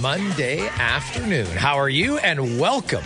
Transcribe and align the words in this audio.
Monday 0.00 0.66
afternoon. 0.66 1.46
How 1.46 1.76
are 1.76 1.88
you? 1.88 2.18
And 2.18 2.58
welcome 2.58 3.04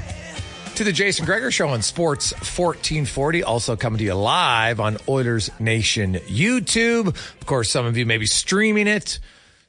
to 0.76 0.84
the 0.84 0.92
Jason 0.92 1.24
Gregor 1.26 1.50
Show 1.50 1.68
on 1.68 1.82
Sports 1.82 2.32
1440. 2.32 3.42
Also 3.42 3.76
coming 3.76 3.98
to 3.98 4.04
you 4.04 4.14
live 4.14 4.80
on 4.80 4.96
Oilers 5.08 5.50
Nation 5.60 6.14
YouTube. 6.14 7.08
Of 7.08 7.46
course, 7.46 7.70
some 7.70 7.86
of 7.86 7.96
you 7.96 8.06
may 8.06 8.18
be 8.18 8.26
streaming 8.26 8.86
it. 8.86 9.18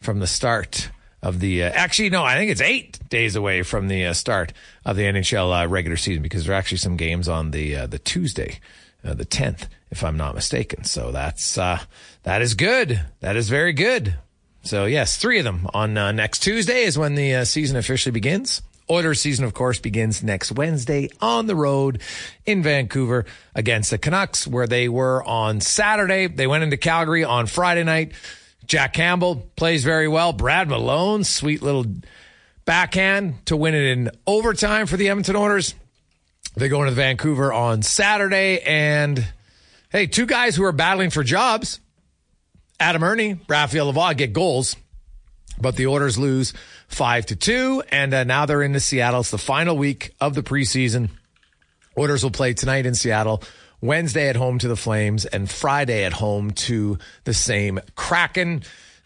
from 0.00 0.18
the 0.18 0.26
start 0.26 0.90
of 1.22 1.40
the. 1.40 1.64
Uh, 1.64 1.70
actually, 1.70 2.10
no, 2.10 2.24
I 2.24 2.36
think 2.36 2.50
it's 2.50 2.60
eight 2.60 2.98
days 3.08 3.36
away 3.36 3.62
from 3.62 3.88
the 3.88 4.06
uh, 4.06 4.12
start 4.12 4.52
of 4.84 4.96
the 4.96 5.02
NHL 5.02 5.64
uh, 5.64 5.68
regular 5.68 5.96
season 5.96 6.22
because 6.22 6.44
there 6.44 6.54
are 6.54 6.58
actually 6.58 6.78
some 6.78 6.96
games 6.96 7.28
on 7.28 7.50
the 7.50 7.76
uh, 7.76 7.86
the 7.86 7.98
Tuesday, 7.98 8.58
uh, 9.04 9.14
the 9.14 9.24
tenth, 9.24 9.68
if 9.90 10.02
I'm 10.04 10.16
not 10.16 10.34
mistaken. 10.34 10.84
So 10.84 11.12
that's 11.12 11.58
uh, 11.58 11.80
that 12.22 12.42
is 12.42 12.54
good. 12.54 13.04
That 13.20 13.36
is 13.36 13.48
very 13.48 13.72
good. 13.72 14.16
So 14.62 14.84
yes, 14.84 15.16
three 15.16 15.38
of 15.38 15.44
them 15.44 15.66
on 15.72 15.94
next 15.94 16.40
Tuesday 16.40 16.82
is 16.82 16.98
when 16.98 17.14
the 17.14 17.44
season 17.44 17.76
officially 17.76 18.12
begins. 18.12 18.62
Oilers 18.90 19.20
season, 19.20 19.44
of 19.44 19.54
course, 19.54 19.78
begins 19.78 20.20
next 20.20 20.50
Wednesday 20.50 21.10
on 21.20 21.46
the 21.46 21.54
road 21.54 22.02
in 22.44 22.60
Vancouver 22.60 23.24
against 23.54 23.90
the 23.90 23.98
Canucks, 23.98 24.48
where 24.48 24.66
they 24.66 24.88
were 24.88 25.22
on 25.22 25.60
Saturday. 25.60 26.26
They 26.26 26.48
went 26.48 26.64
into 26.64 26.76
Calgary 26.76 27.22
on 27.22 27.46
Friday 27.46 27.84
night 27.84 28.12
Jack 28.70 28.92
Campbell 28.92 29.50
plays 29.56 29.82
very 29.82 30.06
well. 30.06 30.32
Brad 30.32 30.68
Malone, 30.68 31.24
sweet 31.24 31.60
little 31.60 31.86
backhand 32.64 33.44
to 33.46 33.56
win 33.56 33.74
it 33.74 33.82
in 33.82 34.12
overtime 34.28 34.86
for 34.86 34.96
the 34.96 35.08
Edmonton 35.08 35.34
Oilers. 35.34 35.74
They 36.54 36.68
go 36.68 36.80
into 36.82 36.94
Vancouver 36.94 37.52
on 37.52 37.82
Saturday, 37.82 38.60
and 38.60 39.26
hey, 39.88 40.06
two 40.06 40.24
guys 40.24 40.54
who 40.54 40.62
are 40.62 40.70
battling 40.70 41.10
for 41.10 41.24
jobs, 41.24 41.80
Adam 42.78 43.02
Erne, 43.02 43.40
Raphael 43.48 43.92
Lavoie, 43.92 44.16
get 44.16 44.32
goals, 44.32 44.76
but 45.60 45.74
the 45.74 45.88
Oilers 45.88 46.16
lose 46.16 46.52
five 46.86 47.26
to 47.26 47.34
two, 47.34 47.82
and 47.90 48.14
uh, 48.14 48.22
now 48.22 48.46
they're 48.46 48.62
into 48.62 48.78
Seattle. 48.78 49.18
It's 49.18 49.32
the 49.32 49.38
final 49.38 49.76
week 49.76 50.14
of 50.20 50.34
the 50.36 50.44
preseason. 50.44 51.10
Oilers 51.98 52.22
will 52.22 52.30
play 52.30 52.54
tonight 52.54 52.86
in 52.86 52.94
Seattle 52.94 53.42
Wednesday 53.80 54.28
at 54.28 54.36
home 54.36 54.58
to 54.58 54.68
the 54.68 54.76
Flames, 54.76 55.24
and 55.26 55.50
Friday 55.50 56.04
at 56.04 56.12
home 56.14 56.50
to 56.52 56.98
the 57.24 57.34
same 57.34 57.80
Kraken. 57.94 58.62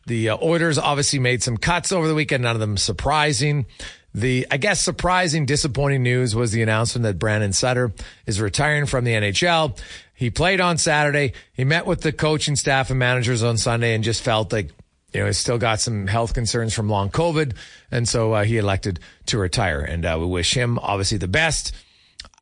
The 0.07 0.31
uh, 0.31 0.39
Oilers 0.43 0.79
obviously 0.79 1.19
made 1.19 1.43
some 1.43 1.57
cuts 1.57 1.93
over 1.93 2.07
the 2.09 2.15
weekend, 2.15 2.43
none 2.43 2.57
of 2.57 2.61
them 2.61 2.77
surprising. 2.77 3.67
The, 4.15 4.47
I 4.51 4.59
guess, 4.59 4.81
surprising, 4.81 5.45
disappointing 5.45 6.03
news 6.03 6.37
was 6.37 6.53
the 6.53 6.63
announcement 6.63 7.03
that 7.03 7.19
Brandon 7.19 7.53
Sutter 7.53 7.93
is 8.27 8.41
retiring 8.41 8.87
from 8.87 9.05
the 9.05 9.13
NHL. 9.13 9.77
He 10.15 10.31
played 10.31 10.61
on 10.61 10.79
Saturday. 10.79 11.33
He 11.53 11.65
met 11.65 11.85
with 11.85 12.03
the 12.03 12.13
coaching 12.13 12.55
staff 12.55 12.91
and 12.91 12.99
managers 12.99 13.43
on 13.43 13.57
Sunday 13.57 13.95
and 13.95 14.05
just 14.05 14.23
felt 14.23 14.53
like, 14.53 14.71
you 15.13 15.21
know, 15.21 15.27
he's 15.27 15.39
still 15.39 15.59
got 15.59 15.81
some 15.81 16.07
health 16.07 16.33
concerns 16.33 16.73
from 16.75 16.89
long 16.89 17.11
COVID. 17.11 17.57
And 17.91 18.09
so 18.09 18.33
uh, 18.33 18.45
he 18.45 18.57
elected 18.57 19.01
to 19.27 19.39
retire. 19.39 19.81
And 19.81 20.05
uh, 20.07 20.17
we 20.21 20.27
wish 20.27 20.55
him, 20.55 20.79
obviously, 20.79 21.19
the 21.19 21.27
best. 21.27 21.73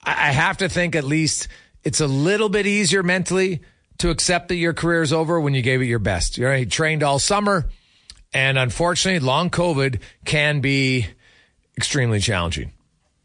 I, 0.05 0.11
I 0.11 0.33
have 0.33 0.59
to 0.59 0.69
think 0.69 0.95
at 0.95 1.05
least 1.05 1.49
it's 1.85 2.01
a 2.01 2.07
little 2.07 2.49
bit 2.49 2.67
easier 2.67 3.03
mentally 3.03 3.61
to 3.99 4.11
accept 4.11 4.49
that 4.49 4.57
your 4.57 4.73
career 4.73 5.03
is 5.03 5.13
over 5.13 5.41
when 5.41 5.55
you 5.55 5.63
gave 5.63 5.81
it 5.81 5.87
your 5.87 5.99
best. 5.99 6.39
You 6.39 6.45
know, 6.45 6.57
he 6.57 6.67
trained 6.67 7.03
all 7.03 7.19
summer, 7.19 7.69
and 8.33 8.59
unfortunately, 8.59 9.21
long 9.21 9.51
COVID 9.51 10.01
can 10.25 10.61
be 10.61 11.07
extremely 11.77 12.21
challenging. 12.21 12.73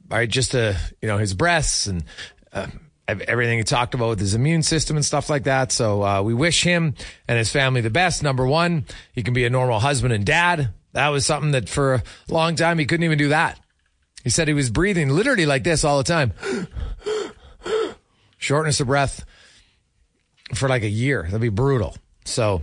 Right, 0.09 0.29
just 0.29 0.51
to 0.51 0.77
you 1.01 1.07
know 1.07 1.17
his 1.17 1.33
breaths 1.33 1.87
and 1.87 2.05
uh, 2.53 2.67
everything 3.07 3.57
he 3.57 3.63
talked 3.65 3.93
about 3.93 4.09
with 4.09 4.19
his 4.19 4.35
immune 4.35 4.63
system 4.63 4.95
and 4.95 5.05
stuff 5.05 5.29
like 5.29 5.43
that. 5.43 5.71
So 5.71 6.03
uh, 6.03 6.21
we 6.21 6.33
wish 6.33 6.63
him 6.63 6.95
and 7.27 7.37
his 7.37 7.51
family 7.51 7.81
the 7.81 7.89
best. 7.89 8.23
Number 8.23 8.47
one, 8.47 8.85
he 9.11 9.21
can 9.21 9.33
be 9.33 9.43
a 9.43 9.49
normal 9.49 9.79
husband 9.79 10.13
and 10.13 10.25
dad. 10.25 10.69
That 10.93 11.09
was 11.09 11.25
something 11.25 11.51
that 11.51 11.67
for 11.67 11.95
a 11.95 12.03
long 12.29 12.55
time 12.55 12.79
he 12.79 12.85
couldn't 12.85 13.03
even 13.03 13.17
do 13.17 13.29
that. 13.29 13.59
He 14.23 14.29
said 14.29 14.47
he 14.47 14.53
was 14.53 14.69
breathing 14.69 15.09
literally 15.09 15.45
like 15.45 15.63
this 15.63 15.83
all 15.83 15.97
the 15.97 16.03
time 16.03 16.33
shortness 18.47 18.79
of 18.79 18.87
breath 18.87 19.25
for 20.55 20.69
like 20.69 20.83
a 20.83 20.89
year. 20.89 21.23
That'd 21.23 21.41
be 21.41 21.49
brutal. 21.49 21.97
So 22.23 22.61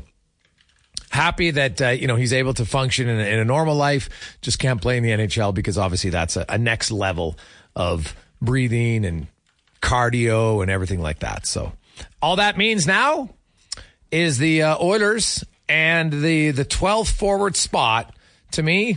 happy 1.10 1.50
that 1.50 1.80
uh, 1.80 1.88
you 1.90 2.06
know 2.06 2.16
he's 2.16 2.32
able 2.32 2.54
to 2.54 2.64
function 2.64 3.08
in 3.08 3.20
a, 3.20 3.24
in 3.24 3.38
a, 3.38 3.44
normal 3.44 3.76
life. 3.76 4.38
Just 4.40 4.58
can't 4.58 4.80
play 4.80 4.96
in 4.96 5.02
the 5.02 5.10
NHL 5.10 5.54
because 5.54 5.76
obviously 5.76 6.10
that's 6.10 6.36
a, 6.36 6.46
a 6.48 6.56
next 6.56 6.90
level 6.90 7.36
of 7.76 8.16
breathing 8.40 9.04
and 9.04 9.26
cardio 9.82 10.62
and 10.62 10.70
everything 10.70 11.00
like 11.00 11.18
that. 11.18 11.46
So 11.46 11.72
all 12.22 12.36
that 12.36 12.56
means 12.56 12.86
now 12.86 13.28
is 14.10 14.38
the 14.38 14.62
uh, 14.62 14.78
Oilers 14.80 15.44
and 15.68 16.10
the 16.10 16.50
the 16.52 16.64
12th 16.64 17.12
forward 17.12 17.56
spot. 17.56 18.14
To 18.52 18.62
me, 18.62 18.96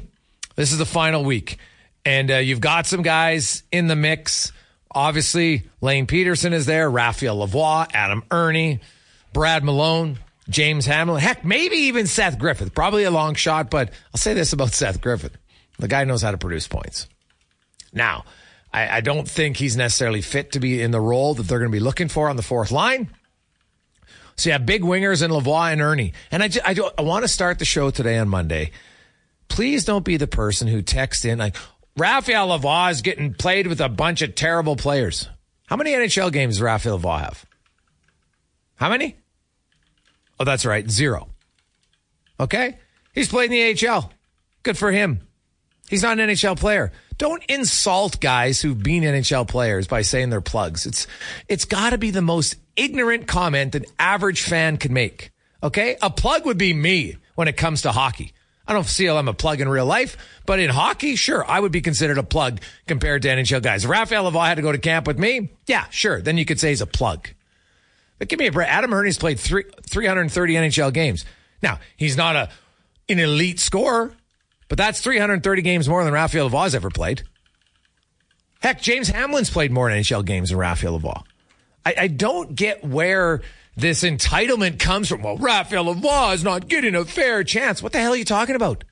this 0.56 0.72
is 0.72 0.78
the 0.78 0.86
final 0.86 1.26
week, 1.26 1.58
and 2.06 2.32
uh, 2.32 2.36
you've 2.38 2.62
got 2.62 2.86
some 2.86 3.02
guys 3.02 3.64
in 3.74 3.88
the 3.88 3.96
mix 3.96 4.54
Obviously, 4.98 5.70
Lane 5.80 6.08
Pederson 6.08 6.54
is 6.54 6.66
there, 6.66 6.90
Raphael 6.90 7.38
Lavoie, 7.48 7.88
Adam 7.94 8.24
Erne, 8.32 8.80
Brad 9.32 9.64
Malone, 9.64 10.18
James 10.50 10.88
Hamblin. 10.88 11.22
Heck, 11.22 11.46
maybe 11.46 11.76
even 11.76 12.08
Seth 12.08 12.40
Griffith. 12.40 12.74
Probably 12.74 13.04
a 13.04 13.12
long 13.12 13.36
shot, 13.36 13.70
but 13.70 13.92
I'll 14.12 14.18
say 14.18 14.34
this 14.34 14.54
about 14.54 14.70
Seth 14.74 15.00
Griffith. 15.00 15.38
The 15.78 15.88
guy 15.88 16.04
knows 16.06 16.24
how 16.24 16.32
to 16.32 16.40
produce 16.40 16.68
points. 16.68 17.08
Now, 17.94 18.26
I, 18.74 18.98
I 18.98 19.02
don't 19.02 19.30
think 19.30 19.58
he's 19.58 19.78
necessarily 19.78 20.24
fit 20.24 20.54
to 20.54 20.60
be 20.60 20.82
in 20.82 20.90
the 20.90 21.00
role 21.00 21.36
that 21.36 21.44
they're 21.44 21.60
going 21.60 21.72
to 21.72 21.76
be 21.76 21.80
looking 21.80 22.08
for 22.08 22.28
on 22.28 22.36
the 22.36 22.42
fourth 22.42 22.72
line. 22.72 23.12
So 24.36 24.50
yeah, 24.50 24.58
big 24.58 24.82
wingers 24.82 25.22
in 25.22 25.30
Lavoie 25.30 25.74
and 25.74 25.80
Erne. 25.80 26.12
And 26.32 26.42
I, 26.42 26.50
I, 26.66 26.76
I 26.98 27.02
want 27.04 27.24
to 27.24 27.28
start 27.28 27.60
the 27.60 27.66
show 27.66 27.92
today 27.92 28.18
on 28.18 28.30
Monday. 28.30 28.72
Please 29.48 29.86
don't 29.86 30.04
be 30.04 30.18
the 30.18 30.26
person 30.26 30.68
who 30.68 30.82
texts 30.82 31.24
in 31.24 31.38
like, 31.38 31.56
Raphael 31.98 32.50
Lavoie 32.50 32.92
is 32.92 33.02
getting 33.02 33.34
played 33.34 33.66
with 33.66 33.82
a 33.82 33.90
bunch 33.90 34.22
of 34.22 34.36
terrible 34.36 34.76
players. 34.76 35.28
How 35.66 35.76
many 35.76 35.92
NHL 35.92 36.32
games 36.32 36.56
does 36.56 36.62
Raphael 36.62 37.00
Lavoie 37.00 37.22
have? 37.22 37.46
How 38.76 38.90
many? 38.90 39.16
Oh, 40.40 40.44
that's 40.44 40.66
right. 40.66 40.90
Zero. 40.90 41.28
Okay. 42.40 42.78
He's 43.14 43.28
played 43.28 43.52
in 43.52 43.76
the 43.76 43.90
AHL. 43.90 44.12
Good 44.62 44.78
for 44.78 44.92
him. 44.92 45.22
He's 45.90 46.04
not 46.04 46.20
an 46.20 46.30
NHL 46.30 46.60
player. 46.60 46.92
Don't 47.18 47.44
insult 47.46 48.20
guys 48.20 48.62
who've 48.62 48.82
been 48.82 49.02
NHL 49.02 49.48
players 49.48 49.88
by 49.88 50.04
saying 50.04 50.30
they're 50.30 50.42
plugs. 50.42 50.86
It's, 50.86 51.08
it's 51.48 51.66
gotta 51.66 51.98
be 51.98 52.12
the 52.12 52.22
most 52.22 52.58
ignorant 52.76 53.28
comment 53.28 53.74
an 53.74 53.86
average 53.98 54.44
fan 54.44 54.78
can 54.78 54.94
make. 54.94 55.32
Okay. 55.64 55.98
A 56.04 56.12
plug 56.12 56.46
would 56.46 56.60
be 56.60 56.74
me 56.74 57.18
when 57.34 57.48
it 57.48 57.58
comes 57.58 57.82
to 57.82 57.92
hockey. 57.92 58.34
I 58.68 58.74
don't 58.74 58.86
feel 58.86 59.18
I'm 59.18 59.28
a 59.28 59.34
plug 59.34 59.62
in 59.62 59.70
real 59.70 59.86
life, 59.86 60.18
but 60.46 60.60
in 60.60 60.70
hockey, 60.70 61.16
sure, 61.16 61.50
I 61.50 61.60
would 61.60 61.72
be 61.72 61.82
considered 61.82 62.18
a 62.18 62.24
plug 62.24 62.60
compared 62.86 63.22
to 63.22 63.30
NHL 63.30 63.62
guys. 63.62 63.86
Raphael 63.88 64.30
Lavoie 64.30 64.48
had 64.48 64.56
to 64.56 64.62
go 64.62 64.72
to 64.72 64.78
camp 64.78 65.08
with 65.08 65.18
me, 65.18 65.52
yeah, 65.68 65.86
sure. 65.90 66.22
Then 66.22 66.38
you 66.38 66.46
could 66.46 66.60
say 66.60 66.70
he's 66.70 66.82
a 66.82 66.88
plug. 66.88 67.30
But 68.20 68.28
give 68.28 68.40
me 68.40 68.48
a 68.48 68.52
break. 68.52 68.68
Adam 68.68 68.94
Erne's 68.94 69.18
played 69.18 69.40
three, 69.40 69.64
330 69.90 70.54
NHL 70.56 70.92
games. 70.92 71.24
Now, 71.62 71.80
he's 71.96 72.18
not 72.18 72.36
a 72.36 72.50
an 73.10 73.20
elite 73.20 73.60
scorer, 73.60 74.12
but 74.68 74.78
that's 74.78 75.00
330 75.00 75.62
games 75.62 75.88
more 75.88 76.04
than 76.04 76.14
Raphael 76.14 76.50
Lavoie's 76.50 76.76
ever 76.76 76.90
played. 76.90 77.24
Heck, 78.62 78.82
James 78.82 79.08
Hamblin's 79.08 79.50
played 79.50 79.72
more 79.72 79.88
NHL 79.88 80.26
games 80.26 80.50
than 80.50 80.58
Raphael 80.58 81.00
Lavoie. 81.00 81.24
I, 81.86 81.96
I 81.98 82.08
don't 82.08 82.54
get 82.54 82.84
where 82.84 83.42
this 83.78 84.04
entitlement 84.04 84.80
comes 84.80 85.08
from. 85.08 85.22
Well, 85.22 85.38
Raphael 85.38 85.86
Lavoie 85.86 86.34
is 86.34 86.44
not 86.44 86.68
getting 86.68 86.96
a 86.96 87.06
fair 87.06 87.44
chance. 87.44 87.82
What 87.82 87.94
the 87.94 88.00
hell 88.00 88.14
are 88.14 88.18
you 88.18 88.26
talking 88.26 88.56
about? 88.56 88.84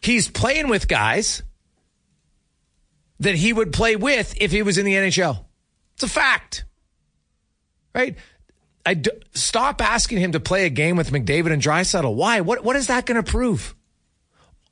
He's 0.00 0.28
playing 0.28 0.68
with 0.68 0.88
guys 0.88 1.42
that 3.20 3.34
he 3.34 3.52
would 3.52 3.72
play 3.72 3.94
with 3.94 4.34
if 4.40 4.50
he 4.50 4.62
was 4.62 4.78
in 4.78 4.86
the 4.86 4.94
NHL. 4.94 5.44
It's 5.94 6.02
a 6.02 6.08
fact. 6.08 6.64
Right? 7.94 8.16
I 8.84 8.94
d- 8.94 9.10
stop 9.34 9.82
asking 9.82 10.18
him 10.18 10.32
to 10.32 10.40
play 10.40 10.64
a 10.64 10.70
game 10.70 10.96
with 10.96 11.10
McDavid 11.10 11.52
and 11.52 11.62
Draisaitl. 11.62 12.14
Why? 12.14 12.40
What 12.40 12.64
what 12.64 12.76
is 12.76 12.86
that 12.86 13.04
going 13.04 13.22
to 13.22 13.30
prove? 13.30 13.76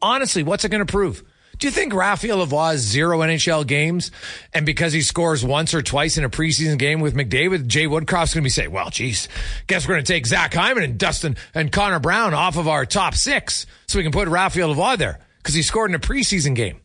Honestly, 0.02 0.42
what's 0.42 0.64
it 0.64 0.70
going 0.70 0.84
to 0.84 0.90
prove? 0.90 1.22
Do 1.60 1.66
you 1.66 1.70
think 1.70 1.92
Raphael 1.92 2.38
Lavoie 2.38 2.70
has 2.72 2.80
zero 2.80 3.18
NHL 3.18 3.66
games? 3.66 4.10
And 4.54 4.64
because 4.64 4.94
he 4.94 5.02
scores 5.02 5.44
once 5.44 5.74
or 5.74 5.82
twice 5.82 6.16
in 6.16 6.24
a 6.24 6.30
preseason 6.30 6.78
game 6.78 7.00
with 7.00 7.14
McDavid, 7.14 7.66
Jay 7.66 7.86
Woodcroft's 7.86 8.32
going 8.32 8.42
to 8.42 8.46
be 8.46 8.48
saying, 8.48 8.72
well, 8.72 8.88
geez, 8.88 9.28
guess 9.66 9.86
we're 9.86 9.94
going 9.94 10.04
to 10.04 10.10
take 10.12 10.26
Zach 10.26 10.54
Hyman 10.54 10.82
and 10.82 10.98
Dustin 10.98 11.36
and 11.54 11.70
Connor 11.70 12.00
Brown 12.00 12.32
off 12.32 12.56
of 12.56 12.66
our 12.66 12.86
top 12.86 13.14
six 13.14 13.66
so 13.86 13.98
we 13.98 14.02
can 14.02 14.10
put 14.10 14.26
Raphael 14.28 14.74
Lavoie 14.74 14.96
there 14.96 15.20
because 15.36 15.54
he 15.54 15.60
scored 15.60 15.90
in 15.90 15.94
a 15.94 15.98
preseason 15.98 16.56
game. 16.56 16.80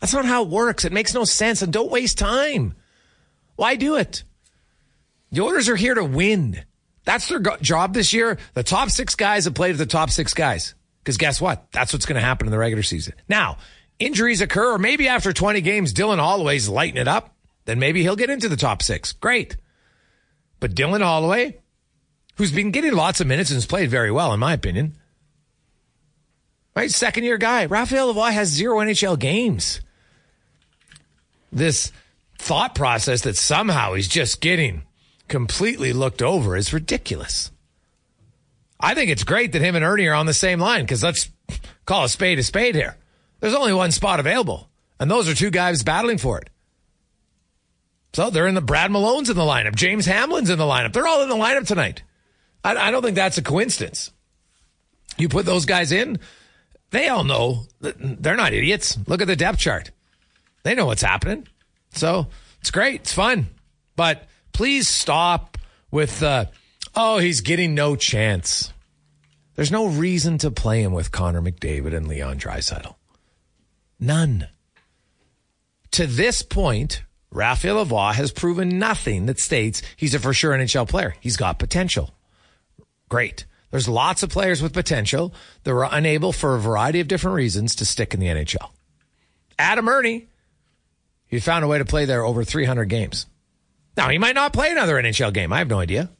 That's 0.00 0.14
not 0.14 0.24
how 0.24 0.42
it 0.42 0.48
works. 0.48 0.86
It 0.86 0.92
makes 0.92 1.12
no 1.12 1.24
sense. 1.24 1.60
And 1.60 1.70
don't 1.70 1.90
waste 1.90 2.16
time. 2.16 2.74
Why 3.56 3.76
do 3.76 3.96
it? 3.96 4.24
The 5.32 5.42
Oilers 5.42 5.68
are 5.68 5.76
here 5.76 5.94
to 5.94 6.04
win. 6.04 6.64
That's 7.04 7.28
their 7.28 7.40
go- 7.40 7.58
job 7.58 7.92
this 7.92 8.14
year. 8.14 8.38
The 8.54 8.62
top 8.62 8.88
six 8.88 9.14
guys 9.16 9.44
have 9.44 9.54
played 9.54 9.72
with 9.72 9.78
the 9.78 9.86
top 9.86 10.08
six 10.08 10.32
guys. 10.32 10.74
Because 11.02 11.18
guess 11.18 11.40
what? 11.40 11.70
That's 11.72 11.92
what's 11.92 12.06
going 12.06 12.20
to 12.20 12.24
happen 12.24 12.46
in 12.46 12.52
the 12.52 12.58
regular 12.58 12.82
season. 12.82 13.14
Now, 13.28 13.58
injuries 14.04 14.40
occur, 14.40 14.74
or 14.74 14.78
maybe 14.78 15.08
after 15.08 15.32
20 15.32 15.60
games, 15.60 15.92
Dylan 15.92 16.18
Holloway's 16.18 16.68
lighting 16.68 17.00
it 17.00 17.08
up, 17.08 17.34
then 17.64 17.78
maybe 17.78 18.02
he'll 18.02 18.16
get 18.16 18.30
into 18.30 18.48
the 18.48 18.56
top 18.56 18.82
six. 18.82 19.12
Great. 19.12 19.56
But 20.60 20.74
Dylan 20.74 21.02
Holloway, 21.02 21.58
who's 22.36 22.52
been 22.52 22.70
getting 22.70 22.94
lots 22.94 23.20
of 23.20 23.26
minutes 23.26 23.50
and 23.50 23.56
has 23.56 23.66
played 23.66 23.90
very 23.90 24.10
well, 24.10 24.32
in 24.32 24.40
my 24.40 24.52
opinion, 24.52 24.96
right? 26.74 26.90
Second 26.90 27.24
year 27.24 27.38
guy. 27.38 27.66
Raphael 27.66 28.12
Lavoie 28.12 28.32
has 28.32 28.48
zero 28.48 28.78
NHL 28.78 29.18
games. 29.18 29.80
This 31.52 31.92
thought 32.38 32.74
process 32.74 33.22
that 33.22 33.36
somehow 33.36 33.94
he's 33.94 34.08
just 34.08 34.40
getting 34.40 34.82
completely 35.28 35.92
looked 35.92 36.22
over 36.22 36.56
is 36.56 36.72
ridiculous. 36.72 37.50
I 38.80 38.94
think 38.94 39.10
it's 39.10 39.24
great 39.24 39.52
that 39.52 39.62
him 39.62 39.76
and 39.76 39.84
Erne 39.84 40.08
are 40.08 40.14
on 40.14 40.26
the 40.26 40.34
same 40.34 40.58
line 40.58 40.82
because 40.82 41.04
let's 41.04 41.30
call 41.86 42.04
a 42.04 42.08
spade 42.08 42.38
a 42.38 42.42
spade 42.42 42.74
here. 42.74 42.96
There's 43.42 43.54
only 43.54 43.72
one 43.72 43.90
spot 43.90 44.20
available, 44.20 44.70
and 45.00 45.10
those 45.10 45.28
are 45.28 45.34
two 45.34 45.50
guys 45.50 45.82
battling 45.82 46.18
for 46.18 46.38
it. 46.38 46.48
So 48.12 48.30
they're 48.30 48.46
in 48.46 48.54
the 48.54 48.60
Brad 48.60 48.92
Malone's 48.92 49.30
in 49.30 49.36
the 49.36 49.42
lineup. 49.42 49.74
James 49.74 50.06
Hamblin's 50.06 50.48
in 50.48 50.60
the 50.60 50.64
lineup. 50.64 50.92
They're 50.92 51.08
all 51.08 51.24
in 51.24 51.28
the 51.28 51.34
lineup 51.34 51.66
tonight. 51.66 52.04
I, 52.62 52.76
I 52.76 52.90
don't 52.92 53.02
think 53.02 53.16
that's 53.16 53.38
a 53.38 53.42
coincidence. 53.42 54.12
You 55.18 55.28
put 55.28 55.44
those 55.44 55.66
guys 55.66 55.90
in, 55.90 56.20
they 56.90 57.08
all 57.08 57.24
know 57.24 57.64
they're 57.80 58.36
not 58.36 58.52
idiots. 58.52 58.96
Look 59.08 59.20
at 59.20 59.26
the 59.26 59.34
depth 59.34 59.58
chart. 59.58 59.90
They 60.62 60.76
know 60.76 60.86
what's 60.86 61.02
happening. 61.02 61.48
So 61.94 62.28
it's 62.60 62.70
great. 62.70 63.00
It's 63.00 63.12
fun. 63.12 63.48
But 63.96 64.28
please 64.52 64.86
stop 64.86 65.58
with, 65.90 66.22
uh, 66.22 66.44
oh, 66.94 67.18
he's 67.18 67.40
getting 67.40 67.74
no 67.74 67.96
chance. 67.96 68.72
There's 69.56 69.72
no 69.72 69.88
reason 69.88 70.38
to 70.38 70.52
play 70.52 70.80
him 70.80 70.92
with 70.92 71.10
Connor 71.10 71.42
McDavid 71.42 71.92
and 71.92 72.06
Leon 72.06 72.38
Draisaitl. 72.38 72.94
None. 74.02 74.48
To 75.92 76.08
this 76.08 76.42
point, 76.42 77.04
Raphael 77.30 77.76
Lavoie 77.76 78.14
has 78.14 78.32
proven 78.32 78.76
nothing 78.80 79.26
that 79.26 79.38
states 79.38 79.80
he's 79.96 80.12
a 80.12 80.18
for 80.18 80.32
sure 80.32 80.50
NHL 80.50 80.88
player. 80.88 81.14
He's 81.20 81.36
got 81.36 81.60
potential. 81.60 82.10
Great. 83.08 83.46
There's 83.70 83.88
lots 83.88 84.24
of 84.24 84.30
players 84.30 84.60
with 84.60 84.72
potential 84.72 85.32
that 85.62 85.72
were 85.72 85.86
unable 85.88 86.32
for 86.32 86.56
a 86.56 86.60
variety 86.60 86.98
of 86.98 87.06
different 87.06 87.36
reasons 87.36 87.76
to 87.76 87.84
stick 87.84 88.12
in 88.12 88.18
the 88.18 88.26
NHL. 88.26 88.70
Adam 89.56 89.88
Erne, 89.88 90.26
he 91.28 91.38
found 91.38 91.64
a 91.64 91.68
way 91.68 91.78
to 91.78 91.84
play 91.84 92.04
there 92.04 92.24
over 92.24 92.42
300 92.42 92.86
games. 92.86 93.26
Now, 93.96 94.08
he 94.08 94.18
might 94.18 94.34
not 94.34 94.52
play 94.52 94.72
another 94.72 94.96
NHL 94.96 95.32
game. 95.32 95.52
I 95.52 95.58
have 95.58 95.70
no 95.70 95.78
idea. 95.78 96.10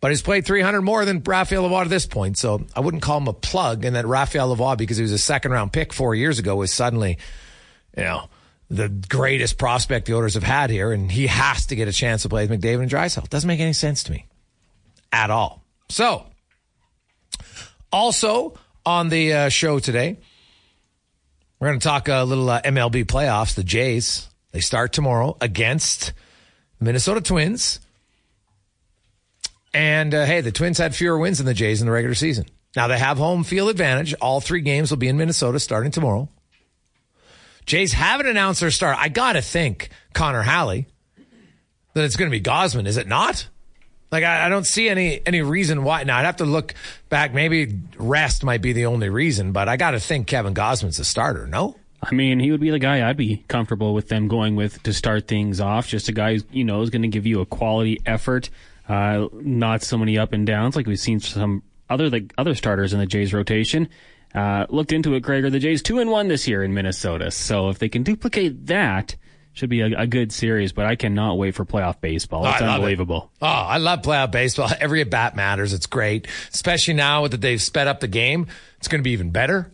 But 0.00 0.10
he's 0.10 0.22
played 0.22 0.44
300 0.44 0.82
more 0.82 1.04
than 1.04 1.22
Raphael 1.22 1.68
Lavoie 1.68 1.84
to 1.84 1.88
this 1.88 2.06
point. 2.06 2.36
So 2.36 2.66
I 2.74 2.80
wouldn't 2.80 3.02
call 3.02 3.18
him 3.18 3.28
a 3.28 3.32
plug. 3.32 3.84
And 3.84 3.96
that 3.96 4.06
Raphael 4.06 4.54
Lavoie, 4.54 4.76
because 4.76 4.98
he 4.98 5.02
was 5.02 5.12
a 5.12 5.18
second 5.18 5.52
round 5.52 5.72
pick 5.72 5.92
four 5.92 6.14
years 6.14 6.38
ago, 6.38 6.56
was 6.56 6.72
suddenly, 6.72 7.18
you 7.96 8.04
know, 8.04 8.28
the 8.68 8.88
greatest 8.88 9.58
prospect 9.58 10.06
the 10.06 10.14
Oilers 10.14 10.34
have 10.34 10.42
had 10.42 10.70
here. 10.70 10.92
And 10.92 11.10
he 11.10 11.28
has 11.28 11.66
to 11.66 11.76
get 11.76 11.88
a 11.88 11.92
chance 11.92 12.22
to 12.22 12.28
play 12.28 12.46
with 12.46 12.60
McDavid 12.60 12.82
and 12.82 12.90
Draisaitl. 12.90 13.28
Doesn't 13.30 13.48
make 13.48 13.60
any 13.60 13.72
sense 13.72 14.02
to 14.04 14.12
me 14.12 14.26
at 15.12 15.30
all. 15.30 15.64
So, 15.88 16.26
also 17.90 18.58
on 18.84 19.08
the 19.08 19.32
uh, 19.32 19.48
show 19.48 19.78
today, 19.78 20.18
we're 21.58 21.68
going 21.68 21.80
to 21.80 21.84
talk 21.84 22.08
a 22.08 22.22
little 22.24 22.50
uh, 22.50 22.60
MLB 22.62 23.04
playoffs. 23.06 23.54
The 23.54 23.64
Jays, 23.64 24.28
they 24.52 24.60
start 24.60 24.92
tomorrow 24.92 25.36
against 25.40 26.12
Minnesota 26.80 27.22
Twins. 27.22 27.80
And 29.76 30.14
uh, 30.14 30.24
hey, 30.24 30.40
the 30.40 30.52
Twins 30.52 30.78
had 30.78 30.94
fewer 30.94 31.18
wins 31.18 31.36
than 31.36 31.46
the 31.46 31.52
Jays 31.52 31.82
in 31.82 31.86
the 31.86 31.92
regular 31.92 32.14
season. 32.14 32.46
Now 32.74 32.88
they 32.88 32.98
have 32.98 33.18
home 33.18 33.44
field 33.44 33.68
advantage. 33.68 34.14
All 34.22 34.40
three 34.40 34.62
games 34.62 34.90
will 34.90 34.96
be 34.96 35.06
in 35.06 35.18
Minnesota 35.18 35.60
starting 35.60 35.90
tomorrow. 35.90 36.30
Jays 37.66 37.92
haven't 37.92 38.26
announced 38.26 38.62
their 38.62 38.70
start. 38.70 38.96
I 38.98 39.10
got 39.10 39.34
to 39.34 39.42
think 39.42 39.90
Connor 40.14 40.40
Halley 40.40 40.86
that 41.92 42.04
it's 42.04 42.16
going 42.16 42.30
to 42.30 42.34
be 42.34 42.40
Gausman, 42.40 42.86
Is 42.86 42.96
it 42.96 43.06
not? 43.06 43.48
Like 44.10 44.24
I, 44.24 44.46
I, 44.46 44.48
don't 44.48 44.66
see 44.66 44.88
any 44.88 45.20
any 45.26 45.42
reason 45.42 45.84
why. 45.84 46.04
Now 46.04 46.16
I'd 46.16 46.24
have 46.24 46.36
to 46.36 46.46
look 46.46 46.72
back. 47.10 47.34
Maybe 47.34 47.78
rest 47.98 48.44
might 48.44 48.62
be 48.62 48.72
the 48.72 48.86
only 48.86 49.10
reason, 49.10 49.52
but 49.52 49.68
I 49.68 49.76
got 49.76 49.90
to 49.90 50.00
think 50.00 50.26
Kevin 50.26 50.54
Gausman's 50.54 50.98
a 50.98 51.04
starter. 51.04 51.46
No. 51.46 51.76
I 52.02 52.14
mean, 52.14 52.40
he 52.40 52.50
would 52.50 52.60
be 52.60 52.70
the 52.70 52.78
guy 52.78 53.06
I'd 53.06 53.16
be 53.18 53.44
comfortable 53.48 53.92
with 53.92 54.08
them 54.08 54.28
going 54.28 54.56
with 54.56 54.82
to 54.84 54.94
start 54.94 55.28
things 55.28 55.60
off. 55.60 55.88
Just 55.88 56.08
a 56.08 56.12
guy 56.12 56.36
who 56.36 56.42
you 56.50 56.64
know 56.64 56.80
is 56.80 56.88
going 56.88 57.02
to 57.02 57.08
give 57.08 57.26
you 57.26 57.42
a 57.42 57.46
quality 57.46 58.00
effort, 58.06 58.48
uh, 58.88 59.28
not 59.32 59.82
so 59.82 59.98
many 59.98 60.18
up 60.18 60.32
and 60.32 60.46
downs 60.46 60.76
like 60.76 60.86
we've 60.86 60.98
seen 60.98 61.20
some 61.20 61.62
other 61.88 62.10
like 62.10 62.32
other 62.38 62.54
starters 62.54 62.92
in 62.92 62.98
the 62.98 63.06
Jays 63.06 63.32
rotation. 63.32 63.88
Uh, 64.34 64.66
looked 64.68 64.92
into 64.92 65.14
it, 65.14 65.20
Gregor. 65.20 65.50
The 65.50 65.58
Jays 65.58 65.82
two 65.82 65.98
and 65.98 66.10
one 66.10 66.28
this 66.28 66.46
year 66.46 66.62
in 66.62 66.74
Minnesota. 66.74 67.30
So 67.30 67.70
if 67.70 67.78
they 67.78 67.88
can 67.88 68.02
duplicate 68.02 68.66
that, 68.66 69.16
should 69.56 69.70
be 69.70 69.80
a, 69.80 70.02
a, 70.02 70.06
good 70.06 70.32
series, 70.32 70.72
but 70.72 70.84
I 70.84 70.96
cannot 70.96 71.38
wait 71.38 71.54
for 71.54 71.64
playoff 71.64 71.98
baseball. 72.02 72.46
It's 72.46 72.60
oh, 72.60 72.66
unbelievable. 72.66 73.30
It. 73.36 73.44
Oh, 73.44 73.46
I 73.46 73.78
love 73.78 74.02
playoff 74.02 74.30
baseball. 74.30 74.68
Every 74.80 75.00
at 75.00 75.08
bat 75.08 75.34
matters. 75.34 75.72
It's 75.72 75.86
great, 75.86 76.28
especially 76.52 76.92
now 76.92 77.26
that 77.26 77.40
they've 77.40 77.60
sped 77.60 77.88
up 77.88 78.00
the 78.00 78.08
game. 78.08 78.48
It's 78.76 78.88
going 78.88 79.00
to 79.00 79.02
be 79.02 79.12
even 79.12 79.30
better. 79.30 79.72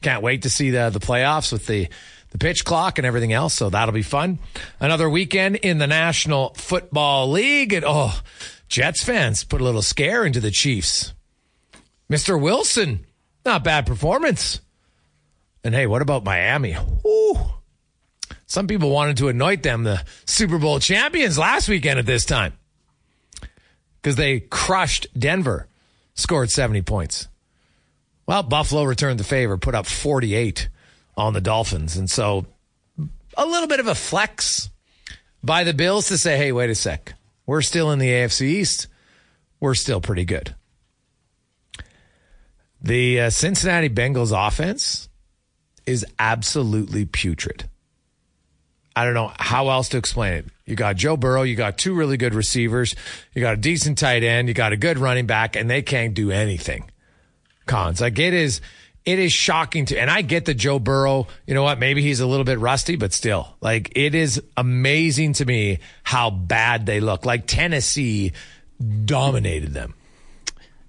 Can't 0.00 0.24
wait 0.24 0.42
to 0.42 0.50
see 0.50 0.70
the 0.70 0.90
the 0.90 0.98
playoffs 0.98 1.52
with 1.52 1.66
the 1.66 1.88
the 2.32 2.38
pitch 2.38 2.64
clock 2.64 2.98
and 2.98 3.06
everything 3.06 3.32
else. 3.32 3.54
So 3.54 3.70
that'll 3.70 3.94
be 3.94 4.02
fun. 4.02 4.38
Another 4.80 5.08
weekend 5.08 5.56
in 5.56 5.78
the 5.78 5.86
National 5.86 6.54
Football 6.54 7.30
League. 7.30 7.72
And 7.72 7.84
oh, 7.86 8.20
Jets 8.68 9.04
fans 9.04 9.44
put 9.44 9.60
a 9.60 9.64
little 9.64 9.82
scare 9.82 10.24
into 10.24 10.40
the 10.40 10.50
Chiefs. 10.50 11.12
Mr. 12.10 12.40
Wilson, 12.40 13.06
not 13.44 13.64
bad 13.64 13.86
performance. 13.86 14.60
And 15.62 15.74
hey, 15.74 15.86
what 15.86 16.02
about 16.02 16.24
Miami? 16.24 16.76
Ooh. 17.06 17.38
Some 18.46 18.66
people 18.66 18.90
wanted 18.90 19.18
to 19.18 19.28
anoint 19.28 19.62
them 19.62 19.84
the 19.84 20.04
Super 20.26 20.58
Bowl 20.58 20.78
champions 20.78 21.38
last 21.38 21.68
weekend 21.68 21.98
at 21.98 22.06
this 22.06 22.24
time 22.24 22.52
because 24.00 24.16
they 24.16 24.40
crushed 24.40 25.06
Denver, 25.18 25.68
scored 26.14 26.50
70 26.50 26.82
points. 26.82 27.28
Well, 28.26 28.42
Buffalo 28.42 28.84
returned 28.84 29.20
the 29.20 29.24
favor, 29.24 29.56
put 29.56 29.74
up 29.74 29.86
48 29.86 30.68
on 31.16 31.32
the 31.32 31.40
Dolphins. 31.40 31.96
And 31.96 32.10
so 32.10 32.46
a 33.36 33.46
little 33.46 33.68
bit 33.68 33.80
of 33.80 33.86
a 33.86 33.94
flex 33.94 34.70
by 35.42 35.64
the 35.64 35.74
Bills 35.74 36.08
to 36.08 36.18
say, 36.18 36.36
hey, 36.36 36.52
wait 36.52 36.70
a 36.70 36.74
sec. 36.74 37.14
We're 37.46 37.62
still 37.62 37.90
in 37.90 37.98
the 37.98 38.08
AFC 38.08 38.42
East. 38.42 38.86
We're 39.60 39.74
still 39.74 40.00
pretty 40.00 40.24
good. 40.24 40.54
The 42.80 43.20
uh, 43.20 43.30
Cincinnati 43.30 43.88
Bengals 43.88 44.32
offense 44.34 45.08
is 45.86 46.04
absolutely 46.18 47.04
putrid. 47.04 47.68
I 48.94 49.04
don't 49.04 49.14
know 49.14 49.32
how 49.38 49.70
else 49.70 49.88
to 49.90 49.98
explain 49.98 50.34
it. 50.34 50.46
You 50.66 50.76
got 50.76 50.96
Joe 50.96 51.16
Burrow, 51.16 51.42
you 51.42 51.56
got 51.56 51.78
two 51.78 51.94
really 51.94 52.16
good 52.16 52.34
receivers, 52.34 52.94
you 53.34 53.40
got 53.40 53.54
a 53.54 53.58
decent 53.58 53.98
tight 53.98 54.22
end, 54.22 54.48
you 54.48 54.54
got 54.54 54.72
a 54.72 54.76
good 54.76 54.98
running 54.98 55.26
back, 55.26 55.56
and 55.56 55.68
they 55.68 55.82
can't 55.82 56.14
do 56.14 56.30
anything. 56.30 56.90
Cons. 57.66 58.00
Like 58.00 58.18
it 58.18 58.34
is 58.34 58.60
it 59.04 59.18
is 59.18 59.32
shocking 59.32 59.86
to 59.86 59.98
and 59.98 60.10
I 60.10 60.22
get 60.22 60.44
that 60.46 60.54
Joe 60.54 60.78
Burrow, 60.78 61.26
you 61.46 61.54
know 61.54 61.62
what, 61.62 61.78
maybe 61.78 62.02
he's 62.02 62.20
a 62.20 62.26
little 62.26 62.44
bit 62.44 62.58
rusty, 62.58 62.96
but 62.96 63.12
still, 63.12 63.56
like 63.60 63.92
it 63.96 64.14
is 64.14 64.42
amazing 64.56 65.34
to 65.34 65.44
me 65.44 65.80
how 66.02 66.30
bad 66.30 66.86
they 66.86 67.00
look. 67.00 67.24
Like 67.24 67.46
Tennessee 67.46 68.32
dominated 69.04 69.72
them. 69.72 69.94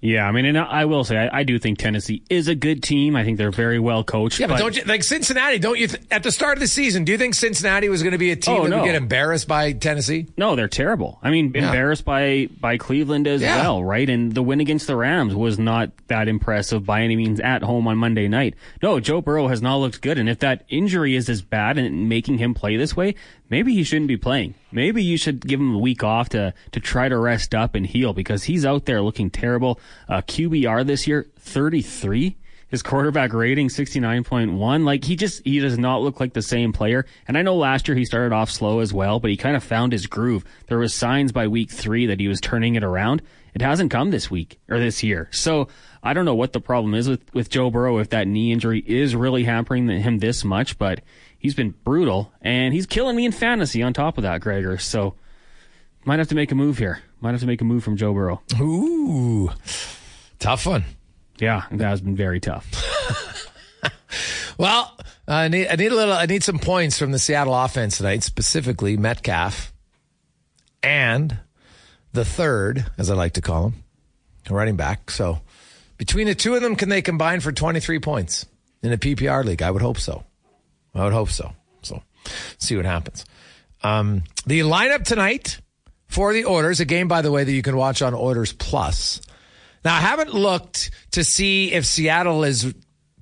Yeah, 0.04 0.28
I 0.28 0.32
mean, 0.32 0.44
and 0.44 0.58
I 0.58 0.84
will 0.84 1.02
say, 1.02 1.16
I, 1.16 1.38
I, 1.38 1.44
do 1.44 1.58
think 1.58 1.78
Tennessee 1.78 2.22
is 2.28 2.46
a 2.46 2.54
good 2.54 2.82
team. 2.82 3.16
I 3.16 3.24
think 3.24 3.38
they're 3.38 3.50
very 3.50 3.78
well 3.78 4.04
coached. 4.04 4.38
Yeah, 4.38 4.48
but, 4.48 4.56
but 4.56 4.58
don't 4.58 4.76
you 4.76 4.84
like 4.84 5.02
Cincinnati? 5.02 5.58
Don't 5.58 5.78
you 5.78 5.86
th- 5.86 6.02
at 6.10 6.22
the 6.22 6.30
start 6.30 6.58
of 6.58 6.60
the 6.60 6.66
season? 6.66 7.04
Do 7.04 7.12
you 7.12 7.16
think 7.16 7.34
Cincinnati 7.34 7.88
was 7.88 8.02
going 8.02 8.12
to 8.12 8.18
be 8.18 8.30
a 8.30 8.36
team 8.36 8.54
oh, 8.54 8.62
that 8.64 8.68
no. 8.68 8.80
would 8.80 8.84
get 8.84 8.96
embarrassed 8.96 9.48
by 9.48 9.72
Tennessee? 9.72 10.26
No, 10.36 10.56
they're 10.56 10.68
terrible. 10.68 11.18
I 11.22 11.30
mean, 11.30 11.52
yeah. 11.54 11.68
embarrassed 11.68 12.04
by 12.04 12.50
by 12.60 12.76
Cleveland 12.76 13.26
as 13.26 13.40
yeah. 13.40 13.62
well, 13.62 13.82
right? 13.82 14.10
And 14.10 14.34
the 14.34 14.42
win 14.42 14.60
against 14.60 14.86
the 14.88 14.94
Rams 14.94 15.34
was 15.34 15.58
not 15.58 15.90
that 16.08 16.28
impressive 16.28 16.84
by 16.84 17.00
any 17.00 17.16
means 17.16 17.40
at 17.40 17.62
home 17.62 17.88
on 17.88 17.96
Monday 17.96 18.28
night. 18.28 18.56
No, 18.82 19.00
Joe 19.00 19.22
Burrow 19.22 19.48
has 19.48 19.62
not 19.62 19.76
looked 19.76 20.02
good, 20.02 20.18
and 20.18 20.28
if 20.28 20.40
that 20.40 20.64
injury 20.68 21.16
is 21.16 21.30
as 21.30 21.40
bad 21.40 21.78
and 21.78 22.10
making 22.10 22.36
him 22.36 22.52
play 22.52 22.76
this 22.76 22.94
way, 22.94 23.14
maybe 23.54 23.72
he 23.72 23.84
shouldn't 23.84 24.08
be 24.08 24.16
playing. 24.16 24.52
Maybe 24.72 25.00
you 25.00 25.16
should 25.16 25.46
give 25.46 25.60
him 25.60 25.76
a 25.76 25.78
week 25.78 26.02
off 26.02 26.30
to 26.30 26.54
to 26.72 26.80
try 26.80 27.08
to 27.08 27.16
rest 27.16 27.54
up 27.54 27.76
and 27.76 27.86
heal 27.86 28.12
because 28.12 28.42
he's 28.42 28.66
out 28.66 28.84
there 28.84 29.00
looking 29.00 29.30
terrible. 29.30 29.78
Uh, 30.08 30.22
QBR 30.22 30.84
this 30.84 31.06
year, 31.06 31.28
33. 31.38 32.36
His 32.68 32.82
quarterback 32.82 33.32
rating, 33.32 33.68
69.1. 33.68 34.84
Like 34.84 35.04
he 35.04 35.14
just, 35.14 35.44
he 35.44 35.60
does 35.60 35.78
not 35.78 36.02
look 36.02 36.18
like 36.18 36.32
the 36.32 36.42
same 36.42 36.72
player. 36.72 37.06
And 37.28 37.38
I 37.38 37.42
know 37.42 37.54
last 37.54 37.86
year 37.86 37.96
he 37.96 38.04
started 38.04 38.34
off 38.34 38.50
slow 38.50 38.80
as 38.80 38.92
well, 38.92 39.20
but 39.20 39.30
he 39.30 39.36
kind 39.36 39.54
of 39.54 39.62
found 39.62 39.92
his 39.92 40.08
groove. 40.08 40.44
There 40.66 40.78
was 40.78 40.92
signs 40.92 41.30
by 41.30 41.46
week 41.46 41.70
three 41.70 42.06
that 42.06 42.18
he 42.18 42.26
was 42.26 42.40
turning 42.40 42.74
it 42.74 42.82
around. 42.82 43.22
It 43.54 43.62
hasn't 43.62 43.92
come 43.92 44.10
this 44.10 44.28
week 44.28 44.58
or 44.68 44.80
this 44.80 45.04
year. 45.04 45.28
So 45.30 45.68
I 46.02 46.14
don't 46.14 46.24
know 46.24 46.34
what 46.34 46.52
the 46.52 46.60
problem 46.60 46.94
is 46.94 47.08
with, 47.08 47.32
with 47.32 47.48
Joe 47.48 47.70
Burrow 47.70 47.98
if 47.98 48.10
that 48.10 48.26
knee 48.26 48.50
injury 48.50 48.82
is 48.84 49.14
really 49.14 49.44
hampering 49.44 49.88
him 49.88 50.18
this 50.18 50.44
much, 50.44 50.76
but 50.76 51.00
he's 51.44 51.54
been 51.54 51.74
brutal 51.84 52.32
and 52.40 52.72
he's 52.72 52.86
killing 52.86 53.14
me 53.14 53.26
in 53.26 53.30
fantasy 53.30 53.82
on 53.82 53.92
top 53.92 54.16
of 54.16 54.22
that, 54.22 54.40
Gregor. 54.40 54.78
So 54.78 55.14
might 56.06 56.18
have 56.18 56.28
to 56.28 56.34
make 56.34 56.50
a 56.50 56.54
move 56.54 56.78
here. 56.78 57.02
Might 57.20 57.32
have 57.32 57.40
to 57.40 57.46
make 57.46 57.60
a 57.60 57.64
move 57.64 57.84
from 57.84 57.98
Joe 57.98 58.14
Burrow. 58.14 58.40
Ooh, 58.58 59.50
tough 60.38 60.64
one. 60.64 60.84
Yeah, 61.38 61.64
that 61.70 61.86
has 61.86 62.00
been 62.00 62.16
very 62.16 62.40
tough. 62.40 62.64
well, 64.58 64.98
I 65.28 65.48
need 65.48 65.68
I 65.68 65.76
need 65.76 65.92
a 65.92 65.94
little 65.94 66.14
I 66.14 66.24
need 66.24 66.42
some 66.42 66.58
points 66.58 66.98
from 66.98 67.12
the 67.12 67.18
Seattle 67.18 67.54
offense 67.54 67.98
tonight, 67.98 68.22
specifically 68.22 68.96
Metcalf 68.96 69.74
and 70.82 71.36
the 72.12 72.24
third, 72.24 72.86
as 72.96 73.10
I 73.10 73.14
like 73.14 73.34
to 73.34 73.42
call 73.42 73.66
him, 73.66 73.84
running 74.48 74.76
back. 74.76 75.10
So 75.10 75.40
between 75.98 76.26
the 76.26 76.34
two 76.34 76.54
of 76.54 76.62
them, 76.62 76.74
can 76.74 76.88
they 76.88 77.02
combine 77.02 77.40
for 77.40 77.52
23 77.52 77.98
points 77.98 78.46
in 78.82 78.92
a 78.94 78.96
PPR 78.96 79.44
league? 79.44 79.60
I 79.60 79.70
would 79.70 79.82
hope 79.82 79.98
so. 79.98 80.24
I 80.94 81.04
would 81.04 81.12
hope 81.12 81.30
so. 81.30 81.52
So 81.82 82.02
see 82.58 82.76
what 82.76 82.84
happens. 82.84 83.24
Um, 83.82 84.24
the 84.46 84.60
lineup 84.60 85.04
tonight 85.04 85.60
for 86.08 86.32
the 86.32 86.46
Oilers, 86.46 86.80
a 86.80 86.84
game, 86.84 87.08
by 87.08 87.22
the 87.22 87.30
way, 87.30 87.44
that 87.44 87.52
you 87.52 87.62
can 87.62 87.76
watch 87.76 88.00
on 88.02 88.14
Oilers 88.14 88.52
Plus. 88.52 89.20
Now, 89.84 89.94
I 89.94 90.00
haven't 90.00 90.32
looked 90.32 90.90
to 91.12 91.24
see 91.24 91.72
if 91.72 91.84
Seattle 91.84 92.44
is 92.44 92.72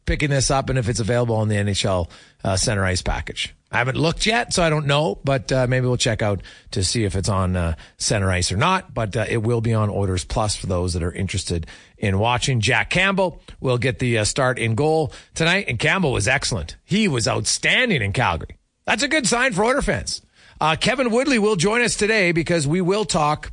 picking 0.04 0.30
this 0.30 0.50
up 0.50 0.68
and 0.68 0.78
if 0.78 0.88
it's 0.88 1.00
available 1.00 1.36
on 1.36 1.48
the 1.48 1.56
NHL 1.56 2.10
uh, 2.44 2.56
center 2.56 2.84
ice 2.84 3.02
package. 3.02 3.54
I 3.72 3.78
haven't 3.78 3.96
looked 3.96 4.26
yet, 4.26 4.52
so 4.52 4.62
I 4.62 4.68
don't 4.68 4.86
know, 4.86 5.18
but 5.24 5.50
uh, 5.50 5.66
maybe 5.66 5.86
we'll 5.86 5.96
check 5.96 6.20
out 6.20 6.42
to 6.72 6.84
see 6.84 7.04
if 7.04 7.16
it's 7.16 7.30
on 7.30 7.56
uh, 7.56 7.74
center 7.96 8.30
ice 8.30 8.52
or 8.52 8.58
not. 8.58 8.92
But 8.92 9.16
uh, 9.16 9.24
it 9.26 9.38
will 9.38 9.62
be 9.62 9.72
on 9.72 9.88
Oilers 9.88 10.24
Plus 10.24 10.54
for 10.54 10.66
those 10.66 10.92
that 10.92 11.02
are 11.02 11.10
interested 11.10 11.66
in 11.96 12.18
watching. 12.18 12.60
Jack 12.60 12.90
Campbell 12.90 13.40
will 13.60 13.78
get 13.78 13.98
the 13.98 14.18
uh, 14.18 14.24
start 14.24 14.58
in 14.58 14.74
goal 14.74 15.10
tonight, 15.34 15.64
and 15.68 15.78
Campbell 15.78 16.12
was 16.12 16.28
excellent. 16.28 16.76
He 16.84 17.08
was 17.08 17.26
outstanding 17.26 18.02
in 18.02 18.12
Calgary. 18.12 18.58
That's 18.84 19.02
a 19.02 19.08
good 19.08 19.26
sign 19.26 19.54
for 19.54 19.64
Oiler 19.64 19.80
fans. 19.80 20.20
Uh, 20.60 20.76
Kevin 20.76 21.10
Woodley 21.10 21.38
will 21.38 21.56
join 21.56 21.80
us 21.80 21.96
today 21.96 22.32
because 22.32 22.66
we 22.66 22.82
will 22.82 23.06
talk 23.06 23.52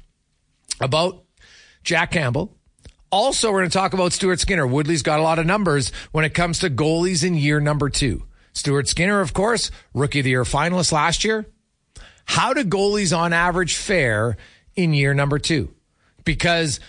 about 0.81 1.23
Jack 1.81 2.11
Campbell. 2.11 2.57
Also, 3.09 3.51
we're 3.51 3.59
going 3.59 3.69
to 3.69 3.77
talk 3.77 3.93
about 3.93 4.11
Stuart 4.11 4.41
Skinner. 4.41 4.67
Woodley's 4.67 5.01
got 5.01 5.19
a 5.19 5.23
lot 5.23 5.39
of 5.39 5.45
numbers 5.45 5.91
when 6.11 6.25
it 6.25 6.33
comes 6.33 6.59
to 6.59 6.69
goalies 6.69 7.25
in 7.25 7.33
year 7.35 7.59
number 7.59 7.89
two. 7.89 8.25
Stuart 8.53 8.87
Skinner, 8.87 9.21
of 9.21 9.33
course, 9.33 9.71
rookie 9.93 10.19
of 10.19 10.23
the 10.25 10.31
year 10.31 10.43
finalist 10.43 10.91
last 10.91 11.23
year. 11.23 11.45
How 12.25 12.53
do 12.53 12.63
goalies 12.63 13.17
on 13.17 13.33
average 13.33 13.75
fare 13.75 14.37
in 14.75 14.93
year 14.93 15.13
number 15.13 15.39
two? 15.39 15.73
Because 16.25 16.79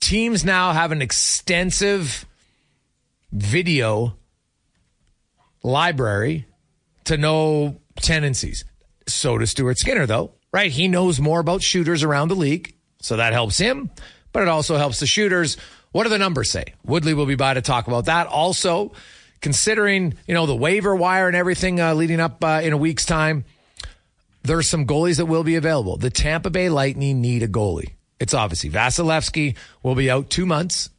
teams 0.00 0.44
now 0.44 0.72
have 0.72 0.92
an 0.92 1.00
extensive 1.00 2.26
video 3.32 4.16
library 5.62 6.46
to 7.04 7.16
know 7.16 7.80
tendencies. 7.96 8.64
So 9.08 9.38
does 9.38 9.50
Stuart 9.50 9.78
Skinner, 9.78 10.06
though, 10.06 10.32
right? 10.52 10.70
He 10.70 10.88
knows 10.88 11.20
more 11.20 11.40
about 11.40 11.62
shooters 11.62 12.02
around 12.02 12.28
the 12.28 12.36
league. 12.36 12.74
So 13.00 13.16
that 13.16 13.32
helps 13.32 13.58
him, 13.58 13.90
but 14.32 14.42
it 14.42 14.48
also 14.48 14.76
helps 14.76 15.00
the 15.00 15.06
shooters. 15.06 15.56
What 15.92 16.04
do 16.04 16.08
the 16.08 16.18
numbers 16.18 16.50
say? 16.50 16.74
Woodley 16.84 17.14
will 17.14 17.26
be 17.26 17.34
by 17.34 17.54
to 17.54 17.62
talk 17.62 17.86
about 17.86 18.06
that. 18.06 18.26
Also, 18.26 18.92
considering 19.40 20.14
you 20.26 20.34
know 20.34 20.46
the 20.46 20.56
waiver 20.56 20.94
wire 20.94 21.26
and 21.26 21.36
everything 21.36 21.80
uh, 21.80 21.94
leading 21.94 22.20
up 22.20 22.42
uh, 22.42 22.60
in 22.62 22.72
a 22.72 22.76
week's 22.76 23.04
time, 23.04 23.44
there's 24.42 24.68
some 24.68 24.86
goalies 24.86 25.16
that 25.16 25.26
will 25.26 25.44
be 25.44 25.56
available. 25.56 25.96
The 25.96 26.10
Tampa 26.10 26.50
Bay 26.50 26.68
Lightning 26.68 27.20
need 27.20 27.42
a 27.42 27.48
goalie. 27.48 27.92
It's 28.18 28.34
obviously 28.34 28.70
Vasilevskiy 28.70 29.56
will 29.82 29.94
be 29.94 30.10
out 30.10 30.30
two 30.30 30.46
months. 30.46 30.90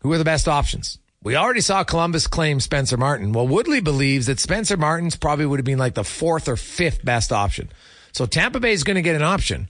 Who 0.00 0.12
are 0.12 0.18
the 0.18 0.24
best 0.24 0.48
options? 0.48 0.98
We 1.22 1.34
already 1.34 1.60
saw 1.60 1.82
Columbus 1.82 2.28
claim 2.28 2.60
Spencer 2.60 2.96
Martin. 2.96 3.32
Well, 3.32 3.48
Woodley 3.48 3.80
believes 3.80 4.26
that 4.26 4.38
Spencer 4.38 4.76
Martin's 4.76 5.16
probably 5.16 5.46
would 5.46 5.58
have 5.58 5.64
been 5.64 5.78
like 5.78 5.94
the 5.94 6.04
fourth 6.04 6.48
or 6.48 6.56
fifth 6.56 7.04
best 7.04 7.32
option. 7.32 7.68
So 8.12 8.26
Tampa 8.26 8.60
Bay 8.60 8.72
is 8.72 8.84
going 8.84 8.94
to 8.94 9.02
get 9.02 9.16
an 9.16 9.22
option. 9.22 9.68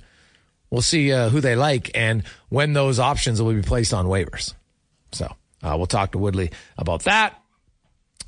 We'll 0.70 0.82
see 0.82 1.12
uh, 1.12 1.30
who 1.30 1.40
they 1.40 1.56
like 1.56 1.90
and 1.94 2.24
when 2.48 2.72
those 2.74 2.98
options 2.98 3.40
will 3.40 3.54
be 3.54 3.62
placed 3.62 3.94
on 3.94 4.06
waivers. 4.06 4.52
So 5.12 5.34
uh, 5.62 5.74
we'll 5.76 5.86
talk 5.86 6.12
to 6.12 6.18
Woodley 6.18 6.50
about 6.76 7.04
that. 7.04 7.40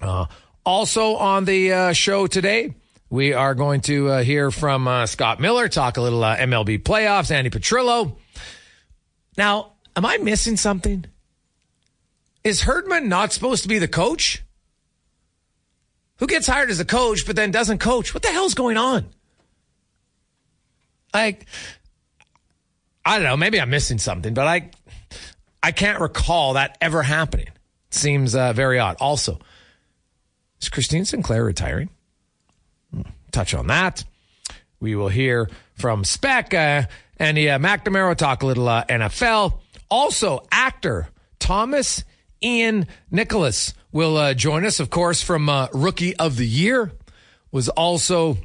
Uh, 0.01 0.27
also 0.65 1.17
on 1.17 1.45
the 1.45 1.73
uh, 1.73 1.93
show 1.93 2.27
today, 2.27 2.75
we 3.11 3.33
are 3.33 3.55
going 3.55 3.81
to 3.83 4.09
uh, 4.09 4.23
hear 4.23 4.51
from 4.51 4.87
uh, 4.87 5.07
Scott 5.07 5.41
Miller, 5.41 5.69
talk 5.69 5.97
a 5.97 6.03
little 6.03 6.23
uh, 6.23 6.37
MLB 6.37 6.83
playoffs, 6.83 7.31
Andy 7.31 7.51
Petrillo. 7.51 8.17
Now, 9.37 9.73
am 9.97 10.05
I 10.05 10.19
missing 10.19 10.57
something? 10.57 11.07
Is 12.45 12.63
Herdman 12.63 13.09
not 13.09 13.33
supposed 13.33 13.63
to 13.63 13.69
be 13.69 13.79
the 13.79 13.89
coach? 13.89 14.43
Who 16.19 16.27
gets 16.27 16.47
hired 16.47 16.71
as 16.71 16.81
a 16.81 16.85
coach 16.85 17.27
but 17.27 17.37
then 17.37 17.51
doesn't 17.51 17.79
coach? 17.79 18.13
What 18.13 18.23
the 18.23 18.31
hell's 18.31 18.55
going 18.55 18.77
on? 18.77 19.07
Like, 21.15 21.47
I 23.05 23.17
don't 23.17 23.25
know. 23.25 23.37
Maybe 23.37 23.61
I'm 23.61 23.71
missing 23.71 23.99
something, 23.99 24.35
but 24.35 24.47
I, 24.47 24.71
I 25.63 25.73
can't 25.73 26.01
recall 26.01 26.55
that 26.55 26.77
ever 26.81 27.03
happening. 27.03 27.49
Seems 27.91 28.35
uh, 28.35 28.53
very 28.53 28.79
odd. 28.79 28.97
Also, 29.01 29.39
is 30.61 30.69
Christine 30.69 31.05
Sinclair 31.05 31.45
retiring? 31.45 31.91
Hmm, 32.93 33.03
touch 33.31 33.55
on 33.55 33.67
that. 33.69 34.05
We 34.81 34.95
will 34.95 35.09
hear 35.09 35.49
from 35.75 36.05
Speck 36.05 36.55
uh, 36.55 36.85
and 37.19 37.39
uh, 37.39 37.59
McNamara 37.59 38.17
talk 38.17 38.43
a 38.43 38.47
little 38.47 38.69
uh, 38.69 38.85
NFL. 38.85 39.61
Also, 39.91 40.47
actor 40.53 41.09
Thomas 41.39 42.05
Ian 42.43 42.87
Nicholas 43.11 43.75
will 43.91 44.17
uh, 44.17 44.35
join 44.35 44.65
us, 44.65 44.81
of 44.81 44.91
course, 44.91 45.23
from 45.23 45.49
uh, 45.49 45.69
Rookie 45.73 46.17
of 46.17 46.37
the 46.37 46.47
Year. 46.47 46.93
was 47.51 47.69
also 47.69 48.39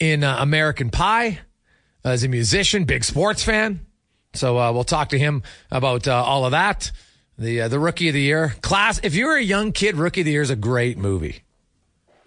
in 0.00 0.24
American 0.24 0.90
Pie 0.90 1.40
as 2.04 2.24
a 2.24 2.28
musician, 2.28 2.84
big 2.84 3.04
sports 3.04 3.42
fan. 3.42 3.84
So 4.34 4.54
we'll 4.72 4.84
talk 4.84 5.10
to 5.10 5.18
him 5.18 5.42
about 5.70 6.06
all 6.06 6.44
of 6.44 6.52
that. 6.52 6.92
The 7.38 7.62
uh, 7.62 7.68
the 7.68 7.78
rookie 7.78 8.08
of 8.08 8.14
the 8.14 8.20
year 8.20 8.54
class. 8.62 8.98
If 9.04 9.14
you're 9.14 9.36
a 9.36 9.42
young 9.42 9.70
kid, 9.70 9.96
rookie 9.96 10.22
of 10.22 10.24
the 10.24 10.32
year 10.32 10.42
is 10.42 10.50
a 10.50 10.56
great 10.56 10.98
movie. 10.98 11.42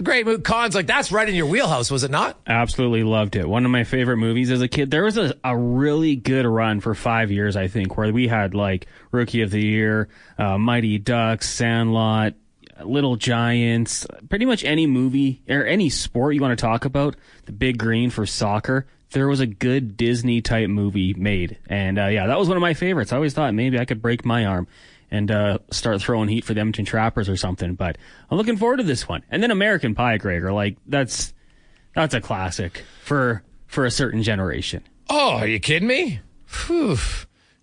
Great 0.02 0.26
movie. 0.26 0.42
Cons 0.42 0.74
like 0.74 0.88
that's 0.88 1.12
right 1.12 1.28
in 1.28 1.36
your 1.36 1.48
wheelhouse, 1.48 1.92
was 1.92 2.04
it 2.04 2.12
not? 2.12 2.40
Absolutely 2.48 3.04
loved 3.04 3.36
it. 3.36 3.48
One 3.48 3.66
of 3.66 3.72
my 3.72 3.84
favorite 3.84 4.18
movies 4.18 4.50
as 4.50 4.62
a 4.62 4.70
kid. 4.70 4.90
There 4.90 5.04
was 5.04 5.18
a, 5.18 5.36
a 5.44 5.56
really 5.56 6.16
good 6.16 6.46
run 6.46 6.80
for 6.80 6.96
five 6.96 7.30
years, 7.30 7.58
I 7.58 7.68
think, 7.68 7.98
where 7.98 8.12
we 8.14 8.30
had 8.30 8.56
like 8.56 8.88
Rookie 9.12 9.42
of 9.42 9.52
the 9.52 9.62
Year, 9.62 10.08
uh, 10.38 10.58
Mighty 10.58 10.98
Ducks, 10.98 11.50
Sandlot, 11.50 12.34
Little 12.82 13.18
Giants, 13.18 14.08
pretty 14.30 14.46
much 14.46 14.64
any 14.64 14.88
movie 14.88 15.42
or 15.48 15.66
any 15.66 15.90
sport 15.90 16.36
you 16.36 16.42
want 16.42 16.58
to 16.58 16.66
talk 16.66 16.86
about. 16.86 17.18
The 17.46 17.52
Big 17.52 17.78
Green 17.78 18.10
for 18.10 18.26
soccer. 18.26 18.88
There 19.12 19.28
was 19.28 19.42
a 19.42 19.46
good 19.46 19.98
Disney 19.98 20.42
type 20.42 20.70
movie 20.70 21.14
made, 21.14 21.58
and 21.68 22.00
uh, 22.00 22.06
yeah, 22.06 22.28
that 22.28 22.40
was 22.40 22.48
one 22.48 22.56
of 22.56 22.62
my 22.62 22.74
favorites. 22.74 23.12
I 23.12 23.18
always 23.18 23.34
thought 23.34 23.54
maybe 23.54 23.78
I 23.78 23.84
could 23.84 24.02
break 24.02 24.24
my 24.24 24.46
arm 24.46 24.68
and 25.12 25.30
uh, 25.30 25.58
start 25.70 26.02
throwing 26.02 26.30
heat 26.30 26.46
for 26.46 26.54
the 26.54 26.62
Edmonton 26.62 26.86
Trappers 26.86 27.30
or 27.30 27.36
something. 27.36 27.76
But 27.76 27.98
I'm 28.30 28.38
looking 28.38 28.58
forward 28.58 28.78
to 28.78 28.84
this 28.84 29.08
one. 29.08 29.24
And 29.30 29.44
then 29.44 29.52
American 29.52 29.94
Pie, 29.94 30.18
Gregor, 30.18 30.54
like 30.54 30.78
that's 30.88 31.34
that's 31.94 32.14
a 32.14 32.22
classic 32.22 32.84
for 33.04 33.44
for 33.68 33.86
a 33.86 33.92
certain 33.92 34.24
generation. 34.24 34.84
Oh, 35.10 35.38
are 35.38 35.48
you 35.48 35.60
kidding 35.60 35.88
me? 35.88 36.22
Whew. 36.68 36.98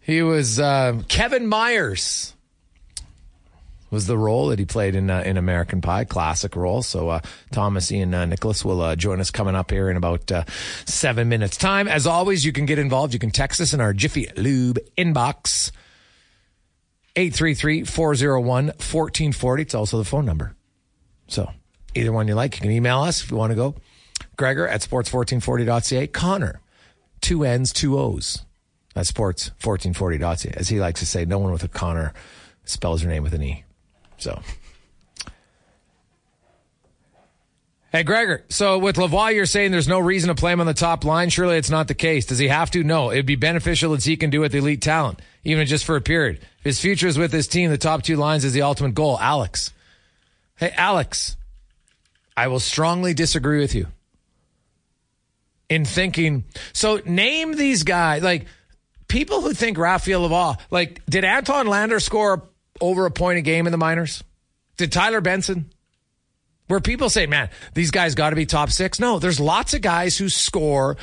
He 0.01 0.23
was 0.23 0.61
uh, 0.61 1.03
Kevin 1.09 1.47
Myers 1.47 2.35
was 3.91 4.07
the 4.07 4.19
role 4.19 4.49
that 4.49 4.59
he 4.59 4.65
played 4.65 4.95
in 4.95 5.11
uh, 5.11 5.23
in 5.25 5.37
American 5.37 5.81
Pie, 5.81 6.05
classic 6.05 6.57
role. 6.57 6.83
So 6.83 7.09
uh, 7.09 7.21
Thomas 7.53 7.91
Ian 7.91 8.15
uh, 8.15 8.27
Nicholas 8.27 8.65
will 8.65 8.81
uh, 8.81 8.97
join 8.97 9.21
us 9.21 9.31
coming 9.31 9.55
up 9.55 9.71
here 9.71 9.91
in 9.91 9.97
about 9.97 10.31
uh, 10.31 10.45
seven 10.85 11.29
minutes 11.29 11.57
time. 11.57 11.89
As 11.89 12.07
always, 12.07 12.45
you 12.45 12.53
can 12.53 12.67
get 12.67 12.79
involved. 12.79 13.13
You 13.13 13.19
can 13.19 13.31
text 13.31 13.61
us 13.61 13.73
in 13.73 13.81
our 13.81 13.93
Jiffy 13.93 14.29
Lube 14.37 14.79
inbox. 14.97 15.71
833-401-1440. 17.19 19.61
It's 19.61 19.75
also 19.75 19.99
the 19.99 20.05
phone 20.05 20.25
number. 20.25 20.55
So 21.27 21.51
either 21.95 22.13
one 22.13 22.29
you 22.29 22.37
like. 22.37 22.55
You 22.57 22.61
can 22.61 22.71
email 22.71 23.01
us 23.01 23.23
if 23.23 23.31
you 23.31 23.37
want 23.37 23.51
to 23.51 23.57
go. 23.57 23.75
Gregor 24.37 24.69
at 24.69 24.83
sports1440.ca. 24.83 26.07
Connor, 26.09 26.61
two 27.21 27.45
N's, 27.45 27.73
two 27.73 27.99
O's 27.99 28.45
at 28.95 29.07
sports1440.ca. 29.07 30.53
As 30.57 30.69
he 30.69 30.79
likes 30.79 31.01
to 31.01 31.07
say, 31.07 31.25
no 31.25 31.39
one 31.39 31.51
with 31.53 31.65
a 31.65 31.69
Connor 31.69 32.13
spells 32.65 33.01
their 33.03 33.11
name 33.11 33.25
with 33.25 33.35
an 33.35 33.43
E. 33.43 33.65
So. 34.19 34.41
Hey, 37.91 38.03
Gregor. 38.03 38.45
So 38.51 38.79
with 38.79 38.97
Lavoie, 38.97 39.35
you're 39.35 39.47
saying 39.47 39.71
there's 39.71 39.89
no 39.89 39.99
reason 39.99 40.29
to 40.29 40.35
play 40.35 40.53
him 40.53 40.61
on 40.61 40.67
the 40.67 40.75
top 40.75 41.05
line. 41.05 41.31
Surely 41.31 41.57
it's 41.57 41.71
not 41.71 41.89
the 41.89 41.95
case. 41.95 42.27
Does 42.27 42.39
he 42.39 42.49
have 42.49 42.71
to? 42.73 42.85
No. 42.85 43.11
It'd 43.11 43.25
be 43.25 43.37
beneficial 43.37 43.95
as 43.95 44.05
he 44.05 44.19
can 44.19 44.29
do 44.29 44.41
with 44.41 44.55
elite 44.55 44.83
talent, 44.83 45.21
even 45.43 45.67
just 45.67 45.87
for 45.87 45.97
a 45.97 46.03
period. 46.03 46.41
His 46.63 46.79
future 46.79 47.07
is 47.07 47.17
with 47.17 47.33
his 47.33 47.49
team, 47.49 47.71
the 47.71 47.79
top 47.79 48.03
two 48.03 48.17
lines 48.17 48.45
is 48.45 48.53
the 48.53 48.63
ultimate 48.63 48.95
goal. 48.95 49.19
Alex. 49.19 49.73
Hey, 50.57 50.71
Alex. 50.77 51.37
I 52.37 52.49
will 52.49 52.61
strongly 52.61 53.15
disagree 53.15 53.59
with 53.59 53.75
you 53.75 53.87
in 55.69 55.85
thinking. 55.85 56.45
So 56.75 57.01
name 57.05 57.57
these 57.57 57.85
guys, 57.85 58.23
like 58.23 58.47
people 59.09 59.41
who 59.41 59.55
think 59.55 59.79
Raphael 59.79 60.29
Lavoie, 60.29 60.59
like 60.71 61.05
did 61.07 61.25
Anton 61.25 61.67
Lander 61.67 62.01
score 62.01 62.49
over 62.81 63.07
a 63.07 63.11
point 63.11 63.39
a 63.39 63.43
game 63.43 63.67
in 63.67 63.73
the 63.73 63.79
minors? 63.79 64.23
Did 64.77 64.93
Tyler 64.93 65.21
Benson? 65.21 65.71
Where 66.69 66.81
people 66.81 67.11
say, 67.11 67.27
man, 67.27 67.51
these 67.75 67.91
guys 67.91 68.15
got 68.15 68.31
to 68.31 68.37
be 68.37 68.47
top 68.47 68.71
six. 68.71 69.01
No, 69.01 69.19
there's 69.19 69.41
lots 69.41 69.75
of 69.75 69.81
guys 69.81 70.17
who 70.17 70.29
score 70.29 70.97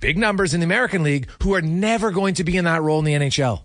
big 0.00 0.16
numbers 0.16 0.54
in 0.54 0.60
the 0.60 0.64
American 0.64 1.02
League 1.02 1.28
who 1.42 1.54
are 1.54 1.60
never 1.60 2.10
going 2.10 2.34
to 2.34 2.44
be 2.44 2.56
in 2.56 2.64
that 2.64 2.82
role 2.82 3.00
in 3.00 3.04
the 3.04 3.14
NHL. 3.14 3.64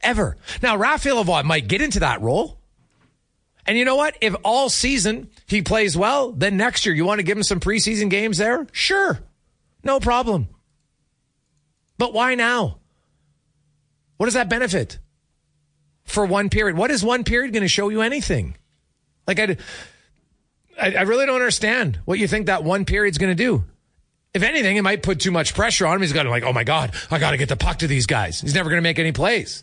Ever. 0.00 0.36
Now, 0.62 0.76
Raphael 0.76 1.22
Lavoie 1.22 1.44
might 1.44 1.68
get 1.68 1.82
into 1.82 2.00
that 2.00 2.20
role. 2.20 2.58
And 3.66 3.78
you 3.78 3.84
know 3.84 3.96
what? 3.96 4.16
If 4.20 4.34
all 4.44 4.68
season 4.68 5.30
he 5.46 5.62
plays 5.62 5.96
well, 5.96 6.32
then 6.32 6.56
next 6.56 6.84
year 6.84 6.94
you 6.94 7.04
want 7.04 7.18
to 7.18 7.22
give 7.22 7.36
him 7.36 7.42
some 7.42 7.60
preseason 7.60 8.10
games 8.10 8.38
there? 8.38 8.66
Sure. 8.72 9.20
No 9.82 10.00
problem. 10.00 10.48
But 11.96 12.12
why 12.12 12.34
now? 12.34 12.78
What 14.16 14.26
does 14.26 14.34
that 14.34 14.50
benefit? 14.50 14.98
For 16.04 16.26
one 16.26 16.50
period. 16.50 16.76
What 16.76 16.90
is 16.90 17.02
one 17.02 17.24
period 17.24 17.52
going 17.52 17.62
to 17.62 17.68
show 17.68 17.88
you 17.88 18.02
anything? 18.02 18.56
Like 19.26 19.38
I 19.38 19.56
I, 20.84 20.92
I 20.98 21.02
really 21.02 21.24
don't 21.24 21.36
understand 21.36 21.98
what 22.04 22.18
you 22.18 22.28
think 22.28 22.46
that 22.46 22.62
one 22.62 22.84
period's 22.84 23.16
going 23.16 23.34
to 23.34 23.42
do. 23.42 23.64
If 24.34 24.42
anything, 24.42 24.76
it 24.76 24.82
might 24.82 25.02
put 25.02 25.20
too 25.20 25.30
much 25.30 25.54
pressure 25.54 25.86
on 25.86 25.96
him. 25.96 26.02
He's 26.02 26.12
got 26.12 26.24
to 26.24 26.30
like, 26.30 26.42
oh 26.42 26.52
my 26.52 26.64
God, 26.64 26.94
I 27.10 27.18
got 27.18 27.30
to 27.30 27.38
get 27.38 27.48
the 27.48 27.56
puck 27.56 27.78
to 27.78 27.86
these 27.86 28.04
guys. 28.04 28.40
He's 28.40 28.54
never 28.54 28.68
going 28.68 28.78
to 28.78 28.82
make 28.82 28.98
any 28.98 29.12
plays. 29.12 29.62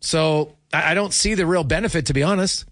So 0.00 0.56
I, 0.72 0.90
I 0.90 0.94
don't 0.94 1.14
see 1.14 1.34
the 1.34 1.46
real 1.46 1.64
benefit, 1.64 2.06
to 2.06 2.12
be 2.12 2.22
honest. 2.22 2.66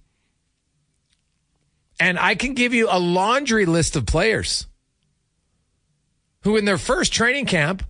And 1.99 2.19
I 2.19 2.35
can 2.35 2.53
give 2.53 2.75
you 2.75 2.89
a 2.91 2.99
laundry 2.99 3.65
list 3.65 3.97
of 3.97 4.05
players 4.05 4.67
who, 6.43 6.57
in 6.59 6.67
their 6.67 6.79
first 6.79 7.13
training 7.13 7.47
camp, 7.47 7.85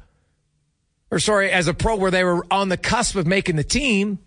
or 1.10 1.18
sorry, 1.18 1.50
as 1.50 1.66
a 1.66 1.74
pro, 1.74 1.96
where 1.96 2.10
they 2.12 2.22
were 2.22 2.46
on 2.52 2.68
the 2.68 2.76
cusp 2.76 3.16
of 3.16 3.26
making 3.26 3.56
the 3.56 3.64
team, 3.64 4.20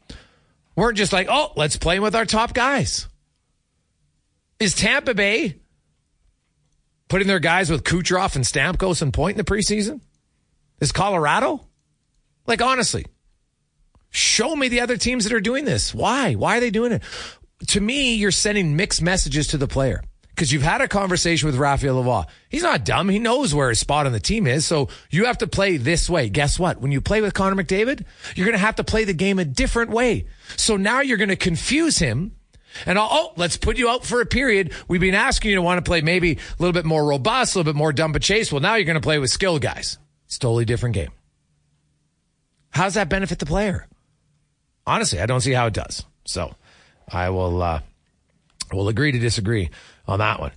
weren't 0.75 0.97
just 0.97 1.13
like, 1.13 1.27
oh, 1.29 1.53
let's 1.55 1.77
play 1.77 1.99
with 1.99 2.13
our 2.13 2.25
top 2.25 2.53
guys. 2.53 3.07
Is 4.59 4.73
Tampa 4.73 5.13
Bay 5.13 5.55
putting 7.09 7.27
their 7.27 7.39
guys 7.39 7.69
with 7.69 7.83
Kucherov 7.83 8.35
and 8.35 8.45
Stamkos 8.45 9.01
and 9.01 9.13
Point 9.13 9.37
in 9.37 9.43
the 9.43 9.51
preseason? 9.51 10.01
Is 10.79 10.91
Colorado? 10.91 11.65
Like, 12.47 12.61
honestly, 12.61 13.05
show 14.09 14.55
me 14.55 14.67
the 14.67 14.81
other 14.81 14.97
teams 14.97 15.23
that 15.25 15.33
are 15.33 15.41
doing 15.41 15.65
this. 15.65 15.93
Why? 15.93 16.33
Why 16.35 16.57
are 16.57 16.59
they 16.59 16.69
doing 16.69 16.91
it? 16.91 17.03
To 17.67 17.81
me, 17.81 18.15
you're 18.15 18.31
sending 18.31 18.75
mixed 18.75 19.01
messages 19.01 19.47
to 19.47 19.57
the 19.57 19.67
player 19.67 20.03
because 20.29 20.51
you've 20.51 20.61
had 20.61 20.81
a 20.81 20.87
conversation 20.87 21.47
with 21.47 21.55
Raphael 21.55 22.03
Lavoie. 22.03 22.27
He's 22.49 22.61
not 22.63 22.83
dumb. 22.83 23.07
He 23.09 23.19
knows 23.19 23.55
where 23.55 23.69
his 23.69 23.79
spot 23.79 24.05
on 24.05 24.11
the 24.11 24.19
team 24.19 24.45
is. 24.47 24.65
So 24.65 24.89
you 25.09 25.25
have 25.25 25.37
to 25.39 25.47
play 25.47 25.77
this 25.77 26.09
way. 26.09 26.29
Guess 26.29 26.59
what? 26.59 26.81
When 26.81 26.91
you 26.91 26.99
play 26.99 27.21
with 27.21 27.33
Connor 27.33 27.61
McDavid, 27.61 28.03
you're 28.35 28.45
going 28.45 28.57
to 28.57 28.65
have 28.65 28.75
to 28.75 28.83
play 28.83 29.05
the 29.05 29.13
game 29.13 29.39
a 29.39 29.45
different 29.45 29.91
way. 29.91 30.27
So 30.57 30.75
now 30.75 30.99
you're 30.99 31.17
going 31.17 31.29
to 31.29 31.37
confuse 31.37 31.97
him 31.99 32.34
and 32.85 32.97
oh, 32.99 33.33
let's 33.35 33.57
put 33.57 33.77
you 33.77 33.89
out 33.89 34.05
for 34.05 34.21
a 34.21 34.25
period. 34.25 34.73
We've 34.87 35.01
been 35.01 35.15
asking 35.15 35.51
you 35.51 35.55
to 35.55 35.61
want 35.61 35.83
to 35.83 35.87
play 35.87 36.01
maybe 36.01 36.33
a 36.33 36.37
little 36.59 36.73
bit 36.73 36.85
more 36.85 37.05
robust, 37.05 37.55
a 37.55 37.59
little 37.59 37.71
bit 37.71 37.77
more 37.77 37.93
dump 37.93 38.15
and 38.15 38.23
chase. 38.23 38.51
Well, 38.51 38.61
now 38.61 38.75
you're 38.75 38.85
going 38.85 38.95
to 38.95 39.01
play 39.01 39.19
with 39.19 39.29
skilled 39.29 39.61
guys. 39.61 39.97
It's 40.25 40.37
totally 40.37 40.65
different 40.65 40.95
game. 40.95 41.11
How 42.69 42.83
does 42.83 42.95
that 42.95 43.09
benefit 43.09 43.39
the 43.39 43.45
player? 43.45 43.87
Honestly, 44.85 45.19
I 45.19 45.25
don't 45.25 45.41
see 45.41 45.53
how 45.53 45.67
it 45.67 45.73
does. 45.73 46.03
So 46.25 46.53
I 47.07 47.29
will, 47.29 47.61
uh, 47.61 47.79
will 48.71 48.89
agree 48.89 49.11
to 49.11 49.19
disagree 49.19 49.69
on 50.07 50.19
that 50.19 50.39
one. 50.39 50.51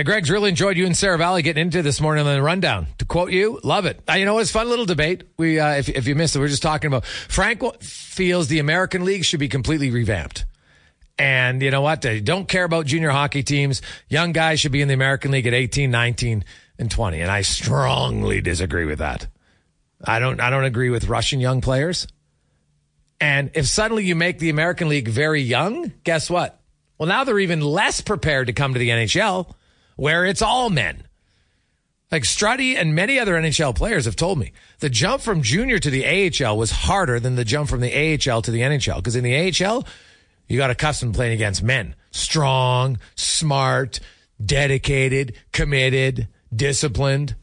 Greg's 0.00 0.30
really 0.30 0.48
enjoyed 0.48 0.78
you 0.78 0.86
and 0.86 0.94
Seravalli 0.94 1.42
getting 1.44 1.60
into 1.60 1.82
this 1.82 2.00
morning 2.00 2.26
on 2.26 2.34
the 2.34 2.42
rundown. 2.42 2.86
To 2.98 3.04
quote 3.04 3.30
you, 3.30 3.60
love 3.62 3.84
it. 3.84 4.00
Uh, 4.08 4.14
you 4.14 4.24
know, 4.24 4.38
it's 4.38 4.50
fun 4.50 4.68
little 4.70 4.86
debate. 4.86 5.24
We, 5.36 5.60
uh, 5.60 5.74
if, 5.74 5.90
if 5.90 6.06
you 6.06 6.14
missed 6.14 6.34
it, 6.34 6.38
we 6.38 6.46
are 6.46 6.48
just 6.48 6.62
talking 6.62 6.88
about 6.88 7.04
Frank 7.04 7.62
feels 7.82 8.48
the 8.48 8.58
American 8.58 9.04
League 9.04 9.24
should 9.24 9.40
be 9.40 9.48
completely 9.48 9.90
revamped. 9.90 10.46
And 11.18 11.60
you 11.60 11.70
know 11.70 11.82
what? 11.82 12.00
They 12.00 12.20
don't 12.20 12.48
care 12.48 12.64
about 12.64 12.86
junior 12.86 13.10
hockey 13.10 13.42
teams. 13.42 13.82
Young 14.08 14.32
guys 14.32 14.60
should 14.60 14.72
be 14.72 14.80
in 14.80 14.88
the 14.88 14.94
American 14.94 15.30
League 15.30 15.46
at 15.46 15.52
18, 15.52 15.90
19, 15.90 16.44
and 16.78 16.90
20. 16.90 17.20
And 17.20 17.30
I 17.30 17.42
strongly 17.42 18.40
disagree 18.40 18.86
with 18.86 19.00
that. 19.00 19.26
I 20.02 20.18
don't, 20.18 20.40
I 20.40 20.48
don't 20.48 20.64
agree 20.64 20.88
with 20.88 21.08
Russian 21.08 21.38
young 21.38 21.60
players. 21.60 22.06
And 23.20 23.50
if 23.54 23.66
suddenly 23.66 24.04
you 24.04 24.16
make 24.16 24.38
the 24.38 24.48
American 24.48 24.88
League 24.88 25.06
very 25.06 25.42
young, 25.42 25.92
guess 26.02 26.30
what? 26.30 26.60
Well, 26.98 27.08
now 27.08 27.24
they're 27.24 27.38
even 27.38 27.60
less 27.60 28.00
prepared 28.00 28.46
to 28.46 28.52
come 28.52 28.72
to 28.72 28.78
the 28.78 28.88
NHL 28.88 29.52
where 30.02 30.24
it's 30.24 30.42
all 30.42 30.68
men. 30.68 31.06
Like 32.10 32.24
Struddy 32.24 32.76
and 32.76 32.92
many 32.92 33.20
other 33.20 33.34
NHL 33.34 33.72
players 33.76 34.04
have 34.06 34.16
told 34.16 34.36
me, 34.36 34.50
the 34.80 34.90
jump 34.90 35.22
from 35.22 35.42
junior 35.42 35.78
to 35.78 35.90
the 35.90 36.04
AHL 36.04 36.58
was 36.58 36.72
harder 36.72 37.20
than 37.20 37.36
the 37.36 37.44
jump 37.44 37.68
from 37.68 37.78
the 37.78 37.94
AHL 37.94 38.42
to 38.42 38.50
the 38.50 38.62
NHL. 38.62 38.96
Because 38.96 39.14
in 39.14 39.22
the 39.22 39.64
AHL, 39.64 39.86
you 40.48 40.58
got 40.58 40.70
accustomed 40.70 41.14
to 41.14 41.16
playing 41.16 41.34
against 41.34 41.62
men. 41.62 41.94
Strong, 42.10 42.98
smart, 43.14 44.00
dedicated, 44.44 45.36
committed, 45.52 46.26
disciplined. 46.52 47.36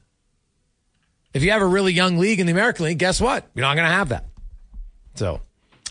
If 1.34 1.44
you 1.44 1.52
have 1.52 1.62
a 1.62 1.66
really 1.66 1.94
young 1.94 2.18
league 2.18 2.42
in 2.42 2.46
the 2.46 2.52
American 2.52 2.88
League, 2.88 3.00
guess 3.00 3.22
what? 3.22 3.48
You're 3.56 3.66
not 3.66 3.78
going 3.78 3.88
to 3.88 3.96
have 3.96 4.10
that. 4.10 4.26
So, 5.16 5.40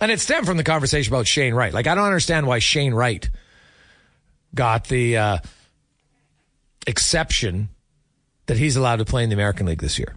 and 0.03 0.13
it 0.13 0.21
stemmed 0.21 0.45
from 0.45 0.59
the 0.59 0.65
conversation 0.65 1.15
about 1.15 1.27
Shane 1.27 1.55
Wright. 1.55 1.73
Like, 1.73 1.87
I 1.87 1.95
don't 1.95 2.05
understand 2.05 2.47
why 2.47 2.59
Shane 2.59 2.93
Wright 2.93 3.27
got 4.55 4.87
the, 4.89 5.17
uh, 5.17 5.39
exception 6.89 7.69
that 8.47 8.57
he's 8.57 8.77
allowed 8.77 8.97
to 8.97 9.05
play 9.05 9.23
in 9.23 9.31
the 9.31 9.35
American 9.35 9.67
League 9.67 9.81
this 9.81 9.99
year. 9.99 10.17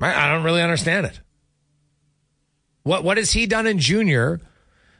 I 0.00 0.30
don't 0.30 0.44
really 0.44 0.62
understand 0.62 1.06
it. 1.06 1.20
What 2.82 3.02
what 3.02 3.16
has 3.16 3.32
he 3.32 3.46
done 3.46 3.66
in 3.66 3.78
junior 3.78 4.40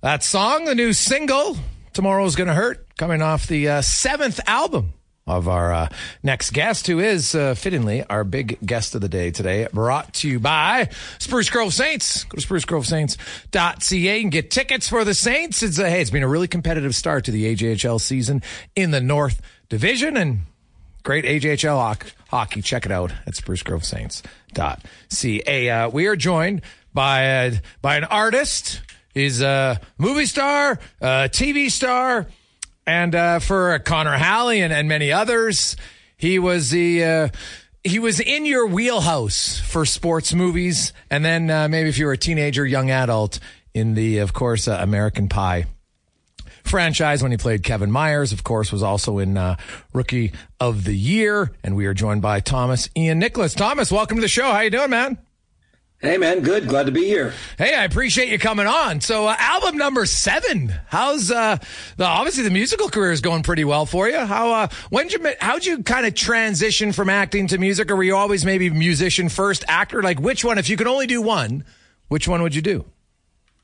That 0.00 0.22
song, 0.22 0.64
the 0.64 0.74
new 0.74 0.94
single, 0.94 1.58
Tomorrow's 1.92 2.34
Gonna 2.34 2.54
Hurt, 2.54 2.96
coming 2.96 3.20
off 3.20 3.46
the 3.46 3.68
uh, 3.68 3.82
seventh 3.82 4.40
album 4.46 4.94
of 5.26 5.48
our 5.48 5.72
uh, 5.72 5.88
next 6.22 6.52
guest, 6.52 6.86
who 6.86 6.98
is 6.98 7.34
uh, 7.34 7.54
fittingly 7.54 8.04
our 8.04 8.24
big 8.24 8.58
guest 8.64 8.94
of 8.94 9.00
the 9.00 9.08
day 9.08 9.30
today, 9.30 9.66
brought 9.72 10.12
to 10.14 10.28
you 10.28 10.40
by 10.40 10.90
Spruce 11.18 11.48
Grove 11.48 11.72
Saints. 11.72 12.24
Go 12.24 12.38
to 12.38 12.46
sprucegrovesaints.ca 12.46 14.22
and 14.22 14.32
get 14.32 14.50
tickets 14.50 14.88
for 14.88 15.04
the 15.04 15.14
Saints. 15.14 15.62
It's 15.62 15.78
a, 15.78 15.88
hey, 15.88 16.00
it's 16.00 16.10
been 16.10 16.24
a 16.24 16.28
really 16.28 16.48
competitive 16.48 16.94
start 16.94 17.24
to 17.26 17.30
the 17.30 17.54
AJHL 17.54 18.00
season 18.00 18.42
in 18.74 18.90
the 18.90 19.00
North 19.00 19.40
Division 19.68 20.16
and 20.16 20.40
great 21.04 21.24
AJHL 21.24 22.12
hockey. 22.28 22.62
Check 22.62 22.86
it 22.86 22.92
out 22.92 23.12
at 23.26 23.34
sprucegrovesaints.ca. 23.34 25.70
Uh, 25.70 25.88
we 25.88 26.06
are 26.06 26.16
joined 26.16 26.62
by, 26.92 27.46
uh, 27.46 27.52
by 27.80 27.96
an 27.96 28.04
artist. 28.04 28.82
He's 29.14 29.40
a 29.42 29.80
movie 29.98 30.26
star, 30.26 30.80
a 31.00 31.28
TV 31.30 31.70
star, 31.70 32.26
and 32.86 33.14
uh, 33.14 33.38
for 33.38 33.78
Connor 33.80 34.16
Halley 34.16 34.60
and, 34.60 34.72
and 34.72 34.88
many 34.88 35.12
others, 35.12 35.76
he 36.16 36.38
was 36.38 36.70
the 36.70 37.04
uh, 37.04 37.28
he 37.84 37.98
was 37.98 38.20
in 38.20 38.46
your 38.46 38.66
wheelhouse 38.66 39.58
for 39.60 39.84
sports 39.84 40.32
movies, 40.32 40.92
and 41.10 41.24
then 41.24 41.50
uh, 41.50 41.68
maybe 41.68 41.88
if 41.88 41.98
you 41.98 42.06
were 42.06 42.12
a 42.12 42.18
teenager, 42.18 42.64
young 42.64 42.90
adult, 42.90 43.38
in 43.74 43.94
the 43.94 44.18
of 44.18 44.32
course 44.32 44.68
uh, 44.68 44.78
American 44.80 45.28
Pie 45.28 45.66
franchise 46.64 47.22
when 47.22 47.32
he 47.32 47.36
played 47.36 47.62
Kevin 47.62 47.90
Myers. 47.90 48.32
Of 48.32 48.44
course, 48.44 48.72
was 48.72 48.82
also 48.82 49.18
in 49.18 49.36
uh, 49.36 49.56
Rookie 49.92 50.32
of 50.60 50.84
the 50.84 50.96
Year, 50.96 51.52
and 51.64 51.76
we 51.76 51.86
are 51.86 51.94
joined 51.94 52.22
by 52.22 52.40
Thomas 52.40 52.88
Ian 52.96 53.18
Nicholas. 53.18 53.54
Thomas, 53.54 53.90
welcome 53.90 54.16
to 54.16 54.22
the 54.22 54.28
show. 54.28 54.52
How 54.52 54.60
you 54.60 54.70
doing, 54.70 54.90
man? 54.90 55.18
Hey 56.02 56.18
man, 56.18 56.40
good. 56.40 56.66
Glad 56.66 56.86
to 56.86 56.92
be 56.92 57.04
here. 57.04 57.32
Hey, 57.56 57.76
I 57.76 57.84
appreciate 57.84 58.28
you 58.28 58.36
coming 58.36 58.66
on. 58.66 59.00
So, 59.00 59.28
uh, 59.28 59.36
album 59.38 59.76
number 59.78 60.04
seven. 60.04 60.74
How's 60.88 61.30
uh, 61.30 61.58
the 61.96 62.04
obviously 62.04 62.42
the 62.42 62.50
musical 62.50 62.88
career 62.88 63.12
is 63.12 63.20
going 63.20 63.44
pretty 63.44 63.62
well 63.62 63.86
for 63.86 64.08
you? 64.08 64.18
How 64.18 64.50
uh, 64.50 64.68
when 64.90 65.10
you 65.10 65.24
how'd 65.40 65.64
you 65.64 65.84
kind 65.84 66.04
of 66.04 66.16
transition 66.16 66.90
from 66.90 67.08
acting 67.08 67.46
to 67.46 67.58
music, 67.58 67.88
or 67.88 67.94
were 67.94 68.02
you 68.02 68.16
always 68.16 68.44
maybe 68.44 68.68
musician 68.68 69.28
first, 69.28 69.64
actor? 69.68 70.02
Like 70.02 70.18
which 70.18 70.44
one? 70.44 70.58
If 70.58 70.68
you 70.68 70.76
could 70.76 70.88
only 70.88 71.06
do 71.06 71.22
one, 71.22 71.64
which 72.08 72.26
one 72.26 72.42
would 72.42 72.56
you 72.56 72.62
do? 72.62 72.84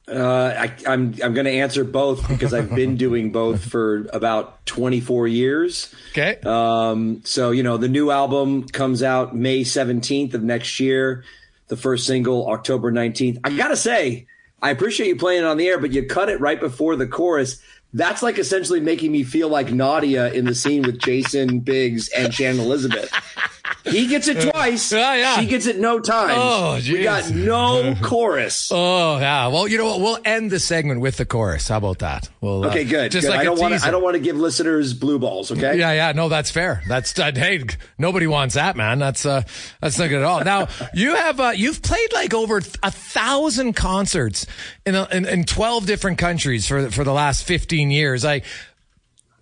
Uh, 0.06 0.54
I, 0.56 0.72
I'm 0.86 1.16
I'm 1.20 1.34
going 1.34 1.46
to 1.46 1.50
answer 1.50 1.82
both 1.82 2.28
because 2.28 2.54
I've 2.54 2.72
been 2.72 2.96
doing 3.06 3.32
both 3.32 3.64
for 3.64 4.06
about 4.12 4.64
24 4.64 5.26
years. 5.26 5.92
Okay. 6.12 6.38
Um. 6.44 7.20
So 7.24 7.50
you 7.50 7.64
know 7.64 7.78
the 7.78 7.88
new 7.88 8.12
album 8.12 8.68
comes 8.68 9.02
out 9.02 9.34
May 9.34 9.62
17th 9.62 10.34
of 10.34 10.44
next 10.44 10.78
year 10.78 11.24
the 11.68 11.76
first 11.76 12.06
single 12.06 12.48
October 12.50 12.90
19th. 12.90 13.40
I 13.44 13.56
gotta 13.56 13.76
say, 13.76 14.26
I 14.60 14.70
appreciate 14.70 15.08
you 15.08 15.16
playing 15.16 15.42
it 15.42 15.46
on 15.46 15.56
the 15.56 15.68
air, 15.68 15.78
but 15.78 15.92
you 15.92 16.04
cut 16.06 16.28
it 16.28 16.40
right 16.40 16.58
before 16.58 16.96
the 16.96 17.06
chorus. 17.06 17.62
That's 17.94 18.22
like 18.22 18.38
essentially 18.38 18.80
making 18.80 19.12
me 19.12 19.22
feel 19.22 19.48
like 19.48 19.72
Nadia 19.72 20.32
in 20.32 20.44
the 20.44 20.54
scene 20.54 20.82
with 20.82 20.98
Jason 20.98 21.60
Biggs 21.60 22.08
and 22.08 22.34
Shannon 22.34 22.60
Elizabeth. 22.60 23.10
He 23.84 24.06
gets 24.06 24.28
it 24.28 24.50
twice. 24.50 24.92
Yeah, 24.92 25.14
yeah. 25.14 25.40
She 25.40 25.46
gets 25.46 25.66
it 25.66 25.78
no 25.78 26.00
time. 26.00 26.30
Oh, 26.32 26.76
we 26.76 27.02
got 27.02 27.30
no 27.30 27.94
chorus. 28.02 28.70
Oh, 28.72 29.18
yeah. 29.18 29.48
Well, 29.48 29.68
you 29.68 29.78
know 29.78 29.86
what? 29.86 30.00
We'll 30.00 30.18
end 30.24 30.50
the 30.50 30.60
segment 30.60 31.00
with 31.00 31.16
the 31.16 31.24
chorus. 31.24 31.68
How 31.68 31.78
about 31.78 32.00
that? 32.00 32.28
Well, 32.40 32.66
okay, 32.66 32.84
good. 32.84 33.06
Uh, 33.06 33.08
just 33.08 33.26
good. 33.26 33.30
like 33.30 33.40
I 33.40 33.44
don't 33.44 33.58
want 33.58 33.80
to. 33.80 33.86
I 33.86 33.90
don't 33.90 34.02
want 34.02 34.14
to 34.14 34.20
give 34.20 34.36
listeners 34.36 34.94
blue 34.94 35.18
balls. 35.18 35.50
Okay. 35.50 35.78
Yeah, 35.78 35.92
yeah. 35.92 36.12
No, 36.12 36.28
that's 36.28 36.50
fair. 36.50 36.82
That's 36.88 37.18
uh, 37.18 37.32
hey, 37.34 37.64
nobody 37.98 38.26
wants 38.26 38.54
that, 38.54 38.76
man. 38.76 38.98
That's 38.98 39.24
uh, 39.24 39.42
that's 39.80 39.98
not 39.98 40.08
good 40.08 40.18
at 40.18 40.24
all. 40.24 40.44
Now 40.44 40.68
you 40.94 41.14
have 41.14 41.40
uh, 41.40 41.52
you've 41.54 41.82
played 41.82 42.12
like 42.12 42.34
over 42.34 42.58
a 42.82 42.90
thousand 42.90 43.74
concerts 43.74 44.46
in, 44.84 44.94
a, 44.94 45.08
in 45.10 45.26
in 45.26 45.44
twelve 45.44 45.86
different 45.86 46.18
countries 46.18 46.66
for 46.66 46.90
for 46.90 47.04
the 47.04 47.12
last 47.12 47.44
fifteen 47.44 47.90
years. 47.90 48.24
Like 48.24 48.44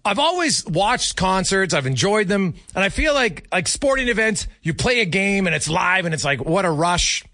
I've 0.06 0.20
always 0.20 0.64
watched 0.64 1.16
concerts. 1.16 1.74
I've 1.74 1.86
enjoyed 1.86 2.28
them. 2.28 2.54
And 2.74 2.84
I 2.84 2.90
feel 2.90 3.12
like, 3.12 3.48
like 3.52 3.66
sporting 3.66 4.08
events, 4.08 4.46
you 4.62 4.72
play 4.72 5.00
a 5.00 5.04
game 5.04 5.46
and 5.46 5.54
it's 5.54 5.68
live 5.68 6.04
and 6.04 6.14
it's 6.14 6.24
like, 6.24 6.44
what 6.44 6.64
a 6.64 6.70
rush. 6.70 7.24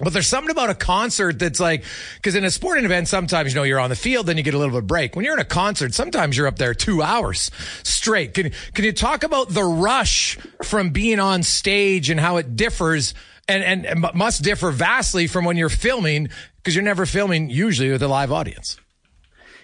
But 0.00 0.12
there's 0.12 0.26
something 0.26 0.50
about 0.50 0.70
a 0.70 0.74
concert 0.74 1.38
that's 1.38 1.58
like, 1.58 1.84
because 2.16 2.34
in 2.34 2.44
a 2.44 2.50
sporting 2.50 2.84
event, 2.84 3.08
sometimes, 3.08 3.52
you 3.52 3.56
know, 3.56 3.64
you're 3.64 3.80
on 3.80 3.90
the 3.90 3.96
field, 3.96 4.26
then 4.26 4.36
you 4.36 4.42
get 4.42 4.54
a 4.54 4.58
little 4.58 4.72
bit 4.72 4.78
of 4.78 4.86
break. 4.86 5.16
When 5.16 5.24
you're 5.24 5.34
in 5.34 5.40
a 5.40 5.44
concert, 5.44 5.94
sometimes 5.94 6.36
you're 6.36 6.46
up 6.46 6.56
there 6.56 6.74
two 6.74 7.02
hours 7.02 7.50
straight. 7.82 8.34
Can, 8.34 8.52
can 8.74 8.84
you 8.84 8.92
talk 8.92 9.22
about 9.22 9.50
the 9.50 9.64
rush 9.64 10.38
from 10.62 10.90
being 10.90 11.18
on 11.18 11.42
stage 11.42 12.10
and 12.10 12.20
how 12.20 12.36
it 12.36 12.54
differs 12.56 13.14
and, 13.48 13.62
and, 13.62 13.86
and 13.86 14.14
must 14.14 14.42
differ 14.42 14.70
vastly 14.70 15.26
from 15.26 15.44
when 15.44 15.56
you're 15.56 15.68
filming 15.68 16.28
because 16.56 16.74
you're 16.74 16.84
never 16.84 17.06
filming 17.06 17.48
usually 17.50 17.90
with 17.90 18.02
a 18.02 18.08
live 18.08 18.30
audience? 18.30 18.76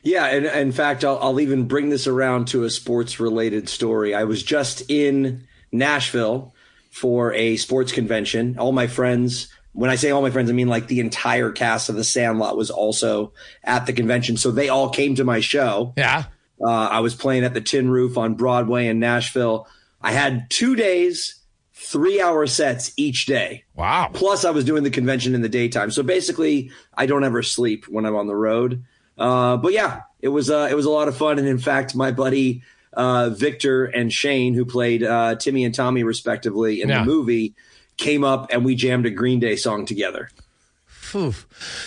Yeah, 0.05 0.27
and, 0.27 0.47
and 0.47 0.61
in 0.61 0.73
fact, 0.73 1.05
I'll, 1.05 1.19
I'll 1.19 1.41
even 1.41 1.67
bring 1.67 1.89
this 1.89 2.07
around 2.07 2.49
to 2.49 2.65
a 2.65 2.71
sports 2.71 3.19
related 3.19 3.69
story. 3.69 4.15
I 4.15 4.25
was 4.25 4.43
just 4.43 4.89
in 4.91 5.47
Nashville 5.73 6.55
for 6.91 7.33
a 7.33 7.57
sports 7.57 7.91
convention. 7.91 8.59
All 8.59 8.71
my 8.71 8.87
friends, 8.87 9.49
when 9.73 9.91
I 9.91 9.97
say 9.97 10.11
all 10.11 10.23
my 10.23 10.31
friends, 10.31 10.51
I 10.51 10.53
mean 10.53 10.69
like 10.69 10.87
the 10.87 11.01
entire 11.01 11.51
cast 11.51 11.89
of 11.89 11.97
The 11.97 12.05
Sandlot 12.05 12.57
was 12.57 12.71
also 12.71 13.33
at 13.65 13.87
the 13.87 13.93
convention. 13.93 14.37
So 14.37 14.51
they 14.51 14.69
all 14.69 14.91
came 14.91 15.17
to 15.17 15.25
my 15.25 15.41
show. 15.41 15.95
Yeah. 15.97 16.25
Uh, 16.63 16.69
I 16.69 17.01
was 17.01 17.15
playing 17.15 17.45
at 17.45 17.55
the 17.55 17.61
Tin 17.61 17.91
Roof 17.91 18.17
on 18.17 18.35
Broadway 18.35 18.87
in 18.87 19.01
Nashville. 19.01 19.67
I 20.01 20.13
had 20.13 20.49
two 20.51 20.77
days, 20.77 21.41
three 21.73 22.21
hour 22.21 22.47
sets 22.47 22.93
each 22.97 23.27
day. 23.27 23.65
Wow. 23.75 24.11
Plus, 24.13 24.45
I 24.45 24.51
was 24.51 24.65
doing 24.65 24.85
the 24.85 24.91
convention 24.91 25.35
in 25.35 25.43
the 25.43 25.49
daytime. 25.49 25.91
So 25.91 26.03
basically, 26.03 26.71
I 26.97 27.07
don't 27.07 27.25
ever 27.25 27.43
sleep 27.43 27.87
when 27.89 28.07
I'm 28.07 28.15
on 28.15 28.27
the 28.27 28.37
road. 28.37 28.85
Uh, 29.17 29.57
but 29.57 29.73
yeah, 29.73 30.03
it 30.21 30.29
was 30.29 30.51
uh, 30.51 30.69
it 30.71 30.75
was 30.75 30.87
a 30.87 30.91
lot 30.91 31.09
of 31.09 31.17
fun, 31.17 31.39
and 31.39 31.47
in 31.47 31.59
fact, 31.59 31.95
my 31.95 32.11
buddy 32.11 32.63
uh, 32.93 33.31
Victor 33.31 33.85
and 33.87 34.13
Shane, 34.13 34.55
who 34.55 34.65
played 34.65 35.03
uh, 35.03 35.35
Timmy 35.37 35.65
and 35.65 35.75
Tommy 35.75 36.03
respectively 36.05 36.81
in 36.83 36.89
Yeah. 36.89 37.01
the 37.01 37.07
movie, 37.07 37.55
came 37.97 38.23
up 38.25 38.49
and 38.53 38.65
we 38.65 38.75
jammed 38.75 39.07
a 39.07 39.11
Green 39.11 39.41
Day 39.41 39.57
song 39.57 39.85
together. 39.87 40.31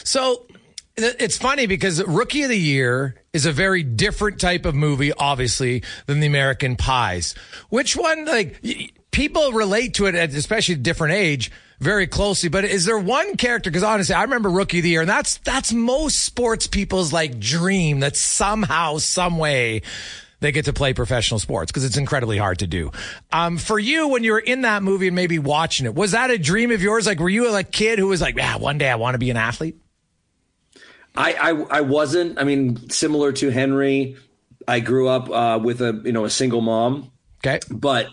So 0.04 0.46
it's 0.96 1.38
funny 1.38 1.66
because 1.68 2.04
Rookie 2.04 2.44
of 2.44 2.50
the 2.50 2.58
Year 2.58 3.16
is 3.34 3.46
a 3.46 3.52
very 3.52 3.84
different 3.84 4.40
type 4.40 4.66
of 4.66 4.74
movie, 4.74 5.12
obviously, 5.14 5.84
than 6.06 6.20
the 6.22 6.28
American 6.28 6.76
Pies. 6.76 7.36
Which 7.70 7.96
one, 7.96 8.26
like, 8.26 8.62
people 9.12 9.52
relate 9.52 9.96
to 9.96 10.06
it 10.06 10.16
at 10.16 10.34
especially 10.34 10.76
a 10.76 10.78
different 10.78 11.14
age 11.16 11.52
very 11.80 12.08
closely. 12.08 12.50
But 12.50 12.66
is 12.66 12.86
there 12.86 12.98
one 12.98 13.38
character? 13.38 13.70
Because 13.70 13.84
honestly, 13.84 14.16
I 14.16 14.24
remember 14.24 14.50
Rookie 14.50 14.80
of 14.80 14.84
the 14.84 14.90
Year, 14.90 15.02
and 15.02 15.10
that's 15.10 15.38
that's 15.40 15.74
most 15.74 16.20
sports 16.22 16.68
people's 16.68 17.14
like 17.14 17.40
dream 17.40 18.02
that 18.02 18.16
somehow, 18.16 18.98
some 18.98 19.38
way. 19.38 19.82
They 20.40 20.52
get 20.52 20.66
to 20.66 20.74
play 20.74 20.94
professional 20.94 21.40
sports 21.40 21.72
because 21.72 21.84
it's 21.84 21.98
incredibly 21.98 22.38
hard 22.38 22.60
to 22.60 22.68
do. 22.68 22.92
Um, 23.32 23.58
for 23.58 23.80
you, 23.80 24.10
when 24.10 24.24
you 24.24 24.34
were 24.34 24.40
in 24.40 24.62
that 24.62 24.84
movie 24.84 25.08
and 25.08 25.16
maybe 25.16 25.40
watching 25.40 25.88
it, 25.88 25.96
was 25.96 26.12
that 26.12 26.30
a 26.30 26.38
dream 26.38 26.70
of 26.70 26.80
yours? 26.80 27.08
Like, 27.08 27.20
were 27.20 27.28
you 27.28 27.50
a 27.50 27.52
like, 27.52 27.72
kid 27.72 27.98
who 27.98 28.06
was 28.06 28.22
like, 28.22 28.36
yeah, 28.36 28.58
one 28.58 28.78
day 28.78 28.88
I 28.88 28.98
want 28.98 29.16
to 29.16 29.18
be 29.18 29.32
an 29.32 29.38
athlete? 29.38 29.78
I, 31.16 31.34
I 31.34 31.50
I 31.78 31.82
wasn't. 31.82 32.40
I 32.40 32.44
mean, 32.44 32.92
similar 32.92 33.32
to 33.34 33.50
Henry, 33.50 34.18
I 34.68 34.80
grew 34.80 35.08
up 35.08 35.30
uh, 35.30 35.60
with 35.62 35.82
a 35.82 36.00
you 36.06 36.12
know 36.12 36.26
a 36.26 36.30
single 36.30 36.62
mom. 36.62 37.12
Okay. 37.44 37.60
But 37.70 38.08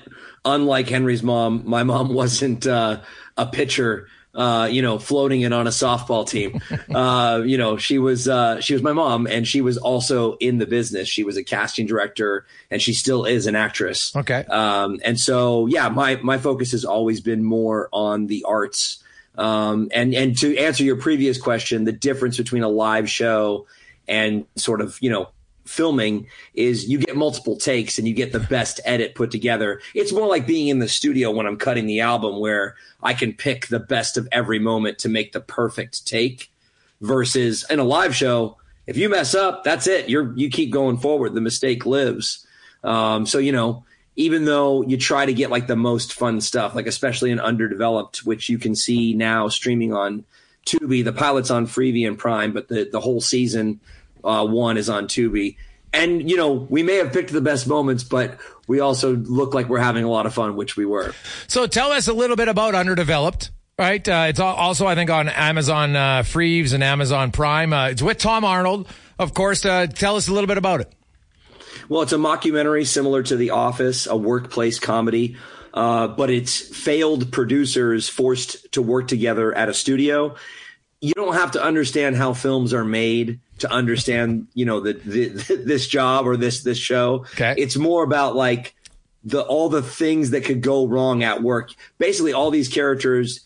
unlike 0.44 0.88
Henry's 0.88 1.22
mom, 1.22 1.62
my 1.66 1.83
mom 1.83 2.12
wasn't 2.14 2.66
uh, 2.66 3.00
a 3.37 3.47
pitcher 3.47 4.07
uh, 4.35 4.68
you 4.70 4.83
know, 4.83 4.99
floating 4.99 5.42
it 5.42 5.53
on 5.53 5.66
a 5.66 5.70
softball 5.70 6.29
team. 6.29 6.61
uh, 6.94 7.42
you 7.44 7.57
know, 7.57 7.77
she 7.77 7.99
was 7.99 8.29
uh, 8.29 8.61
she 8.61 8.73
was 8.73 8.83
my 8.83 8.92
mom, 8.92 9.27
and 9.27 9.47
she 9.47 9.61
was 9.61 9.79
also 9.79 10.35
in 10.37 10.59
the 10.59 10.66
business. 10.66 11.09
She 11.09 11.25
was 11.25 11.37
a 11.37 11.44
casting 11.44 11.87
director, 11.87 12.44
and 12.70 12.83
she 12.83 12.92
still 12.92 13.25
is 13.25 13.47
an 13.47 13.55
actress. 13.55 14.14
Okay. 14.14 14.44
Um, 14.47 15.01
and 15.05 15.18
so, 15.18 15.66
yeah, 15.66 15.88
my 15.88 16.16
my 16.16 16.38
focus 16.38 16.73
has 16.73 16.85
always 16.85 17.20
been 17.20 17.44
more 17.44 17.88
on 17.92 18.27
the 18.27 18.44
arts. 18.44 19.03
Um, 19.37 19.88
and 19.92 20.14
and 20.14 20.37
to 20.38 20.57
answer 20.57 20.85
your 20.85 20.97
previous 20.97 21.40
question, 21.40 21.85
the 21.85 21.92
difference 21.92 22.37
between 22.37 22.62
a 22.62 22.68
live 22.68 23.09
show 23.09 23.66
and 24.07 24.47
sort 24.57 24.81
of 24.81 24.99
you 25.01 25.11
know 25.11 25.29
filming 25.64 26.27
is 26.55 26.88
you 26.88 26.98
get 26.98 27.16
multiple 27.16 27.57
takes 27.57 27.98
and 27.98 28.07
you 28.07 28.14
get 28.14 28.33
the 28.33 28.40
best 28.40 28.81
edit 28.85 29.14
put 29.14 29.31
together. 29.31 29.81
It's 29.94 30.12
more 30.12 30.27
like 30.27 30.46
being 30.46 30.68
in 30.68 30.79
the 30.79 30.88
studio 30.88 31.31
when 31.31 31.46
I'm 31.46 31.57
cutting 31.57 31.87
the 31.87 32.00
album 32.00 32.38
where 32.38 32.77
I 33.03 33.14
can 33.14 33.33
pick 33.33 33.68
the 33.68 33.81
best 33.81 34.16
of 34.16 34.29
every 34.31 34.59
moment 34.59 34.98
to 35.00 35.09
make 35.09 35.33
the 35.33 35.40
perfect 35.40 36.07
take 36.07 36.50
versus 37.00 37.64
in 37.70 37.79
a 37.79 37.85
live 37.85 38.14
show, 38.14 38.57
if 38.87 38.96
you 38.96 39.09
mess 39.09 39.35
up, 39.35 39.64
that's 39.64 39.87
it. 39.87 40.09
You're 40.09 40.37
you 40.37 40.50
keep 40.50 40.70
going 40.70 40.98
forward. 40.98 41.35
The 41.35 41.40
mistake 41.40 41.87
lives. 41.87 42.46
Um, 42.83 43.27
so 43.27 43.38
you 43.38 43.53
know, 43.53 43.85
even 44.16 44.44
though 44.44 44.83
you 44.83 44.96
try 44.96 45.24
to 45.27 45.33
get 45.33 45.50
like 45.50 45.66
the 45.66 45.77
most 45.77 46.12
fun 46.12 46.40
stuff, 46.40 46.74
like 46.74 46.87
especially 46.87 47.31
in 47.31 47.40
underdeveloped, 47.40 48.27
which 48.27 48.48
you 48.48 48.59
can 48.59 48.74
see 48.74 49.14
now 49.14 49.48
streaming 49.48 49.92
on 49.92 50.24
Tubi, 50.66 51.05
the 51.05 51.12
pilot's 51.12 51.50
on 51.50 51.66
Freevee 51.66 52.07
and 52.07 52.18
Prime, 52.18 52.53
but 52.53 52.68
the 52.68 52.88
the 52.90 53.00
whole 53.00 53.20
season 53.20 53.81
uh, 54.25 54.47
one 54.47 54.77
is 54.77 54.89
on 54.89 55.07
Tubi. 55.07 55.57
And 55.93 56.29
you 56.29 56.37
know, 56.37 56.53
we 56.53 56.83
may 56.83 56.97
have 56.97 57.13
picked 57.13 57.33
the 57.33 57.41
best 57.41 57.69
moments, 57.69 58.03
but 58.03 58.39
we 58.67 58.81
also 58.81 59.15
look 59.15 59.55
like 59.55 59.69
we're 59.69 59.79
having 59.79 60.05
a 60.05 60.11
lot 60.11 60.27
of 60.27 60.35
fun, 60.35 60.57
which 60.57 60.77
we 60.77 60.85
were. 60.85 61.15
So 61.47 61.67
tell 61.67 61.93
us 61.93 62.09
a 62.09 62.13
little 62.13 62.37
bit 62.37 62.49
about 62.49 62.75
Underdeveloped. 62.75 63.51
Right, 63.77 64.09
uh, 64.09 64.27
it's 64.29 64.39
also 64.39 64.87
I 64.87 64.95
think 64.95 65.11
on 65.11 65.29
Amazon 65.29 65.97
uh, 65.97 66.23
Freeves 66.23 66.75
and 66.75 66.85
Amazon 66.85 67.33
Prime. 67.33 67.73
Uh, 67.73 67.89
it's 67.89 68.03
with 68.03 68.19
Tom 68.19 68.45
Arnold, 68.45 68.89
of 69.19 69.35
course. 69.35 69.65
Uh, 69.65 69.89
tell 69.89 70.15
us 70.15 70.29
a 70.29 70.33
little 70.33 70.47
bit 70.47 70.59
about 70.59 70.81
it. 70.81 70.93
Well, 71.89 72.03
it's 72.03 72.13
a 72.13 72.17
mockumentary 72.17 72.87
similar 72.87 73.25
to 73.25 73.37
The 73.37 73.51
Office, 73.51 74.07
a 74.07 74.17
workplace 74.17 74.79
comedy, 74.79 75.37
uh, 75.73 76.07
but 76.07 76.31
it's 76.31 76.61
failed 76.61 77.33
producers 77.33 78.09
forced 78.09 78.73
to 78.73 78.81
work 78.83 79.09
together 79.09 79.53
at 79.53 79.69
a 79.69 79.75
studio. 79.75 80.37
You 81.01 81.13
don't 81.15 81.35
have 81.35 81.51
to 81.53 81.63
understand 81.63 82.17
how 82.17 82.33
films 82.33 82.73
are 82.73 82.85
made 82.85 83.41
to 83.59 83.71
understand, 83.71 84.49
you 84.55 84.64
know, 84.64 84.81
the, 84.81 84.95
the, 84.95 85.27
this 85.64 85.87
job 85.87 86.27
or 86.27 86.37
this 86.37 86.62
this 86.62 86.79
show. 86.79 87.27
Okay. 87.35 87.55
It's 87.57 87.77
more 87.77 88.03
about 88.05 88.35
like 88.37 88.75
the 89.23 89.43
all 89.43 89.69
the 89.69 89.83
things 89.83 90.31
that 90.31 90.45
could 90.45 90.61
go 90.61 90.87
wrong 90.87 91.23
at 91.23 91.43
work. 91.43 91.71
Basically, 91.99 92.33
all 92.33 92.51
these 92.51 92.69
characters 92.69 93.40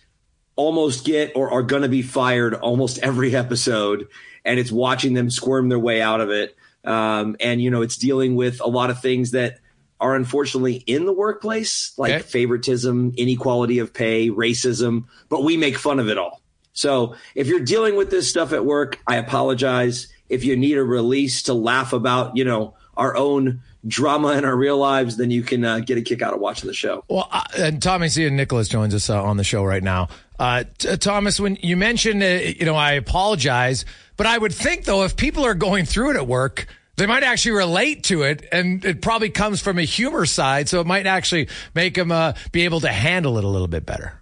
almost 0.57 1.05
get 1.05 1.33
or 1.37 1.53
are 1.53 1.63
going 1.63 1.83
to 1.83 1.89
be 1.89 2.03
fired 2.03 2.55
almost 2.55 2.99
every 3.03 3.35
episode, 3.37 4.09
and 4.45 4.59
it's 4.59 4.73
watching 4.73 5.15
them 5.15 5.31
squirm 5.31 5.69
their 5.69 5.79
way 5.79 6.01
out 6.03 6.21
of 6.21 6.31
it. 6.31 6.57
Um, 6.85 7.37
and 7.41 7.61
you 7.61 7.71
know, 7.71 7.83
it's 7.83 7.97
dealing 7.97 8.35
with 8.35 8.61
a 8.61 8.69
lot 8.69 8.91
of 8.91 9.01
things 9.03 9.33
that 9.33 9.59
are 10.01 10.15
unfortunately 10.15 10.75
in 10.87 11.07
the 11.07 11.13
workplace, 11.13 11.93
like 11.99 12.13
Okay. 12.13 12.23
favoritism, 12.23 13.13
inequality 13.17 13.81
of 13.81 13.93
pay, 13.93 14.31
racism, 14.31 15.05
but 15.29 15.43
we 15.43 15.57
make 15.57 15.77
fun 15.77 15.99
of 15.99 16.09
it 16.09 16.17
all. 16.17 16.41
So 16.79 17.17
if 17.35 17.49
you're 17.49 17.61
dealing 17.61 17.97
with 17.97 18.11
this 18.11 18.31
stuff 18.31 18.53
at 18.53 18.65
work, 18.65 19.01
I 19.07 19.17
apologize. 19.17 20.07
If 20.29 20.45
you 20.45 20.57
need 20.57 20.79
a 20.79 20.85
release 20.85 21.43
to 21.43 21.55
laugh 21.55 21.93
about, 21.93 22.37
you 22.37 22.45
know, 22.45 22.75
our 22.97 23.17
own 23.17 23.63
drama 23.87 24.33
in 24.33 24.45
our 24.45 24.57
real 24.57 24.77
lives, 24.77 25.17
then 25.17 25.31
you 25.31 25.43
can 25.43 25.65
uh, 25.65 25.81
get 25.81 25.99
a 25.99 26.03
kick 26.03 26.23
out 26.23 26.35
of 26.35 26.41
watching 26.41 26.69
the 26.69 26.75
show. 26.75 27.05
Well, 27.09 27.29
uh, 27.33 27.45
and 27.57 27.83
Thomas 27.83 28.17
Ian 28.17 28.37
Nicholas 28.37 28.69
joins 28.69 28.95
us 28.95 29.11
uh, 29.11 29.23
on 29.23 29.37
the 29.37 29.45
show 29.45 29.65
right 29.65 29.83
now. 29.83 30.09
Uh, 30.39 30.65
t- 30.79 30.97
Thomas, 30.97 31.41
when 31.41 31.57
you 31.63 31.77
mentioned, 31.77 32.23
uh, 32.23 32.27
you 32.27 32.65
know, 32.65 32.77
I 32.77 32.93
apologize, 32.93 33.85
but 34.17 34.27
I 34.27 34.39
would 34.39 34.55
think 34.55 34.85
though, 34.85 35.05
if 35.05 35.17
people 35.17 35.45
are 35.45 35.55
going 35.55 35.85
through 35.85 36.11
it 36.11 36.17
at 36.17 36.27
work, 36.27 36.67
they 36.97 37.07
might 37.07 37.23
actually 37.23 37.53
relate 37.53 38.05
to 38.05 38.23
it, 38.23 38.47
and 38.51 38.85
it 38.85 39.01
probably 39.03 39.31
comes 39.31 39.61
from 39.61 39.79
a 39.79 39.85
humor 39.85 40.27
side, 40.27 40.69
so 40.69 40.81
it 40.81 40.87
might 40.87 41.07
actually 41.07 41.49
make 41.75 41.95
them 41.95 42.11
uh, 42.11 42.33
be 42.51 42.65
able 42.65 42.81
to 42.81 42.89
handle 42.89 43.39
it 43.39 43.45
a 43.45 43.49
little 43.49 43.69
bit 43.69 43.87
better. 43.87 44.18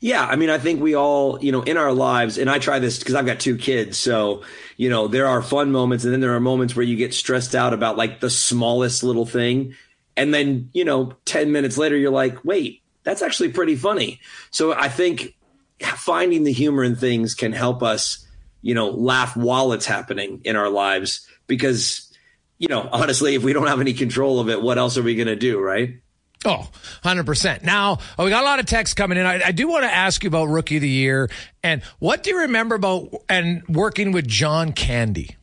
Yeah, 0.00 0.24
I 0.24 0.36
mean, 0.36 0.48
I 0.48 0.58
think 0.58 0.80
we 0.80 0.94
all, 0.94 1.42
you 1.42 1.50
know, 1.50 1.62
in 1.62 1.76
our 1.76 1.92
lives, 1.92 2.38
and 2.38 2.48
I 2.48 2.60
try 2.60 2.78
this 2.78 2.98
because 3.00 3.16
I've 3.16 3.26
got 3.26 3.40
two 3.40 3.56
kids. 3.56 3.98
So, 3.98 4.42
you 4.76 4.88
know, 4.88 5.08
there 5.08 5.26
are 5.26 5.42
fun 5.42 5.72
moments, 5.72 6.04
and 6.04 6.12
then 6.12 6.20
there 6.20 6.34
are 6.36 6.40
moments 6.40 6.76
where 6.76 6.84
you 6.84 6.94
get 6.94 7.12
stressed 7.12 7.56
out 7.56 7.74
about 7.74 7.96
like 7.96 8.20
the 8.20 8.30
smallest 8.30 9.02
little 9.02 9.26
thing. 9.26 9.74
And 10.16 10.32
then, 10.32 10.70
you 10.72 10.84
know, 10.84 11.14
10 11.24 11.50
minutes 11.50 11.76
later, 11.78 11.96
you're 11.96 12.12
like, 12.12 12.44
wait, 12.44 12.82
that's 13.02 13.22
actually 13.22 13.50
pretty 13.50 13.74
funny. 13.74 14.20
So 14.50 14.72
I 14.72 14.88
think 14.88 15.36
finding 15.80 16.44
the 16.44 16.52
humor 16.52 16.84
in 16.84 16.94
things 16.94 17.34
can 17.34 17.52
help 17.52 17.82
us, 17.82 18.24
you 18.62 18.74
know, 18.74 18.90
laugh 18.90 19.36
while 19.36 19.72
it's 19.72 19.86
happening 19.86 20.40
in 20.44 20.54
our 20.54 20.70
lives. 20.70 21.26
Because, 21.48 22.12
you 22.58 22.68
know, 22.68 22.88
honestly, 22.92 23.34
if 23.34 23.42
we 23.42 23.52
don't 23.52 23.66
have 23.66 23.80
any 23.80 23.94
control 23.94 24.38
of 24.38 24.48
it, 24.48 24.62
what 24.62 24.78
else 24.78 24.96
are 24.96 25.02
we 25.02 25.16
going 25.16 25.28
to 25.28 25.36
do, 25.36 25.60
right? 25.60 26.00
Oh, 26.44 26.68
100%. 27.04 27.62
Now, 27.64 27.98
oh, 28.18 28.24
we 28.24 28.30
got 28.30 28.42
a 28.42 28.46
lot 28.46 28.60
of 28.60 28.66
texts 28.66 28.94
coming 28.94 29.18
in. 29.18 29.26
I, 29.26 29.40
I 29.46 29.52
do 29.52 29.68
want 29.68 29.82
to 29.82 29.92
ask 29.92 30.22
you 30.22 30.28
about 30.28 30.46
Rookie 30.46 30.76
of 30.76 30.82
the 30.82 30.88
Year. 30.88 31.28
And 31.62 31.82
what 31.98 32.22
do 32.22 32.30
you 32.30 32.40
remember 32.40 32.76
about 32.76 33.12
and 33.28 33.62
working 33.68 34.12
with 34.12 34.26
John 34.28 34.72
Candy? 34.72 35.36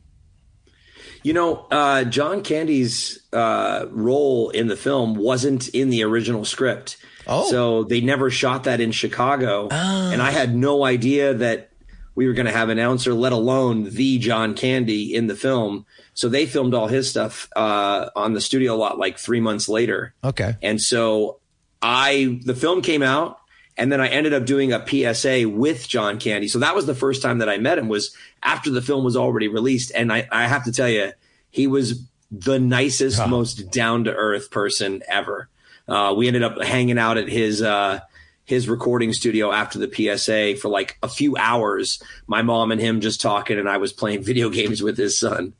You 1.21 1.33
know, 1.33 1.67
uh, 1.71 2.03
John 2.05 2.43
Candy's 2.43 3.19
uh, 3.33 3.87
role 3.89 4.51
in 4.51 4.67
the 4.67 4.77
film 4.77 5.15
wasn't 5.15 5.67
in 5.69 5.89
the 5.89 6.03
original 6.03 6.45
script. 6.45 6.97
Oh. 7.27 7.49
So 7.49 7.83
they 7.83 7.99
never 7.99 8.29
shot 8.29 8.65
that 8.65 8.79
in 8.79 8.91
Chicago. 8.91 9.67
And 9.71 10.21
I 10.21 10.31
had 10.31 10.55
no 10.55 10.85
idea 10.85 11.33
that 11.33 11.71
we 12.15 12.27
were 12.27 12.33
going 12.33 12.45
to 12.45 12.51
have 12.51 12.69
an 12.69 12.79
announcer, 12.79 13.13
let 13.13 13.33
alone 13.33 13.83
the 13.83 14.17
John 14.17 14.55
Candy 14.55 15.13
in 15.13 15.27
the 15.27 15.35
film. 15.35 15.85
So 16.13 16.29
they 16.29 16.45
filmed 16.45 16.73
all 16.73 16.87
his 16.87 17.09
stuff 17.09 17.49
uh, 17.55 18.09
on 18.15 18.33
the 18.33 18.41
studio 18.41 18.75
lot 18.77 18.97
like 18.97 19.17
three 19.17 19.41
months 19.41 19.67
later. 19.67 20.13
Okay. 20.23 20.55
And 20.61 20.81
so 20.81 21.39
I, 21.81 22.39
the 22.43 22.55
film 22.55 22.81
came 22.81 23.03
out 23.03 23.39
and 23.77 23.91
then 23.91 23.99
I 23.99 24.07
ended 24.07 24.33
up 24.33 24.45
doing 24.45 24.71
a 24.71 24.85
PSA 24.87 25.49
with 25.49 25.87
John 25.87 26.17
Candy. 26.17 26.47
So 26.47 26.59
that 26.59 26.73
was 26.73 26.85
the 26.85 26.95
first 26.95 27.21
time 27.21 27.39
that 27.39 27.49
I 27.49 27.57
met 27.57 27.77
him 27.77 27.89
was 27.89 28.15
after 28.41 28.71
the 28.71 28.81
film 28.81 29.03
was 29.03 29.17
already 29.17 29.49
released. 29.49 29.91
And 29.93 30.11
I, 30.11 30.27
I 30.31 30.47
have 30.47 30.63
to 30.63 30.71
tell 30.71 30.89
you, 30.89 31.11
he 31.51 31.67
was 31.67 32.01
the 32.31 32.59
nicest, 32.59 33.25
most 33.27 33.71
down 33.71 34.05
to 34.05 34.13
earth 34.13 34.51
person 34.51 35.03
ever. 35.07 35.49
Uh, 35.87 36.13
we 36.17 36.27
ended 36.27 36.43
up 36.43 36.61
hanging 36.61 36.97
out 36.97 37.17
at 37.17 37.27
his, 37.27 37.61
uh, 37.61 37.99
his 38.45 38.69
recording 38.69 39.11
studio 39.11 39.51
after 39.51 39.79
the 39.79 39.91
PSA 39.91 40.55
for 40.61 40.69
like 40.69 40.97
a 41.03 41.09
few 41.09 41.35
hours. 41.35 42.01
My 42.27 42.41
mom 42.41 42.71
and 42.71 42.79
him 42.79 43.01
just 43.01 43.21
talking, 43.21 43.59
and 43.59 43.67
I 43.67 43.77
was 43.77 43.91
playing 43.91 44.23
video 44.23 44.49
games 44.49 44.81
with 44.81 44.97
his 44.97 45.19
son. 45.19 45.53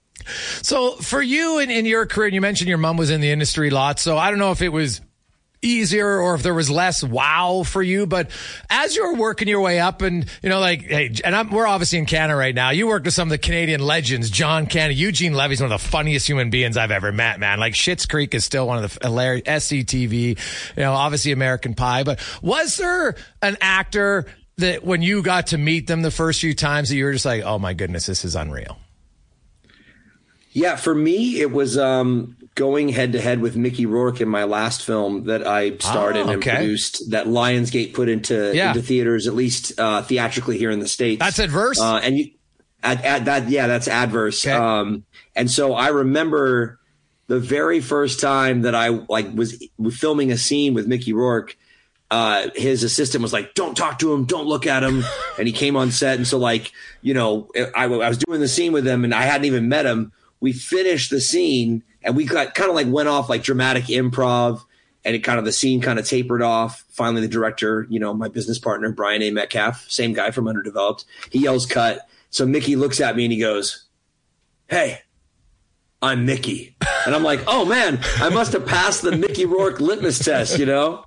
So 0.61 0.91
for 0.95 1.21
you 1.21 1.59
in, 1.59 1.69
in 1.69 1.85
your 1.85 2.05
career, 2.05 2.27
and 2.27 2.35
you 2.35 2.41
mentioned 2.41 2.69
your 2.69 2.77
mom 2.77 2.97
was 2.97 3.09
in 3.09 3.21
the 3.21 3.31
industry 3.31 3.69
a 3.69 3.73
lot. 3.73 3.99
So 3.99 4.17
I 4.17 4.29
don't 4.29 4.39
know 4.39 4.51
if 4.51 4.61
it 4.61 4.69
was 4.69 5.01
easier 5.65 6.19
or 6.19 6.35
if 6.35 6.43
there 6.43 6.53
was 6.53 6.69
less 6.69 7.03
wow 7.03 7.63
for 7.65 7.81
you, 7.81 8.05
but 8.05 8.29
as 8.69 8.95
you're 8.95 9.15
working 9.15 9.47
your 9.47 9.61
way 9.61 9.79
up 9.79 10.01
and, 10.01 10.25
you 10.41 10.49
know, 10.49 10.59
like, 10.59 10.83
hey, 10.83 11.13
and 11.23 11.35
I'm, 11.35 11.49
we're 11.49 11.67
obviously 11.67 11.99
in 11.99 12.05
Canada 12.05 12.35
right 12.37 12.53
now. 12.53 12.69
You 12.69 12.87
worked 12.87 13.05
with 13.05 13.13
some 13.13 13.27
of 13.27 13.31
the 13.31 13.37
Canadian 13.37 13.81
legends, 13.81 14.29
John 14.29 14.67
Candy, 14.67 14.95
Eugene 14.95 15.33
Levy's 15.33 15.61
one 15.61 15.71
of 15.71 15.81
the 15.81 15.87
funniest 15.87 16.27
human 16.27 16.49
beings 16.49 16.77
I've 16.77 16.91
ever 16.91 17.11
met, 17.11 17.39
man. 17.39 17.59
Like 17.59 17.73
Schitt's 17.73 18.05
Creek 18.05 18.33
is 18.33 18.45
still 18.45 18.67
one 18.67 18.83
of 18.83 18.93
the 18.93 19.07
hilarious 19.07 19.43
SCTV, 19.45 20.11
you 20.77 20.83
know, 20.83 20.93
obviously 20.93 21.31
American 21.31 21.73
Pie, 21.73 22.03
but 22.03 22.19
was 22.41 22.77
there 22.77 23.15
an 23.41 23.57
actor 23.61 24.25
that 24.57 24.83
when 24.83 25.01
you 25.01 25.21
got 25.21 25.47
to 25.47 25.57
meet 25.57 25.87
them 25.87 26.01
the 26.01 26.11
first 26.11 26.41
few 26.41 26.53
times 26.53 26.89
that 26.89 26.95
you 26.95 27.05
were 27.05 27.13
just 27.13 27.25
like, 27.25 27.43
oh 27.43 27.59
my 27.59 27.73
goodness, 27.73 28.05
this 28.05 28.23
is 28.23 28.35
unreal? 28.35 28.77
Yeah, 30.51 30.77
for 30.77 30.95
me, 30.95 31.41
it 31.41 31.51
was 31.51 31.77
um, 31.77 32.37
going 32.55 32.89
head 32.89 33.11
to 33.11 33.21
head 33.21 33.41
with 33.41 33.55
Mickey 33.57 33.85
Rourke 33.85 34.21
in 34.21 34.29
my 34.29 34.45
last 34.45 34.83
film 34.83 35.25
that 35.25 35.45
I 35.45 35.77
starred 35.77 36.15
in 36.15 36.29
and 36.29 36.39
okay. 36.39 36.55
produced 36.55 37.11
that 37.11 37.27
Lionsgate 37.27 37.93
put 37.93 38.07
into 38.09 38.55
Yeah. 38.55 38.69
into 38.69 38.81
theaters, 38.81 39.27
at 39.27 39.35
least 39.35 39.77
uh, 39.77 40.01
theatrically 40.01 40.57
here 40.57 40.71
in 40.71 40.79
the 40.79 40.87
states. 40.87 41.19
That's 41.19 41.39
adverse? 41.39 41.79
uh, 41.79 41.97
and 41.97 42.17
you 42.17 42.31
at, 42.83 43.03
at 43.03 43.25
that 43.25 43.49
yeah, 43.49 43.67
that's 43.67 43.87
adverse. 43.87 44.45
Okay. 44.45 44.55
Um, 44.55 45.03
and 45.35 45.49
so 45.51 45.73
I 45.73 45.89
remember 45.89 46.79
the 47.27 47.39
very 47.39 47.81
first 47.81 48.19
time 48.21 48.61
that 48.61 48.75
I 48.75 48.89
like 48.89 49.27
was 49.35 49.61
filming 49.91 50.31
a 50.31 50.37
scene 50.37 50.73
with 50.73 50.87
Mickey 50.87 51.11
Rourke. 51.11 51.57
Uh, 52.11 52.49
his 52.55 52.83
assistant 52.83 53.23
was 53.23 53.33
like, 53.33 53.55
"Don't 53.55 53.75
talk 53.75 53.97
to 53.99 54.13
him, 54.13 54.25
don't 54.25 54.45
look 54.45 54.67
at 54.67 54.83
him," 54.83 55.03
and 55.39 55.47
he 55.47 55.51
came 55.53 55.75
on 55.75 55.89
set. 55.91 56.17
And 56.17 56.27
so, 56.27 56.37
like, 56.37 56.71
you 57.01 57.15
know, 57.15 57.49
I, 57.75 57.85
I 57.85 58.07
was 58.07 58.19
doing 58.19 58.39
the 58.39 58.47
scene 58.47 58.71
with 58.71 58.87
him, 58.87 59.03
and 59.03 59.13
I 59.13 59.23
hadn't 59.23 59.45
even 59.45 59.67
met 59.67 59.87
him. 59.87 60.11
We 60.39 60.53
finished 60.53 61.09
the 61.09 61.19
scene, 61.19 61.83
and 62.05 62.15
we 62.15 62.25
got 62.25 62.55
kind 62.55 62.69
of 62.69 62.75
like 62.75 62.87
went 62.87 63.09
off 63.09 63.29
like 63.29 63.43
dramatic 63.43 63.85
improv, 63.85 64.61
and 65.03 65.15
it 65.15 65.19
kind 65.19 65.37
of 65.39 65.43
the 65.43 65.51
scene 65.51 65.81
kind 65.81 65.99
of 65.99 66.07
tapered 66.07 66.41
off. 66.41 66.85
Finally, 66.89 67.21
the 67.21 67.27
director, 67.27 67.85
you 67.89 67.99
know, 67.99 68.13
my 68.13 68.29
business 68.29 68.59
partner 68.59 68.91
Brian 68.91 69.21
A. 69.21 69.31
Metcalf, 69.31 69.89
same 69.89 70.13
guy 70.13 70.31
from 70.31 70.47
Underdeveloped, 70.47 71.03
he 71.31 71.39
yells, 71.39 71.65
"Cut!" 71.65 72.07
So 72.29 72.45
Mickey 72.45 72.75
looks 72.77 73.01
at 73.01 73.15
me 73.15 73.25
and 73.25 73.33
he 73.33 73.39
goes, 73.39 73.85
"Hey, 74.69 74.99
I'm 76.01 76.25
Mickey. 76.25 76.75
And 77.05 77.15
I'm 77.15 77.23
like, 77.23 77.41
oh 77.47 77.65
man, 77.65 77.99
I 78.17 78.29
must 78.29 78.53
have 78.53 78.65
passed 78.65 79.01
the 79.01 79.11
Mickey 79.11 79.45
Rourke 79.45 79.79
litmus 79.79 80.19
test, 80.19 80.59
you 80.59 80.65
know? 80.65 81.03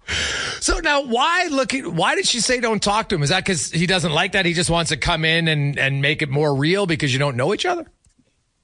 So 0.60 0.80
now, 0.80 1.02
why 1.02 1.46
looking? 1.50 1.94
Why 1.94 2.16
did 2.16 2.26
she 2.26 2.40
say 2.40 2.58
don't 2.58 2.82
talk 2.82 3.08
to 3.10 3.14
him? 3.14 3.22
Is 3.22 3.28
that 3.28 3.44
because 3.44 3.70
he 3.70 3.86
doesn't 3.86 4.12
like 4.12 4.32
that? 4.32 4.44
He 4.44 4.54
just 4.54 4.70
wants 4.70 4.90
to 4.90 4.96
come 4.96 5.24
in 5.24 5.46
and 5.46 5.78
and 5.78 6.02
make 6.02 6.20
it 6.20 6.30
more 6.30 6.52
real 6.52 6.86
because 6.86 7.12
you 7.12 7.20
don't 7.20 7.36
know 7.36 7.54
each 7.54 7.64
other. 7.64 7.86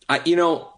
I, 0.08 0.20
you 0.24 0.34
know, 0.34 0.73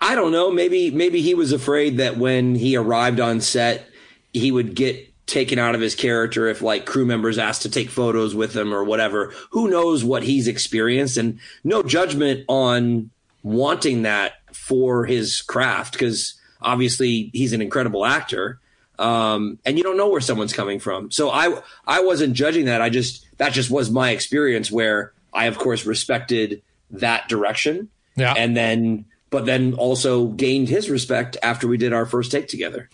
I 0.00 0.14
don't 0.14 0.32
know. 0.32 0.50
Maybe 0.50 0.90
maybe 0.90 1.22
he 1.22 1.34
was 1.34 1.52
afraid 1.52 1.98
that 1.98 2.16
when 2.16 2.54
he 2.54 2.76
arrived 2.76 3.20
on 3.20 3.40
set, 3.40 3.88
he 4.32 4.50
would 4.50 4.74
get 4.74 5.08
taken 5.26 5.58
out 5.58 5.74
of 5.74 5.80
his 5.80 5.94
character 5.94 6.48
if 6.48 6.62
like 6.62 6.86
crew 6.86 7.04
members 7.04 7.38
asked 7.38 7.62
to 7.62 7.70
take 7.70 7.90
photos 7.90 8.34
with 8.34 8.56
him 8.56 8.72
or 8.72 8.82
whatever. 8.82 9.32
Who 9.50 9.68
knows 9.68 10.02
what 10.02 10.22
he's 10.22 10.48
experienced? 10.48 11.16
And 11.16 11.38
no 11.62 11.82
judgment 11.82 12.44
on 12.48 13.10
wanting 13.42 14.02
that 14.02 14.34
for 14.52 15.04
his 15.04 15.42
craft 15.42 15.92
because 15.92 16.34
obviously 16.60 17.30
he's 17.32 17.52
an 17.52 17.62
incredible 17.62 18.04
actor. 18.04 18.58
Um, 18.98 19.58
and 19.64 19.78
you 19.78 19.84
don't 19.84 19.96
know 19.96 20.08
where 20.08 20.20
someone's 20.20 20.52
coming 20.52 20.80
from. 20.80 21.10
So 21.10 21.30
I 21.30 21.60
I 21.86 22.00
wasn't 22.00 22.34
judging 22.34 22.64
that. 22.64 22.82
I 22.82 22.88
just 22.88 23.26
that 23.38 23.52
just 23.52 23.70
was 23.70 23.90
my 23.90 24.10
experience 24.10 24.72
where 24.72 25.12
I 25.32 25.44
of 25.44 25.58
course 25.58 25.86
respected 25.86 26.62
that 26.90 27.28
direction. 27.28 27.90
Yeah. 28.16 28.34
And 28.36 28.56
then 28.56 29.04
but 29.30 29.46
then 29.46 29.74
also 29.74 30.26
gained 30.28 30.68
his 30.68 30.90
respect 30.90 31.36
after 31.42 31.68
we 31.68 31.76
did 31.76 31.92
our 31.92 32.06
first 32.06 32.32
take 32.32 32.48
together. 32.48 32.88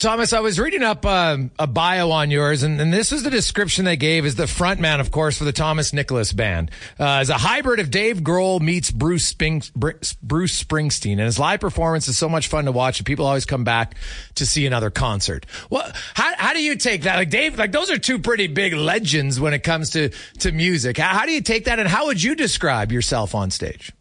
Thomas, 0.00 0.32
I 0.32 0.40
was 0.40 0.58
reading 0.58 0.82
up 0.82 1.04
um, 1.04 1.50
a 1.58 1.66
bio 1.66 2.10
on 2.10 2.30
yours, 2.30 2.62
and, 2.62 2.80
and, 2.80 2.90
this 2.90 3.12
is 3.12 3.22
the 3.22 3.28
description 3.28 3.84
they 3.84 3.98
gave 3.98 4.24
as 4.24 4.34
the 4.34 4.44
frontman, 4.44 4.98
of 4.98 5.10
course, 5.10 5.36
for 5.36 5.44
the 5.44 5.52
Thomas 5.52 5.92
Nicholas 5.92 6.32
Band. 6.32 6.70
Uh, 6.98 7.18
as 7.18 7.28
a 7.28 7.34
hybrid 7.34 7.80
of 7.80 7.90
Dave 7.90 8.20
Grohl 8.20 8.62
meets 8.62 8.90
Bruce, 8.90 9.26
Spring, 9.26 9.62
Bruce 9.76 10.64
Springsteen, 10.64 11.12
and 11.12 11.20
his 11.20 11.38
live 11.38 11.60
performance 11.60 12.08
is 12.08 12.16
so 12.16 12.30
much 12.30 12.48
fun 12.48 12.64
to 12.64 12.72
watch, 12.72 12.98
and 12.98 13.04
people 13.04 13.26
always 13.26 13.44
come 13.44 13.62
back 13.62 13.94
to 14.36 14.46
see 14.46 14.64
another 14.64 14.88
concert. 14.88 15.44
Well, 15.68 15.92
how, 16.14 16.34
how 16.38 16.54
do 16.54 16.62
you 16.62 16.76
take 16.76 17.02
that? 17.02 17.16
Like 17.16 17.28
Dave, 17.28 17.58
like 17.58 17.72
those 17.72 17.90
are 17.90 17.98
two 17.98 18.18
pretty 18.18 18.46
big 18.46 18.72
legends 18.72 19.38
when 19.38 19.52
it 19.52 19.62
comes 19.62 19.90
to 19.90 20.08
to 20.38 20.50
music. 20.50 20.96
How, 20.96 21.18
how 21.18 21.26
do 21.26 21.32
you 21.32 21.42
take 21.42 21.66
that, 21.66 21.78
and 21.78 21.86
how 21.86 22.06
would 22.06 22.22
you 22.22 22.34
describe 22.34 22.90
yourself 22.90 23.34
on 23.34 23.50
stage? 23.50 23.92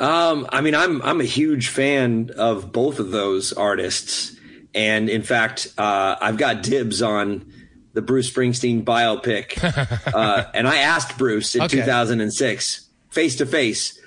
Um, 0.00 0.46
I 0.50 0.60
mean, 0.60 0.74
I'm 0.74 1.02
I'm 1.02 1.20
a 1.20 1.24
huge 1.24 1.68
fan 1.68 2.30
of 2.36 2.72
both 2.72 2.98
of 2.98 3.10
those 3.10 3.52
artists. 3.52 4.36
And 4.74 5.08
in 5.08 5.22
fact, 5.22 5.68
uh, 5.78 6.16
I've 6.20 6.36
got 6.36 6.62
dibs 6.62 7.02
on 7.02 7.52
the 7.94 8.02
Bruce 8.02 8.30
Springsteen 8.30 8.84
biopic. 8.84 9.58
uh, 10.14 10.44
and 10.54 10.68
I 10.68 10.78
asked 10.78 11.18
Bruce 11.18 11.54
in 11.54 11.62
okay. 11.62 11.78
2006, 11.80 12.88
face 13.10 13.36
to 13.36 13.46
face. 13.46 13.98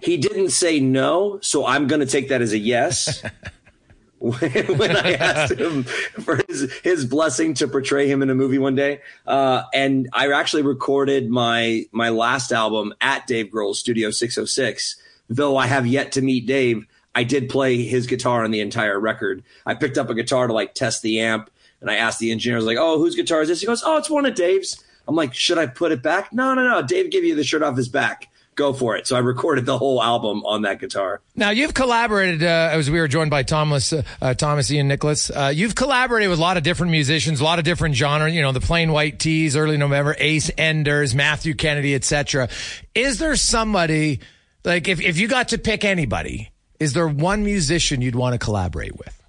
He 0.00 0.16
didn't 0.16 0.50
say 0.50 0.80
no, 0.80 1.38
so 1.42 1.66
I'm 1.66 1.86
going 1.86 2.00
to 2.00 2.06
take 2.06 2.28
that 2.30 2.42
as 2.42 2.52
a 2.52 2.58
yes. 2.58 3.22
when, 4.18 4.96
I 4.96 5.12
asked 5.14 5.58
him 5.58 5.84
for 5.84 6.40
his, 6.48 6.72
his 6.82 7.04
blessing 7.04 7.54
to 7.54 7.68
portray 7.68 8.08
him 8.08 8.22
in 8.22 8.30
a 8.30 8.34
movie 8.34 8.58
one 8.58 8.74
day. 8.74 9.00
Uh, 9.26 9.64
and 9.74 10.08
I 10.12 10.32
actually 10.32 10.62
recorded 10.62 11.28
my 11.30 11.84
my 11.92 12.08
last 12.08 12.50
album 12.50 12.94
at 13.00 13.26
Dave 13.26 13.46
Grohl's 13.46 13.78
Studio 13.78 14.10
606, 14.10 14.96
though 15.28 15.56
I 15.56 15.66
have 15.66 15.86
yet 15.86 16.12
to 16.12 16.22
meet 16.22 16.46
Dave. 16.46 16.86
I 17.14 17.24
did 17.24 17.48
play 17.48 17.82
his 17.82 18.06
guitar 18.06 18.44
on 18.44 18.50
the 18.50 18.60
entire 18.60 19.00
record. 19.00 19.42
I 19.64 19.74
picked 19.74 19.96
up 19.96 20.10
a 20.10 20.14
guitar 20.14 20.46
to 20.46 20.52
like 20.52 20.74
test 20.74 21.02
the 21.02 21.20
amp, 21.20 21.50
and 21.80 21.90
I 21.90 21.94
asked 21.94 22.18
the 22.18 22.30
engineer, 22.30 22.56
I 22.56 22.58
was 22.58 22.66
like, 22.66 22.76
"Oh, 22.78 22.98
whose 22.98 23.16
guitar 23.16 23.40
is 23.40 23.48
this?" 23.48 23.60
He 23.60 23.66
goes, 23.66 23.82
"Oh, 23.84 23.96
it's 23.96 24.10
one 24.10 24.26
of 24.26 24.34
Dave's." 24.34 24.84
I'm 25.08 25.16
like, 25.16 25.34
"Should 25.34 25.56
I 25.56 25.66
put 25.66 25.92
it 25.92 26.02
back?" 26.02 26.32
No, 26.32 26.52
no, 26.54 26.62
no. 26.68 26.82
Dave 26.82 27.10
gave 27.10 27.24
you 27.24 27.34
the 27.34 27.44
shirt 27.44 27.62
off 27.62 27.76
his 27.76 27.88
back. 27.88 28.28
Go 28.54 28.72
for 28.72 28.96
it. 28.96 29.06
So 29.06 29.16
I 29.16 29.18
recorded 29.18 29.66
the 29.66 29.76
whole 29.76 30.02
album 30.02 30.42
on 30.46 30.62
that 30.62 30.80
guitar. 30.80 31.20
Now 31.34 31.50
you've 31.50 31.74
collaborated 31.74 32.42
uh, 32.42 32.70
as 32.72 32.90
we 32.90 32.98
were 32.98 33.08
joined 33.08 33.30
by 33.30 33.42
Thomas 33.42 33.92
uh, 33.92 34.02
uh, 34.20 34.32
Thomas 34.32 34.70
Ian 34.70 34.88
Nicholas. 34.88 35.30
Uh, 35.30 35.52
you've 35.54 35.74
collaborated 35.74 36.30
with 36.30 36.38
a 36.38 36.42
lot 36.42 36.56
of 36.56 36.62
different 36.62 36.90
musicians, 36.90 37.40
a 37.40 37.44
lot 37.44 37.58
of 37.58 37.66
different 37.66 37.94
genres. 37.96 38.34
You 38.34 38.40
know, 38.40 38.52
the 38.52 38.60
Plain 38.60 38.92
White 38.92 39.18
T's, 39.18 39.56
Early 39.56 39.76
November, 39.76 40.16
Ace 40.18 40.50
Enders, 40.56 41.14
Matthew 41.14 41.54
Kennedy, 41.54 41.94
etc. 41.94 42.48
Is 42.94 43.18
there 43.18 43.36
somebody 43.36 44.20
like 44.66 44.88
if 44.88 45.00
if 45.00 45.16
you 45.18 45.28
got 45.28 45.48
to 45.48 45.58
pick 45.58 45.84
anybody? 45.84 46.50
Is 46.78 46.92
there 46.92 47.08
one 47.08 47.44
musician 47.44 48.02
you'd 48.02 48.16
want 48.16 48.34
to 48.34 48.38
collaborate 48.38 48.96
with? 48.96 49.22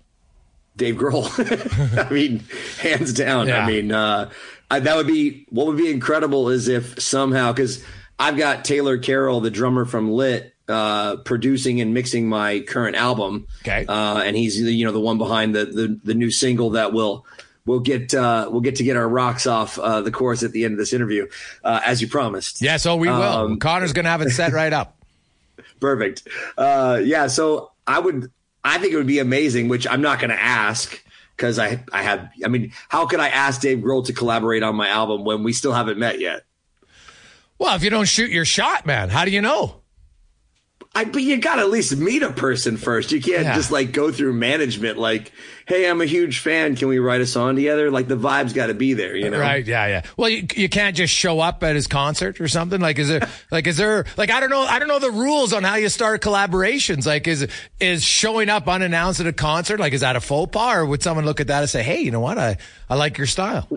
Dave 0.76 0.96
Grohl. 0.96 1.28
I 2.06 2.10
mean, 2.10 2.44
hands 2.82 3.14
down. 3.14 3.48
Yeah. 3.48 3.64
I 3.64 3.68
mean, 3.68 3.92
uh, 3.92 4.30
I, 4.70 4.80
that 4.80 4.96
would 4.96 5.08
be 5.08 5.46
what 5.50 5.68
would 5.68 5.78
be 5.78 5.90
incredible 5.90 6.50
is 6.50 6.68
if 6.68 7.02
somehow 7.02 7.52
because 7.52 7.84
I've 8.20 8.38
got 8.38 8.66
Taylor 8.66 8.98
Carroll, 8.98 9.40
the 9.42 9.50
drummer 9.50 9.86
from 9.86 10.12
Lit, 10.12 10.54
uh, 10.68 11.18
producing 11.18 11.82
and 11.82 11.94
mixing 11.94 12.28
my 12.28 12.60
current 12.62 12.96
album. 12.96 13.48
Okay, 13.62 13.86
uh, 13.88 14.22
and 14.24 14.36
he's 14.36 14.60
you 14.60 14.86
know 14.86 14.92
the 14.92 15.00
one 15.00 15.18
behind 15.18 15.56
the 15.56 15.66
the, 15.66 16.00
the 16.04 16.14
new 16.14 16.32
single 16.32 16.72
that 16.72 16.94
will 16.94 17.26
we'll 17.66 17.80
get 17.80 18.14
uh, 18.14 18.50
we'll 18.52 18.62
get 18.62 18.76
to 18.78 18.84
get 18.84 18.98
our 18.98 19.08
rocks 19.08 19.48
off 19.48 19.80
uh, 19.80 20.02
the 20.02 20.12
chorus 20.12 20.44
at 20.44 20.52
the 20.52 20.66
end 20.66 20.74
of 20.74 20.78
this 20.78 20.94
interview, 20.94 21.28
uh, 21.64 21.82
as 21.86 22.02
you 22.02 22.08
promised. 22.08 22.62
Yes, 22.62 22.86
oh 22.86 22.96
we 22.96 23.08
will. 23.08 23.22
Um, 23.22 23.60
Connor's 23.60 23.94
going 23.94 24.06
to 24.06 24.12
have 24.12 24.22
it 24.22 24.32
set 24.32 24.52
right 24.52 24.74
up. 24.74 24.97
Perfect. 25.80 26.28
Uh, 26.58 27.00
yeah. 27.04 27.28
So 27.28 27.72
I 27.86 28.00
would, 28.00 28.32
I 28.64 28.78
think 28.78 28.94
it 28.94 28.98
would 28.98 29.08
be 29.08 29.20
amazing, 29.20 29.68
which 29.70 29.88
I'm 29.88 30.02
not 30.02 30.20
going 30.20 30.32
to 30.32 30.42
ask 30.42 31.02
because 31.36 31.60
I, 31.60 31.84
I 31.92 32.02
have, 32.02 32.30
I 32.44 32.48
mean, 32.48 32.72
how 32.90 33.06
could 33.06 33.20
I 33.20 33.30
ask 33.30 33.62
Dave 33.62 33.80
Grohl 33.80 34.06
to 34.06 34.14
collaborate 34.14 34.64
on 34.64 34.76
my 34.76 34.88
album 34.88 35.24
when 35.24 35.44
we 35.44 35.54
still 35.54 35.74
haven't 35.74 36.00
met 36.00 36.20
yet? 36.20 36.44
Well, 37.60 37.76
if 37.76 37.84
you 37.84 37.90
don't 37.90 38.08
shoot 38.08 38.30
your 38.30 38.46
shot, 38.46 38.86
man, 38.86 39.10
how 39.10 39.26
do 39.26 39.32
you 39.32 39.42
know? 39.42 39.82
I, 40.98 41.06
but 41.06 41.22
you 41.22 41.38
got 41.38 41.58
to 41.58 41.62
at 41.62 41.70
least 41.70 41.96
meet 41.96 42.24
a 42.24 42.32
person 42.32 42.76
first. 42.76 43.12
You 43.12 43.22
can't 43.22 43.44
yeah. 43.44 43.54
just 43.54 43.70
like 43.70 43.92
go 43.92 44.12
through 44.12 44.34
management. 44.34 44.98
Like, 44.98 45.32
hey, 45.68 45.88
I'm 45.88 46.02
a 46.02 46.06
huge 46.06 46.40
fan. 46.40 46.76
Can 46.76 46.88
we 46.88 46.98
write 46.98 47.22
a 47.22 47.28
song 47.28 47.56
together? 47.56 47.92
Like 47.92 48.08
the 48.08 48.18
vibe's 48.18 48.52
got 48.52 48.68
to 48.68 48.74
be 48.74 48.94
there, 48.96 49.16
you 49.16 49.30
know? 49.30 49.40
Right? 49.40 49.64
Yeah, 49.64 49.86
yeah. 49.86 50.02
Well, 50.18 50.30
you, 50.30 50.48
you 50.56 50.68
can't 50.68 50.96
just 50.96 51.14
show 51.14 51.40
up 51.40 51.64
at 51.64 51.76
his 51.76 51.86
concert 51.86 52.42
or 52.42 52.48
something. 52.48 52.82
Like, 52.82 52.98
is 52.98 53.10
there 53.10 53.30
like 53.52 53.68
is 53.68 53.78
there 53.78 54.06
like 54.18 54.32
I 54.32 54.40
don't 54.40 54.50
know 54.50 54.62
I 54.62 54.80
don't 54.80 54.88
know 54.88 54.98
the 54.98 55.12
rules 55.12 55.54
on 55.54 55.64
how 55.64 55.76
you 55.76 55.90
start 55.90 56.24
collaborations. 56.24 57.06
Like, 57.06 57.28
is 57.28 57.48
is 57.80 58.04
showing 58.04 58.50
up 58.50 58.68
unannounced 58.68 59.20
at 59.20 59.28
a 59.28 59.34
concert 59.34 59.80
like 59.80 59.94
is 59.94 60.02
that 60.02 60.16
a 60.16 60.20
faux 60.20 60.52
pas 60.52 60.78
or 60.78 60.86
would 60.88 61.04
someone 61.04 61.26
look 61.26 61.40
at 61.40 61.48
that 61.48 61.60
and 61.60 61.70
say, 61.70 61.84
hey, 61.84 62.00
you 62.00 62.10
know 62.10 62.22
what, 62.22 62.40
I 62.40 62.58
I 62.90 62.96
like 62.96 63.20
your 63.20 63.28
style. 63.28 63.68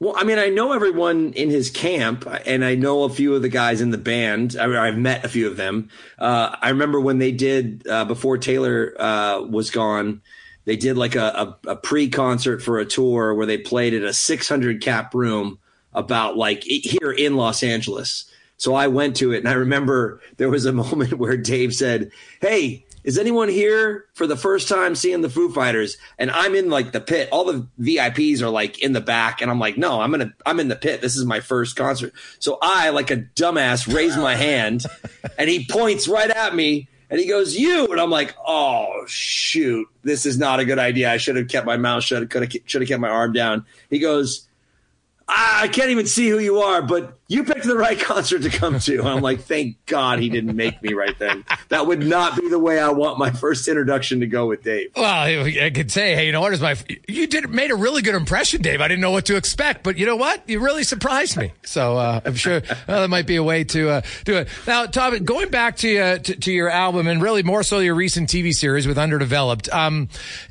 Well, 0.00 0.14
I 0.16 0.24
mean, 0.24 0.38
I 0.38 0.48
know 0.48 0.72
everyone 0.72 1.32
in 1.34 1.50
his 1.50 1.70
camp, 1.70 2.26
and 2.46 2.64
I 2.64 2.74
know 2.74 3.04
a 3.04 3.08
few 3.08 3.34
of 3.34 3.42
the 3.42 3.48
guys 3.48 3.80
in 3.80 3.90
the 3.90 3.98
band. 3.98 4.56
I 4.58 4.66
mean, 4.66 4.76
I've 4.76 4.98
met 4.98 5.24
a 5.24 5.28
few 5.28 5.46
of 5.46 5.56
them. 5.56 5.88
Uh, 6.18 6.54
I 6.60 6.70
remember 6.70 7.00
when 7.00 7.18
they 7.18 7.32
did 7.32 7.86
uh, 7.88 8.04
before 8.04 8.36
Taylor 8.36 8.94
uh, 8.98 9.42
was 9.42 9.70
gone. 9.70 10.20
They 10.64 10.76
did 10.76 10.96
like 10.96 11.14
a, 11.14 11.56
a, 11.64 11.70
a 11.70 11.76
pre-concert 11.76 12.62
for 12.62 12.78
a 12.78 12.84
tour 12.84 13.34
where 13.34 13.46
they 13.46 13.58
played 13.58 13.94
at 13.94 14.02
a 14.02 14.12
600 14.12 14.82
cap 14.82 15.14
room 15.14 15.58
about 15.92 16.36
like 16.36 16.64
here 16.64 17.12
in 17.12 17.36
Los 17.36 17.62
Angeles. 17.62 18.30
So 18.56 18.74
I 18.74 18.88
went 18.88 19.16
to 19.16 19.32
it, 19.32 19.38
and 19.38 19.48
I 19.48 19.52
remember 19.52 20.20
there 20.38 20.50
was 20.50 20.64
a 20.64 20.72
moment 20.84 21.14
where 21.14 21.36
Dave 21.36 21.74
said, 21.74 22.10
"Hey, 22.40 22.83
is 23.04 23.18
anyone 23.18 23.50
here 23.50 24.06
for 24.14 24.26
the 24.26 24.36
first 24.36 24.68
time 24.68 24.94
seeing 24.94 25.20
the 25.20 25.28
Foo 25.28 25.52
Fighters? 25.52 25.98
And 26.18 26.30
I'm 26.30 26.54
in 26.54 26.70
like 26.70 26.92
the 26.92 27.00
pit. 27.00 27.28
All 27.30 27.44
the 27.44 27.68
VIPs 27.78 28.40
are 28.40 28.48
like 28.48 28.80
in 28.80 28.92
the 28.92 29.00
back, 29.00 29.42
and 29.42 29.50
I'm 29.50 29.60
like, 29.60 29.76
no, 29.76 30.00
I'm 30.00 30.10
gonna, 30.10 30.32
I'm 30.46 30.58
in 30.58 30.68
the 30.68 30.76
pit. 30.76 31.02
This 31.02 31.14
is 31.14 31.24
my 31.26 31.40
first 31.40 31.76
concert. 31.76 32.14
So 32.38 32.58
I, 32.62 32.88
like 32.88 33.10
a 33.10 33.18
dumbass, 33.18 33.92
raise 33.92 34.16
my 34.16 34.34
hand, 34.34 34.86
and 35.38 35.50
he 35.50 35.66
points 35.66 36.08
right 36.08 36.30
at 36.30 36.54
me, 36.54 36.88
and 37.10 37.20
he 37.20 37.28
goes, 37.28 37.54
"You," 37.54 37.86
and 37.88 38.00
I'm 38.00 38.10
like, 38.10 38.34
"Oh 38.44 39.04
shoot, 39.06 39.86
this 40.02 40.24
is 40.24 40.38
not 40.38 40.58
a 40.58 40.64
good 40.64 40.78
idea. 40.78 41.12
I 41.12 41.18
should 41.18 41.36
have 41.36 41.48
kept 41.48 41.66
my 41.66 41.76
mouth 41.76 42.02
shut. 42.02 42.28
Could 42.30 42.50
have, 42.50 42.62
should 42.64 42.80
have 42.80 42.88
kept 42.88 43.00
my 43.00 43.10
arm 43.10 43.32
down." 43.32 43.66
He 43.90 43.98
goes, 43.98 44.48
I 45.26 45.68
can't 45.72 45.90
even 45.90 46.06
see 46.06 46.28
who 46.28 46.38
you 46.38 46.58
are, 46.58 46.82
but 46.82 47.18
you 47.26 47.44
picked 47.44 47.64
the 47.64 47.76
right 47.76 47.98
concert 48.00 48.42
to 48.42 48.50
come 48.50 48.78
to. 48.78 48.98
And 48.98 49.08
I'm 49.08 49.22
like, 49.22 49.40
thank 49.40 49.84
God 49.86 50.18
he 50.18 50.28
didn't 50.28 50.54
make 50.54 50.82
me 50.82 50.92
right 50.92 51.18
then. 51.18 51.44
That 51.68 51.86
would 51.86 52.04
not 52.04 52.36
be 52.38 52.48
the 52.48 52.58
way 52.58 52.78
I 52.78 52.90
want 52.90 53.18
my 53.18 53.30
first 53.30 53.66
introduction 53.68 54.20
to 54.20 54.26
go 54.26 54.46
with 54.46 54.62
Dave. 54.62 54.90
Well, 54.96 55.04
I 55.04 55.70
could 55.74 55.90
say, 55.90 56.14
hey, 56.14 56.26
you 56.26 56.32
know 56.32 56.40
what 56.40 56.52
is 56.52 56.60
my, 56.60 56.76
you 57.08 57.26
did 57.26 57.48
made 57.48 57.70
a 57.70 57.76
really 57.76 58.02
good 58.02 58.14
impression, 58.14 58.62
Dave. 58.62 58.80
I 58.80 58.88
didn't 58.88 59.00
know 59.00 59.10
what 59.10 59.26
to 59.26 59.36
expect, 59.36 59.82
but 59.82 59.96
you 59.96 60.06
know 60.06 60.16
what? 60.16 60.48
You 60.48 60.60
really 60.60 60.84
surprised 60.84 61.36
me. 61.36 61.52
So, 61.64 61.96
uh, 61.96 62.20
I'm 62.24 62.34
sure 62.34 62.62
well, 62.88 63.00
that 63.00 63.08
might 63.08 63.26
be 63.26 63.36
a 63.36 63.42
way 63.42 63.64
to, 63.64 63.90
uh, 63.90 64.00
do 64.24 64.36
it. 64.36 64.48
Now, 64.66 64.86
Tom, 64.86 65.24
going 65.24 65.50
back 65.50 65.76
to, 65.78 65.98
uh, 65.98 66.18
to, 66.18 66.36
to, 66.36 66.52
your 66.54 66.68
album 66.68 67.08
and 67.08 67.20
really 67.20 67.42
more 67.42 67.62
so 67.62 67.80
your 67.80 67.94
recent 67.94 68.28
TV 68.28 68.52
series 68.52 68.86
with 68.86 68.98
Underdeveloped, 68.98 69.68
um, 69.72 70.08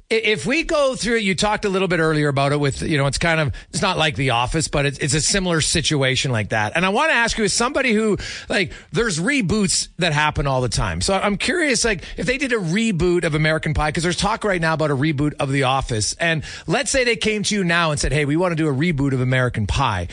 if 0.09 0.45
we 0.45 0.63
go 0.63 0.95
through, 0.95 1.17
you 1.17 1.33
talked 1.35 1.65
a 1.65 1.69
little 1.69 1.87
bit 1.87 1.99
earlier 1.99 2.27
about 2.27 2.51
it 2.51 2.59
with, 2.59 2.81
you 2.81 2.97
know, 2.97 3.07
it's 3.07 3.17
kind 3.17 3.39
of, 3.39 3.53
it's 3.69 3.81
not 3.81 3.97
like 3.97 4.15
The 4.15 4.31
Office, 4.31 4.67
but 4.67 4.85
it's, 4.85 4.99
it's 4.99 5.13
a 5.13 5.21
similar 5.21 5.61
situation 5.61 6.31
like 6.31 6.49
that. 6.49 6.62
And 6.75 6.85
I 6.85 6.89
want 6.89 7.11
to 7.11 7.15
ask 7.15 7.37
you, 7.37 7.43
as 7.43 7.53
somebody 7.53 7.93
who, 7.93 8.17
like, 8.49 8.71
there's 8.91 9.19
reboots 9.19 9.89
that 9.97 10.13
happen 10.13 10.47
all 10.47 10.61
the 10.61 10.69
time. 10.69 11.01
So 11.01 11.13
I'm 11.13 11.37
curious, 11.37 11.83
like, 11.83 12.03
if 12.17 12.25
they 12.25 12.37
did 12.37 12.53
a 12.53 12.57
reboot 12.57 13.25
of 13.25 13.35
American 13.35 13.73
Pie, 13.73 13.89
because 13.89 14.03
there's 14.03 14.17
talk 14.17 14.43
right 14.43 14.61
now 14.61 14.73
about 14.73 14.91
a 14.91 14.95
reboot 14.95 15.33
of 15.39 15.51
The 15.51 15.63
Office. 15.63 16.13
And 16.13 16.43
let's 16.67 16.91
say 16.91 17.03
they 17.03 17.15
came 17.15 17.43
to 17.43 17.55
you 17.55 17.63
now 17.63 17.91
and 17.91 17.99
said, 17.99 18.13
hey, 18.13 18.25
we 18.25 18.37
want 18.37 18.51
to 18.51 18.55
do 18.55 18.69
a 18.69 18.73
reboot 18.73 19.13
of 19.13 19.21
American 19.21 19.67
Pie. 19.67 20.07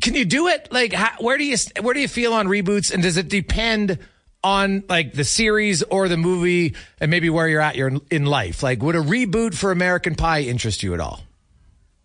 Can 0.00 0.14
you 0.14 0.24
do 0.24 0.48
it? 0.48 0.72
Like, 0.72 0.92
how, 0.92 1.12
where 1.20 1.38
do 1.38 1.44
you, 1.44 1.56
where 1.80 1.94
do 1.94 2.00
you 2.00 2.08
feel 2.08 2.32
on 2.32 2.46
reboots? 2.48 2.92
And 2.92 3.02
does 3.02 3.16
it 3.16 3.28
depend 3.28 3.98
on 4.42 4.84
like 4.88 5.12
the 5.12 5.24
series 5.24 5.82
or 5.82 6.08
the 6.08 6.16
movie 6.16 6.74
and 7.00 7.10
maybe 7.10 7.28
where 7.28 7.48
you're 7.48 7.60
at 7.60 7.76
your 7.76 7.92
in 8.10 8.24
life? 8.26 8.62
Like, 8.62 8.82
would 8.82 8.96
a 8.96 9.00
reboot 9.00 9.54
for 9.54 9.70
American 9.70 10.14
Pie 10.14 10.42
interest 10.42 10.82
you 10.82 10.94
at 10.94 11.00
all? 11.00 11.20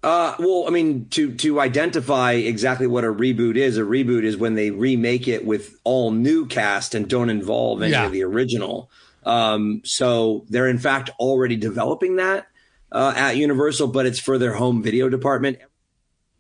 Uh, 0.04 0.36
well, 0.38 0.66
I 0.68 0.70
mean, 0.72 1.08
to 1.12 1.34
to 1.36 1.62
identify 1.62 2.34
exactly 2.34 2.88
what 2.88 3.06
a 3.06 3.14
reboot 3.14 3.56
is, 3.56 3.78
a 3.78 3.82
reboot 3.82 4.24
is 4.24 4.36
when 4.36 4.54
they 4.56 4.70
remake 4.70 5.30
it 5.30 5.46
with 5.46 5.80
all 5.86 6.12
new 6.12 6.46
cast 6.46 6.94
and 6.94 7.08
don't 7.08 7.30
involve 7.30 7.82
any 7.82 7.94
Yeah. 7.94 8.06
of 8.08 8.12
the 8.12 8.24
original. 8.24 8.92
Um, 9.26 9.82
so 9.86 10.46
they're 10.50 10.68
in 10.68 10.78
fact 10.78 11.10
already 11.20 11.56
developing 11.56 12.18
that 12.18 12.48
uh, 12.92 13.14
at 13.16 13.38
Universal, 13.38 13.88
but 13.88 14.06
it's 14.06 14.20
for 14.20 14.38
their 14.38 14.54
home 14.54 14.84
video 14.84 15.08
department. 15.08 15.60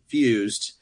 Confused 0.10 0.74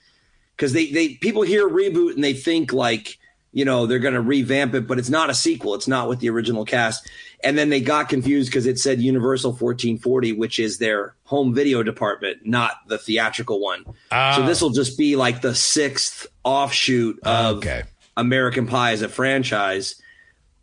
because 0.58 0.74
they 0.74 0.88
they 0.88 1.10
people 1.16 1.44
hear 1.44 1.70
reboot 1.70 2.16
and 2.16 2.24
they 2.24 2.34
think 2.34 2.74
like 2.74 3.18
you 3.54 3.64
know 3.64 3.86
they're 3.86 4.00
going 4.00 4.14
to 4.16 4.22
revamp 4.22 4.74
it, 4.74 4.88
but 4.88 4.98
it's 5.00 5.10
not 5.10 5.30
a 5.30 5.34
sequel. 5.36 5.76
It's 5.76 5.88
not 5.88 6.10
with 6.10 6.20
the 6.20 6.30
original 6.30 6.66
cast. 6.66 7.08
And 7.44 7.58
then 7.58 7.70
they 7.70 7.82
got 7.82 8.08
confused 8.10 8.50
because 8.50 8.66
it 8.66 8.78
said 8.78 9.02
Universal 9.02 9.52
1440, 9.52 10.34
which 10.34 10.60
is 10.60 10.78
their 10.78 11.16
home 11.24 11.54
video 11.54 11.82
department, 11.84 12.46
not 12.46 12.74
the 12.88 12.98
theatrical 12.98 13.60
one. 13.60 13.86
So 14.12 14.46
this 14.46 14.62
will 14.62 14.70
just 14.70 14.98
be 14.98 15.16
like 15.16 15.42
the 15.42 15.56
sixth 15.56 16.28
offshoot 16.44 17.20
of 17.24 17.58
Okay. 17.58 17.84
American 18.18 18.68
Pie 18.68 18.92
as 18.92 19.02
a 19.02 19.10
franchise. 19.10 19.96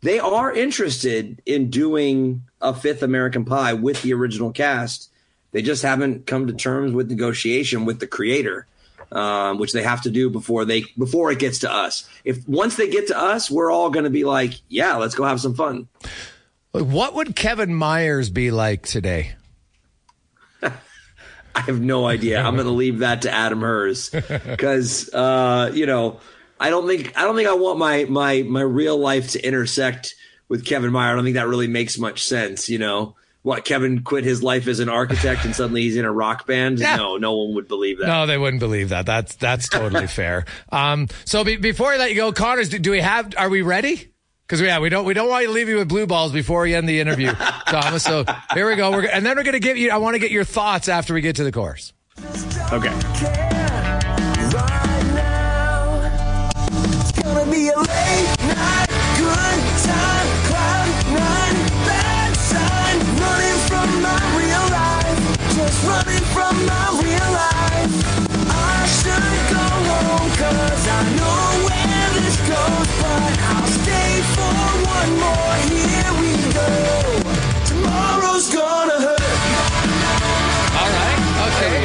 They 0.01 0.19
are 0.19 0.53
interested 0.53 1.41
in 1.45 1.69
doing 1.69 2.43
a 2.61 2.73
fifth 2.73 3.03
American 3.03 3.43
Pie 3.43 3.73
with 3.73 4.01
the 4.01 4.13
original 4.13 4.51
cast. 4.51 5.11
They 5.51 5.61
just 5.61 5.81
haven't 5.83 6.27
come 6.27 6.47
to 6.47 6.53
terms 6.53 6.93
with 6.93 7.09
negotiation 7.09 7.83
with 7.83 7.99
the 7.99 8.07
creator, 8.07 8.67
um, 9.11 9.57
which 9.57 9.73
they 9.73 9.81
have 9.83 10.01
to 10.03 10.11
do 10.11 10.29
before 10.29 10.63
they 10.63 10.85
before 10.97 11.31
it 11.31 11.39
gets 11.39 11.59
to 11.59 11.71
us. 11.73 12.07
If 12.23 12.47
once 12.47 12.75
they 12.77 12.87
get 12.89 13.07
to 13.07 13.17
us, 13.19 13.49
we're 13.51 13.71
all 13.71 13.89
going 13.89 14.03
to 14.05 14.11
be 14.11 14.23
like, 14.23 14.53
"Yeah, 14.69 14.95
let's 14.95 15.15
go 15.15 15.23
have 15.25 15.41
some 15.41 15.55
fun." 15.55 15.87
What 16.71 17.15
would 17.15 17.35
Kevin 17.35 17.73
Myers 17.73 18.29
be 18.29 18.51
like 18.51 18.85
today? 18.85 19.33
I 20.63 20.71
have 21.61 21.81
no 21.81 22.05
idea. 22.05 22.41
I'm 22.41 22.53
going 22.55 22.67
to 22.67 22.71
leave 22.71 22.99
that 22.99 23.23
to 23.23 23.31
Adam 23.31 23.61
Herz 23.61 24.09
because 24.45 25.11
uh, 25.13 25.71
you 25.73 25.85
know 25.85 26.19
I 26.59 26.69
don't 26.69 26.87
think 26.87 27.17
I 27.17 27.23
don't 27.23 27.35
think 27.35 27.49
I 27.49 27.53
want 27.53 27.79
my 27.79 28.05
my 28.05 28.43
my 28.43 28.61
real 28.61 28.97
life 28.97 29.31
to 29.31 29.45
intersect 29.45 30.13
with 30.47 30.65
Kevin 30.65 30.91
Meyer. 30.91 31.13
I 31.13 31.15
don't 31.15 31.23
think 31.23 31.35
that 31.35 31.47
really 31.47 31.67
makes 31.67 31.97
much 31.97 32.23
sense. 32.23 32.69
You 32.69 32.77
know 32.77 33.15
what? 33.41 33.65
Kevin 33.65 34.03
quit 34.03 34.23
his 34.23 34.43
life 34.43 34.67
as 34.67 34.79
an 34.79 34.89
architect 34.89 35.45
and 35.45 35.55
suddenly 35.55 35.81
he's 35.81 35.97
in 35.97 36.05
a 36.05 36.11
rock 36.11 36.45
band. 36.45 36.79
Yeah. 36.79 36.97
No, 36.97 37.17
no 37.17 37.35
one 37.35 37.55
would 37.55 37.67
believe 37.67 37.97
that. 37.97 38.07
No, 38.07 38.27
they 38.27 38.37
wouldn't 38.37 38.59
believe 38.59 38.89
that. 38.89 39.07
That's 39.07 39.35
that's 39.35 39.69
totally 39.69 40.07
fair. 40.21 40.45
Um, 40.71 41.07
so 41.25 41.43
be, 41.43 41.55
before 41.55 41.93
I 41.93 41.97
let 41.97 42.11
you 42.11 42.15
go, 42.15 42.31
Connors, 42.31 42.69
do, 42.69 42.77
do 42.77 42.91
we 42.91 42.99
have? 42.99 43.33
Are 43.37 43.49
we 43.49 43.63
ready? 43.63 44.11
Because 44.49 44.61
yeah, 44.61 44.79
we 44.79 44.89
don't 44.89 45.05
we 45.05 45.13
don't 45.13 45.29
want 45.29 45.45
to 45.45 45.51
leave 45.51 45.69
you 45.69 45.75
with 45.77 45.87
blue 45.87 46.07
balls 46.07 46.31
before 46.31 46.63
we 46.63 46.73
end 46.73 46.89
the 46.89 46.99
interview, 46.99 47.31
Thomas. 47.67 48.01
So 48.01 48.25
here 48.55 48.67
we 48.67 48.75
go. 48.75 48.89
We're, 48.89 49.05
and 49.05 49.23
then 49.23 49.37
we're 49.37 49.43
going 49.43 49.53
to 49.53 49.59
give 49.59 49.77
you. 49.77 49.91
I 49.91 49.97
want 49.97 50.15
to 50.15 50.19
get 50.19 50.31
your 50.31 50.43
thoughts 50.43 50.89
after 50.89 51.13
we 51.13 51.21
get 51.21 51.35
to 51.35 51.43
the 51.43 51.51
course. 51.51 51.93
Okay. 52.73 52.89
Right 54.49 55.03
now, 55.13 56.01
it's 56.81 57.11
gonna 57.21 57.45
be 57.51 57.67
a 57.69 57.77
late 57.77 58.37
night, 58.49 58.89
good 59.21 59.61
time, 59.85 60.27
cloud 60.49 60.89
nine, 61.13 61.55
bad 61.85 62.33
sign, 62.35 62.97
running 63.21 63.59
from 63.69 64.01
my 64.01 64.17
real 64.33 64.65
life, 64.73 65.21
just 65.55 65.85
running 65.85 66.25
from 66.33 66.65
my 66.65 66.89
real 67.05 67.29
life. 67.37 67.93
I 68.49 68.87
should 68.97 69.29
go 69.53 69.61
home 69.61 70.31
'cause 70.31 70.87
I 70.87 70.89
know 71.03 71.18
where 71.18 71.18
this 71.18 71.18
goes, 73.19 73.37
but 73.37 73.39
I'll 73.39 73.67
stay 73.67 74.21
for 74.35 74.53
one 74.87 75.11
more. 75.19 75.55
Here 75.67 76.13
we 76.19 76.31
go. 76.53 76.69
Tomorrow's 77.65 78.53
gonna 78.53 78.99
hurt. 78.99 79.21
All 80.79 80.89
right. 80.89 81.19
Okay. 81.47 81.83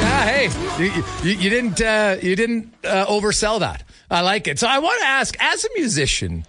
Yeah. 0.00 0.24
Hey, 0.24 0.46
you, 0.82 1.04
you, 1.22 1.38
you 1.38 1.50
didn't 1.50 1.80
uh, 1.80 2.16
you 2.22 2.36
didn't 2.36 2.74
uh, 2.84 3.06
oversell 3.06 3.60
that. 3.60 3.84
I 4.10 4.22
like 4.22 4.48
it. 4.48 4.58
So 4.58 4.66
I 4.66 4.78
want 4.80 5.00
to 5.00 5.06
ask, 5.06 5.36
as 5.40 5.64
a 5.64 5.68
musician, 5.76 6.44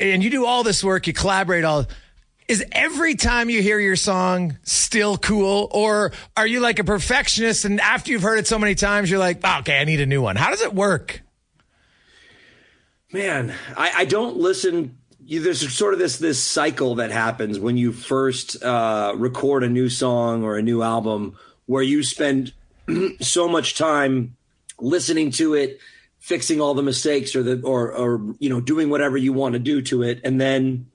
and 0.00 0.22
you 0.24 0.30
do 0.30 0.44
all 0.44 0.64
this 0.64 0.82
work, 0.82 1.06
you 1.06 1.12
collaborate 1.12 1.64
all. 1.64 1.86
Is 2.48 2.64
every 2.72 3.14
time 3.14 3.50
you 3.50 3.60
hear 3.60 3.78
your 3.78 3.94
song 3.94 4.56
still 4.62 5.18
cool, 5.18 5.68
or 5.70 6.12
are 6.34 6.46
you 6.46 6.60
like 6.60 6.78
a 6.78 6.84
perfectionist 6.84 7.66
and 7.66 7.78
after 7.78 8.10
you've 8.10 8.22
heard 8.22 8.38
it 8.38 8.46
so 8.46 8.58
many 8.58 8.74
times, 8.74 9.10
you're 9.10 9.20
like, 9.20 9.40
oh, 9.44 9.58
okay, 9.58 9.78
I 9.78 9.84
need 9.84 10.00
a 10.00 10.06
new 10.06 10.22
one? 10.22 10.34
How 10.34 10.48
does 10.48 10.62
it 10.62 10.72
work? 10.72 11.20
Man, 13.12 13.54
I, 13.76 13.92
I 13.98 14.04
don't 14.04 14.36
listen. 14.36 14.96
You, 15.24 15.42
there's 15.42 15.72
sort 15.72 15.92
of 15.94 15.98
this 15.98 16.18
this 16.18 16.42
cycle 16.42 16.96
that 16.96 17.10
happens 17.10 17.58
when 17.58 17.76
you 17.76 17.92
first 17.92 18.62
uh, 18.62 19.12
record 19.16 19.64
a 19.64 19.68
new 19.68 19.88
song 19.88 20.42
or 20.44 20.56
a 20.56 20.62
new 20.62 20.82
album, 20.82 21.36
where 21.66 21.82
you 21.82 22.02
spend 22.02 22.52
so 23.20 23.48
much 23.48 23.76
time 23.76 24.36
listening 24.78 25.30
to 25.32 25.54
it, 25.54 25.80
fixing 26.18 26.60
all 26.60 26.74
the 26.74 26.82
mistakes, 26.82 27.34
or 27.34 27.42
the 27.42 27.60
or 27.62 27.92
or 27.92 28.20
you 28.38 28.50
know 28.50 28.60
doing 28.60 28.90
whatever 28.90 29.16
you 29.16 29.32
want 29.32 29.54
to 29.54 29.58
do 29.58 29.80
to 29.82 30.02
it, 30.02 30.20
and 30.24 30.40
then 30.40 30.86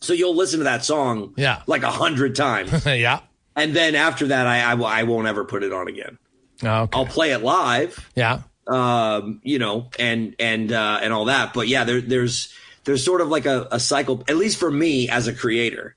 so 0.00 0.12
you'll 0.12 0.34
listen 0.36 0.58
to 0.60 0.64
that 0.64 0.84
song, 0.84 1.34
Yeah. 1.36 1.62
like 1.66 1.82
a 1.82 1.90
hundred 1.90 2.34
times, 2.34 2.84
yeah. 2.86 3.20
and 3.54 3.74
then 3.74 3.94
after 3.94 4.26
that, 4.28 4.46
I, 4.46 4.72
I 4.72 5.00
I 5.00 5.02
won't 5.04 5.28
ever 5.28 5.44
put 5.44 5.62
it 5.62 5.72
on 5.72 5.86
again. 5.88 6.18
Okay. 6.62 6.90
I'll 6.98 7.06
play 7.06 7.30
it 7.32 7.42
live, 7.42 8.08
yeah. 8.16 8.40
Um, 8.70 9.40
you 9.42 9.58
know, 9.58 9.90
and 9.98 10.36
and 10.38 10.72
uh, 10.72 11.00
and 11.02 11.12
all 11.12 11.26
that. 11.26 11.52
But 11.52 11.68
yeah, 11.68 11.84
there, 11.84 12.00
there's 12.00 12.54
there's 12.84 13.04
sort 13.04 13.20
of 13.20 13.28
like 13.28 13.44
a, 13.44 13.68
a 13.72 13.80
cycle, 13.80 14.24
at 14.28 14.36
least 14.36 14.58
for 14.58 14.70
me 14.70 15.08
as 15.08 15.26
a 15.26 15.34
creator. 15.34 15.96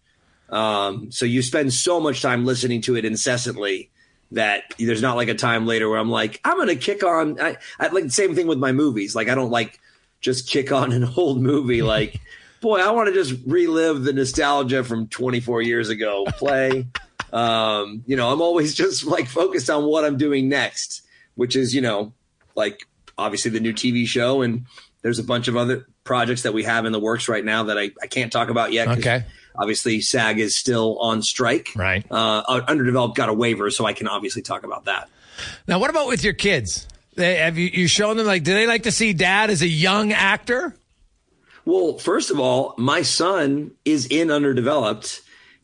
Um, 0.49 1.11
so 1.11 1.25
you 1.25 1.41
spend 1.41 1.73
so 1.73 1.99
much 1.99 2.21
time 2.21 2.45
listening 2.45 2.81
to 2.81 2.95
it 2.95 3.05
incessantly 3.05 3.89
that 4.31 4.63
there's 4.79 5.01
not 5.01 5.15
like 5.15 5.29
a 5.29 5.35
time 5.35 5.65
later 5.65 5.87
where 5.89 5.99
I'm 5.99 6.09
like, 6.09 6.41
I'm 6.43 6.57
gonna 6.57 6.75
kick 6.75 7.03
on. 7.03 7.39
I, 7.39 7.57
I 7.79 7.87
like 7.87 8.05
the 8.05 8.09
same 8.09 8.35
thing 8.35 8.47
with 8.47 8.57
my 8.57 8.71
movies. 8.71 9.15
Like 9.15 9.29
I 9.29 9.35
don't 9.35 9.51
like 9.51 9.79
just 10.19 10.49
kick 10.49 10.71
on 10.71 10.91
an 10.91 11.03
old 11.17 11.41
movie. 11.41 11.83
Like, 11.83 12.19
boy, 12.59 12.79
I 12.79 12.89
want 12.89 13.07
to 13.07 13.13
just 13.13 13.39
relive 13.45 14.03
the 14.03 14.13
nostalgia 14.13 14.83
from 14.83 15.07
24 15.07 15.61
years 15.61 15.89
ago. 15.89 16.25
Play. 16.25 16.87
um, 17.31 18.03
you 18.07 18.15
know, 18.15 18.31
I'm 18.31 18.41
always 18.41 18.73
just 18.83 19.05
like 19.05 19.27
focused 19.27 19.69
on 19.69 19.85
what 19.85 20.05
I'm 20.05 20.17
doing 20.17 20.49
next, 20.49 21.03
which 21.35 21.55
is 21.55 21.75
you 21.75 21.81
know 21.81 22.13
like 22.55 22.87
obviously 23.17 23.51
the 23.51 23.59
new 23.59 23.73
TV 23.73 24.05
show, 24.05 24.41
and 24.41 24.65
there's 25.01 25.19
a 25.19 25.23
bunch 25.23 25.47
of 25.47 25.55
other 25.57 25.85
projects 26.03 26.43
that 26.43 26.53
we 26.53 26.63
have 26.63 26.85
in 26.85 26.91
the 26.91 26.99
works 26.99 27.27
right 27.29 27.43
now 27.43 27.63
that 27.63 27.77
I, 27.77 27.91
I 28.01 28.07
can't 28.07 28.31
talk 28.31 28.49
about 28.49 28.71
yet. 28.73 28.87
Okay. 28.99 29.23
Obviously, 29.55 30.01
SAG 30.01 30.39
is 30.39 30.55
still 30.55 30.97
on 30.99 31.21
strike. 31.21 31.69
Right. 31.75 32.03
Uh, 32.09 32.41
underdeveloped 32.67 33.15
got 33.15 33.29
a 33.29 33.33
waiver, 33.33 33.69
so 33.69 33.85
I 33.85 33.93
can 33.93 34.07
obviously 34.07 34.41
talk 34.41 34.63
about 34.63 34.85
that. 34.85 35.09
Now, 35.67 35.79
what 35.79 35.89
about 35.91 36.07
with 36.07 36.23
your 36.23 36.33
kids? 36.33 36.87
They, 37.15 37.35
have 37.35 37.57
you, 37.57 37.67
you 37.67 37.87
shown 37.87 38.17
them 38.17 38.25
like? 38.25 38.43
Do 38.43 38.53
they 38.53 38.65
like 38.65 38.83
to 38.83 38.91
see 38.91 39.13
dad 39.13 39.51
as 39.51 39.61
a 39.61 39.67
young 39.67 40.11
actor? 40.11 40.75
Well, 41.65 41.97
first 41.99 42.31
of 42.31 42.39
all, 42.39 42.73
my 42.77 43.03
son 43.03 43.71
is 43.85 44.07
in 44.07 44.31
underdeveloped. 44.31 45.21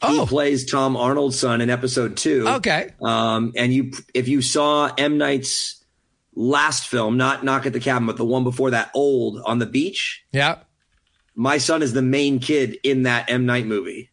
He 0.08 0.20
Oh. 0.20 0.26
plays 0.26 0.70
Tom 0.70 0.96
Arnold's 0.96 1.38
son 1.38 1.60
in 1.60 1.70
episode 1.70 2.16
two. 2.16 2.48
Okay. 2.48 2.92
Um, 3.02 3.52
and 3.58 3.74
you, 3.74 3.92
if 4.14 4.28
you 4.30 4.42
saw 4.42 4.90
M 4.98 5.18
Night's 5.18 5.79
last 6.40 6.88
film, 6.88 7.18
not 7.18 7.44
Knock 7.44 7.66
at 7.66 7.74
the 7.74 7.82
Cabin, 7.82 8.06
but 8.08 8.16
the 8.16 8.24
one 8.26 8.46
before 8.46 8.72
that, 8.72 8.90
Old 8.94 9.42
on 9.46 9.60
the 9.60 9.66
beach, 9.66 10.24
Yeah. 10.32 10.60
my 11.36 11.58
son 11.58 11.84
is 11.84 11.92
the 11.92 12.02
main 12.02 12.40
kid 12.40 12.78
in 12.84 13.04
that 13.04 13.30
M 13.30 13.46
Night 13.46 13.66
movie. 13.66 14.10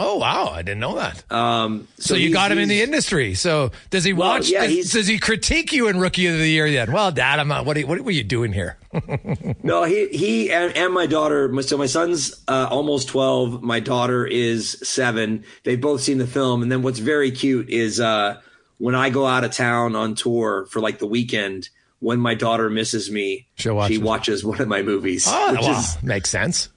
Oh 0.00 0.18
wow, 0.18 0.46
I 0.54 0.62
didn't 0.62 0.78
know 0.78 0.94
that. 0.94 1.24
Um, 1.32 1.88
So, 1.98 2.14
you 2.14 2.32
got 2.32 2.52
him 2.52 2.58
in 2.58 2.68
the 2.68 2.82
industry. 2.82 3.34
So 3.34 3.72
does 3.90 4.04
he 4.04 4.12
Well, 4.12 4.28
watch? 4.34 4.48
yeah, 4.48 4.64
does, 4.64 4.92
does 4.92 5.06
he 5.08 5.18
critique 5.18 5.72
you 5.72 5.88
in 5.88 5.98
Rookie 5.98 6.26
of 6.26 6.38
the 6.38 6.48
Year 6.48 6.70
then? 6.70 6.92
Well, 6.92 7.10
Dad, 7.10 7.40
I'm 7.40 7.48
not. 7.48 7.64
What, 7.66 7.76
are, 7.76 7.80
what 7.84 8.00
were 8.02 8.12
you 8.12 8.22
doing 8.24 8.52
here? 8.52 8.76
No, 9.64 9.82
he 9.84 10.06
he 10.08 10.52
and, 10.52 10.74
and 10.76 10.94
my 10.94 11.06
daughter. 11.06 11.52
So 11.62 11.76
my 11.76 11.86
son's 11.86 12.42
uh, 12.48 12.68
almost 12.70 13.08
twelve. 13.08 13.60
My 13.62 13.80
daughter 13.80 14.24
is 14.26 14.78
seven. 14.84 15.44
They've 15.64 15.80
both 15.80 16.00
seen 16.00 16.18
the 16.18 16.26
film, 16.28 16.62
and 16.62 16.70
then 16.72 16.82
what's 16.82 17.00
very 17.00 17.30
cute 17.32 17.68
is 17.68 17.98
uh, 18.00 18.40
when 18.78 18.94
I 18.94 19.10
go 19.10 19.26
out 19.26 19.44
of 19.44 19.52
town 19.52 19.94
on 19.94 20.14
tour 20.14 20.66
for 20.70 20.80
like 20.80 20.98
the 20.98 21.06
weekend. 21.06 21.68
When 22.00 22.20
my 22.20 22.36
daughter 22.36 22.70
misses 22.70 23.10
me, 23.10 23.48
She'll 23.56 23.74
watch 23.74 23.90
she 23.90 23.98
watches 23.98 24.44
one 24.44 24.60
of 24.60 24.68
my 24.68 24.82
movies, 24.82 25.24
Oh, 25.28 25.50
which 25.52 25.62
wow, 25.62 25.80
is 25.80 26.00
makes 26.00 26.30
sense. 26.30 26.68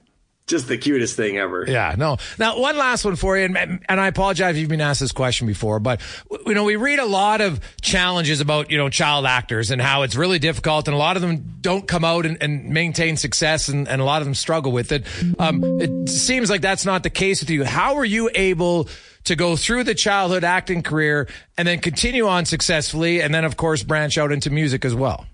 just 0.48 0.68
the 0.68 0.80
cutest 0.80 1.16
thing 1.16 1.38
ever. 1.38 1.64
Yeah, 1.68 1.94
no. 1.96 2.18
Now, 2.40 2.60
one 2.60 2.76
last 2.76 3.06
one 3.06 3.16
for 3.16 3.38
you, 3.38 3.46
and, 3.46 3.86
and 3.88 4.02
I 4.02 4.08
apologize 4.08 4.56
if 4.56 4.60
you've 4.62 4.68
been 4.70 4.82
asked 4.82 5.00
this 5.00 5.12
question 5.12 5.46
before, 5.46 5.80
but 5.80 6.02
you 6.48 6.56
know, 6.56 6.64
we 6.64 6.76
read 6.76 6.98
a 6.98 7.06
lot 7.06 7.40
of 7.40 7.60
challenges 7.82 8.42
about 8.42 8.72
you 8.72 8.80
know 8.80 8.90
child 8.90 9.28
actors 9.28 9.70
and 9.70 9.80
how 9.80 10.02
it's 10.02 10.16
really 10.16 10.40
difficult, 10.40 10.88
and 10.88 10.96
a 10.96 10.98
lot 10.98 11.18
of 11.18 11.22
them 11.22 11.58
don't 11.62 11.88
come 11.88 12.04
out 12.04 12.26
and, 12.26 12.42
and 12.42 12.70
maintain 12.72 13.16
success, 13.16 13.68
and, 13.70 13.88
and 13.88 14.02
a 14.02 14.04
lot 14.04 14.24
of 14.24 14.26
them 14.26 14.34
struggle 14.34 14.72
with 14.72 14.92
it. 14.92 15.06
Um, 15.38 15.64
it 15.80 16.10
seems 16.10 16.50
like 16.50 16.62
that's 16.62 16.84
not 16.84 17.04
the 17.04 17.12
case 17.12 17.42
with 17.42 17.52
you. 17.52 17.64
How 17.64 17.94
were 17.94 18.06
you 18.06 18.32
able? 18.34 18.90
To 19.26 19.36
go 19.36 19.56
through 19.56 19.84
the 19.84 19.96
childhood 19.96 20.44
acting 20.44 20.82
career 20.84 21.28
and 21.58 21.68
then 21.68 21.80
continue 21.80 22.28
on 22.28 22.46
successfully, 22.46 23.22
and 23.22 23.34
then 23.34 23.46
of 23.46 23.56
course 23.56 23.84
branch 23.84 24.18
out 24.18 24.32
into 24.32 24.50
music 24.50 24.84
as 24.84 24.96
well. 24.96 25.28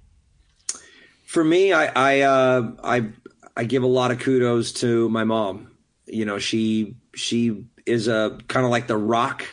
for 1.25 1.43
me, 1.43 1.73
I 1.73 1.85
I 1.95 2.21
uh, 2.21 2.71
I 2.83 3.05
I 3.55 3.63
give 3.63 3.83
a 3.83 3.87
lot 3.87 4.11
of 4.11 4.19
kudos 4.19 4.71
to 4.73 5.09
my 5.09 5.23
mom. 5.23 5.71
You 6.05 6.25
know, 6.25 6.37
she 6.39 6.95
she 7.15 7.65
is 7.85 8.07
a 8.07 8.37
kind 8.47 8.65
of 8.65 8.71
like 8.71 8.87
the 8.87 8.97
rock 8.97 9.45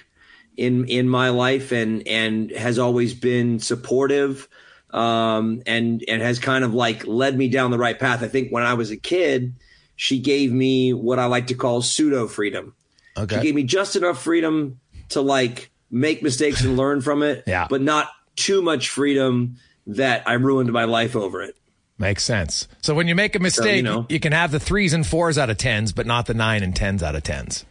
in 0.57 0.87
in 0.87 1.09
my 1.09 1.31
life 1.31 1.73
and 1.73 2.07
and 2.07 2.51
has 2.53 2.79
always 2.79 3.15
been 3.15 3.59
supportive 3.59 4.49
um 4.91 5.63
and 5.67 6.05
and 6.07 6.23
has 6.23 6.39
kind 6.39 6.63
of 6.63 6.73
like 6.73 7.05
led 7.07 7.37
me 7.37 7.49
down 7.49 7.71
the 7.71 7.79
right 7.79 7.99
path. 7.99 8.23
I 8.23 8.29
think 8.29 8.51
when 8.51 8.63
I 8.63 8.75
was 8.75 8.91
a 8.91 8.97
kid, 8.97 9.55
she 9.97 10.21
gave 10.21 10.53
me 10.53 10.93
what 10.93 11.19
I 11.19 11.27
like 11.27 11.49
to 11.49 11.55
call 11.55 11.83
pseudo 11.83 12.29
freedom. 12.29 12.75
Okay. 13.17 13.37
She 13.37 13.43
gave 13.43 13.55
me 13.55 13.63
just 13.63 13.97
enough 13.97 14.23
freedom 14.23 14.81
to 15.11 15.21
like 15.21 15.71
make 15.91 16.23
mistakes 16.23 16.63
and 16.65 16.77
learn 16.77 17.01
from 17.01 17.23
it, 17.23 17.45
Yeah. 17.47 17.67
but 17.69 17.81
not 17.81 18.09
too 18.37 18.63
much 18.63 18.89
freedom 18.89 19.57
that 19.87 20.27
I 20.27 20.35
ruined 20.35 20.73
my 20.73 20.85
life 20.85 21.15
over 21.15 21.43
it. 21.43 21.57
Makes 21.99 22.25
sense. 22.25 22.67
So 22.81 22.95
when 22.95 23.07
you 23.07 23.15
make 23.15 23.37
a 23.37 23.39
mistake, 23.39 23.77
you, 23.77 23.83
know. 23.83 24.07
you, 24.09 24.19
can 24.19 24.33
have 24.33 24.51
the 24.51 24.59
threes 24.59 24.93
and 24.93 25.07
fours 25.07 25.39
out 25.39 25.49
of 25.51 25.59
tens, 25.59 25.93
but 25.93 26.07
not 26.07 26.27
the 26.27 26.35
nine 26.35 26.65
and 26.65 26.75
tens 26.75 27.03
out 27.03 27.15
of 27.15 27.23
tens. 27.23 27.65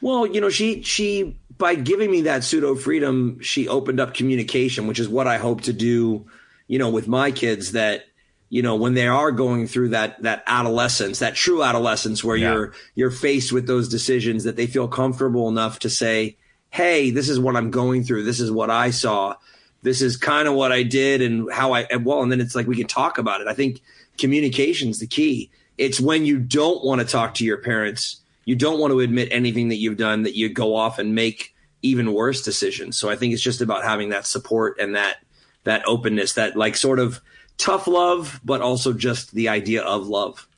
Well, 0.00 0.26
you 0.26 0.40
know, 0.40 0.48
she 0.48 0.80
she 0.82 1.36
by 1.58 1.74
giving 1.74 2.10
me 2.10 2.22
that 2.22 2.42
pseudo 2.42 2.74
freedom, 2.74 3.38
she 3.40 3.68
opened 3.68 4.00
up 4.00 4.14
communication, 4.14 4.86
which 4.86 4.98
is 4.98 5.10
what 5.10 5.26
I 5.26 5.36
hope 5.36 5.60
to 5.62 5.74
do, 5.74 6.24
you 6.68 6.78
know, 6.78 6.88
with 6.88 7.06
my 7.06 7.30
kids 7.30 7.72
that 7.72 8.04
you 8.50 8.62
know, 8.62 8.74
when 8.74 8.94
they 8.94 9.06
are 9.06 9.30
going 9.32 9.66
through 9.68 9.90
that 9.90 10.22
that 10.22 10.42
adolescence, 10.46 11.20
that 11.20 11.34
true 11.36 11.62
adolescence 11.62 12.22
where 12.22 12.36
Yeah. 12.36 12.52
you're 12.52 12.72
you're 12.94 13.10
faced 13.10 13.52
with 13.52 13.66
those 13.66 13.88
decisions 13.88 14.44
that 14.44 14.56
they 14.56 14.66
feel 14.66 14.88
comfortable 14.88 15.48
enough 15.48 15.78
to 15.78 15.88
say, 15.88 16.36
"Hey, 16.68 17.10
this 17.10 17.28
is 17.28 17.38
what 17.38 17.56
I'm 17.56 17.70
going 17.70 18.02
through. 18.04 18.24
This 18.24 18.40
is 18.40 18.50
what 18.50 18.68
I 18.68 18.90
saw. 18.90 19.36
This 19.82 20.02
is 20.02 20.16
kind 20.16 20.46
of 20.48 20.54
what 20.54 20.72
I 20.72 20.82
did 20.82 21.22
and 21.22 21.50
how 21.50 21.72
I 21.72 21.82
and 21.90 22.04
well." 22.04 22.22
And 22.22 22.30
then 22.30 22.40
it's 22.40 22.54
like 22.56 22.66
we 22.66 22.76
can 22.76 22.86
talk 22.88 23.18
about 23.18 23.40
it. 23.40 23.46
I 23.46 23.54
think 23.54 23.80
communication's 24.18 24.98
the 24.98 25.06
key. 25.06 25.50
It's 25.78 26.00
when 26.00 26.26
you 26.26 26.38
don't 26.38 26.84
want 26.84 27.00
to 27.00 27.06
talk 27.06 27.34
to 27.34 27.44
your 27.44 27.56
parents, 27.58 28.16
you 28.44 28.54
don't 28.54 28.78
want 28.78 28.90
to 28.92 29.00
admit 29.00 29.28
anything 29.30 29.68
that 29.68 29.76
you've 29.76 29.96
done 29.96 30.24
that 30.24 30.36
you 30.36 30.48
go 30.48 30.74
off 30.76 30.98
and 30.98 31.14
make 31.14 31.54
even 31.82 32.12
worse 32.12 32.42
decisions. 32.42 32.98
So 32.98 33.08
I 33.08 33.16
think 33.16 33.32
it's 33.32 33.42
just 33.42 33.62
about 33.62 33.82
having 33.84 34.10
that 34.10 34.26
support 34.26 34.76
and 34.78 34.94
that 34.94 35.16
that 35.64 35.82
openness, 35.86 36.34
that 36.34 36.56
like 36.56 36.76
sort 36.76 36.98
of 36.98 37.20
tough 37.60 37.86
love, 37.86 38.40
but 38.44 38.60
also 38.60 38.92
just 38.92 39.32
the 39.32 39.48
idea 39.48 39.82
of 39.82 40.06
love. 40.06 40.48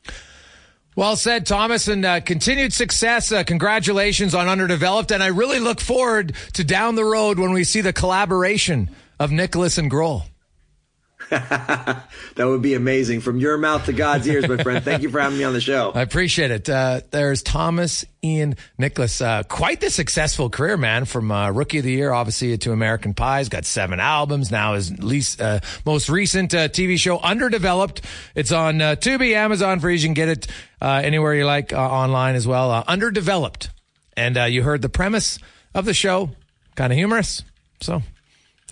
Well 0.94 1.16
said, 1.16 1.46
Thomas, 1.46 1.88
and 1.88 2.04
uh, 2.04 2.20
continued 2.20 2.72
success. 2.72 3.32
Uh, 3.32 3.44
congratulations 3.44 4.34
on 4.34 4.46
Underdeveloped. 4.46 5.10
And 5.10 5.22
I 5.22 5.28
really 5.28 5.58
look 5.58 5.80
forward 5.80 6.34
to 6.52 6.64
down 6.64 6.96
the 6.96 7.04
road 7.04 7.38
when 7.38 7.52
we 7.52 7.64
see 7.64 7.80
the 7.80 7.94
collaboration 7.94 8.90
of 9.18 9.30
Nicholas 9.30 9.78
and 9.78 9.90
Grohl. 9.90 10.24
That 12.36 12.46
would 12.46 12.62
be 12.62 12.74
amazing. 12.74 13.20
From 13.20 13.38
your 13.38 13.58
mouth 13.58 13.86
to 13.86 13.92
God's 13.92 14.26
ears, 14.26 14.48
my 14.48 14.56
friend. 14.56 14.82
Thank 14.82 15.02
you 15.02 15.10
for 15.10 15.20
having 15.20 15.38
me 15.38 15.44
on 15.44 15.52
the 15.52 15.60
show. 15.60 15.92
I 15.94 16.00
appreciate 16.00 16.50
it. 16.50 16.68
Uh, 16.68 17.02
there's 17.10 17.42
Thomas 17.42 18.06
Ian 18.24 18.56
Nicholas. 18.78 19.20
Uh, 19.20 19.42
quite 19.42 19.80
the 19.80 19.90
successful 19.90 20.48
career, 20.48 20.76
man. 20.76 21.04
From 21.04 21.30
uh, 21.30 21.50
Rookie 21.50 21.78
of 21.78 21.84
the 21.84 21.92
Year, 21.92 22.12
obviously, 22.12 22.56
to 22.56 22.72
American 22.72 23.12
Pie's 23.12 23.48
got 23.48 23.64
seven 23.64 24.00
albums. 24.00 24.50
Now 24.50 24.74
his 24.74 24.98
least 24.98 25.40
uh, 25.42 25.60
most 25.84 26.08
recent 26.08 26.54
uh, 26.54 26.68
TV 26.68 26.98
show, 26.98 27.18
Underdeveloped. 27.18 28.02
It's 28.34 28.52
on 28.52 28.80
uh, 28.80 28.96
Tubi, 28.96 29.34
Amazon 29.34 29.80
Freevee. 29.80 30.00
You 30.00 30.08
can 30.08 30.14
get 30.14 30.28
it 30.28 30.46
uh, 30.80 31.02
anywhere 31.04 31.34
you 31.34 31.44
like 31.44 31.72
online 31.72 32.34
as 32.34 32.46
well. 32.46 32.84
Underdeveloped. 32.86 33.70
And 34.16 34.38
uh, 34.38 34.44
you 34.44 34.62
heard 34.62 34.82
the 34.82 34.88
premise 34.88 35.38
of 35.74 35.84
the 35.84 35.94
show, 35.94 36.30
kind 36.76 36.92
of 36.92 36.96
humorous. 36.96 37.42
So 37.80 38.02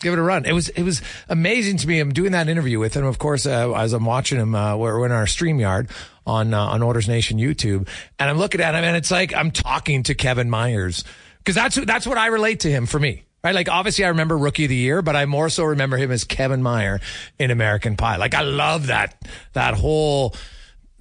give 0.00 0.12
it 0.12 0.18
a 0.18 0.22
run. 0.22 0.44
It 0.44 0.52
was 0.52 0.68
it 0.70 0.82
was 0.82 1.02
amazing 1.28 1.78
to 1.78 1.88
me. 1.88 2.00
I'm 2.00 2.12
doing 2.12 2.32
that 2.32 2.48
interview 2.48 2.78
with 2.78 2.94
him. 2.94 3.04
Of 3.04 3.18
course, 3.18 3.46
uh, 3.46 3.72
as 3.72 3.92
I'm 3.92 4.04
watching 4.04 4.38
him, 4.38 4.54
uh, 4.54 4.76
we're, 4.76 5.06
in 5.06 5.12
our 5.12 5.24
StreamYard 5.24 5.90
on 6.26 6.52
uh, 6.52 6.60
on 6.60 6.82
Oilers 6.82 7.08
Nation 7.08 7.38
YouTube, 7.38 7.88
and 8.18 8.30
I'm 8.30 8.38
looking 8.38 8.60
at 8.60 8.74
him, 8.74 8.84
and 8.84 8.96
it's 8.96 9.10
like 9.10 9.34
I'm 9.34 9.50
talking 9.50 10.02
to 10.04 10.14
Kevin 10.14 10.50
Myers 10.50 11.04
because 11.38 11.54
that's 11.54 11.76
that's 11.76 12.06
what 12.06 12.18
I 12.18 12.26
relate 12.26 12.60
to 12.60 12.70
him 12.70 12.86
for 12.86 12.98
me. 12.98 13.24
Right, 13.42 13.54
like 13.54 13.70
obviously 13.70 14.04
I 14.04 14.08
remember 14.08 14.36
Rookie 14.36 14.64
of 14.64 14.68
the 14.68 14.76
Year, 14.76 15.00
but 15.00 15.16
I 15.16 15.24
more 15.24 15.48
so 15.48 15.64
remember 15.64 15.96
him 15.96 16.10
as 16.10 16.24
Kevin 16.24 16.62
Meyer 16.62 17.00
in 17.38 17.50
American 17.50 17.96
Pie. 17.96 18.16
Like 18.16 18.34
I 18.34 18.42
love 18.42 18.88
that 18.88 19.16
that 19.54 19.74
whole 19.74 20.34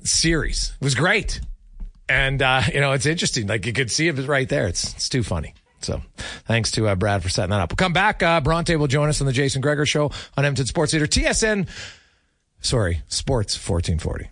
series. 0.04 0.74
It 0.80 0.84
was 0.84 0.96
great. 0.96 1.42
And, 2.08 2.42
uh, 2.42 2.64
you 2.74 2.82
know, 2.82 2.94
it's 2.94 3.06
interesting. 3.06 3.48
Like 3.48 3.66
you 3.66 3.74
could 3.74 3.92
see 3.92 4.08
it 4.08 4.14
right 4.28 4.50
there. 4.50 4.68
It's, 4.68 4.94
it's 4.96 5.10
too 5.10 5.24
funny. 5.24 5.54
So 5.82 6.02
thanks 6.46 6.72
to 6.72 6.88
uh, 6.88 6.96
Brad 6.96 7.24
for 7.24 7.30
setting 7.30 7.52
that 7.52 7.62
up. 7.62 7.72
We'll 7.72 7.78
come 7.78 7.94
back. 7.94 8.22
Uh, 8.22 8.42
Bronte 8.42 8.76
will 8.76 8.88
join 8.88 9.10
us 9.10 9.22
on 9.22 9.28
the 9.28 9.34
Jason 9.34 9.62
Gregor 9.62 9.86
show 9.86 10.06
on 10.38 10.46
Edmonton 10.46 10.66
Sports 10.66 10.94
Leader 10.94 11.08
TSN. 11.08 11.68
Sorry, 12.62 13.02
Sports 13.08 13.56
1440. 13.56 14.30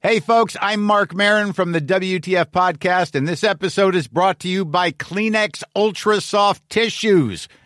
Hey, 0.00 0.20
folks, 0.20 0.54
I'm 0.60 0.82
Marc 0.82 1.14
Maron 1.14 1.54
from 1.54 1.72
the 1.72 1.80
WTF 1.80 2.50
Podcast, 2.50 3.14
and 3.14 3.26
this 3.26 3.42
episode 3.42 3.94
is 3.94 4.06
brought 4.06 4.38
to 4.40 4.48
you 4.48 4.66
by 4.66 4.90
Kleenex 4.90 5.62
Ultra 5.74 6.20
Soft 6.20 6.68
Tissues, 6.68 7.48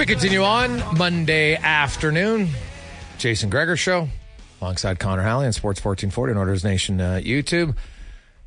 We 0.00 0.06
continue 0.06 0.42
on 0.42 0.82
Monday 0.96 1.56
afternoon. 1.56 2.48
Jason 3.18 3.50
Gregor 3.50 3.76
show 3.76 4.08
alongside 4.60 4.98
Connor 4.98 5.22
Halley 5.22 5.46
on 5.46 5.52
Sports 5.52 5.84
1440 5.84 6.30
and 6.30 6.38
Oilers 6.38 6.64
Nation 6.64 7.00
uh, 7.02 7.20
YouTube. 7.22 7.76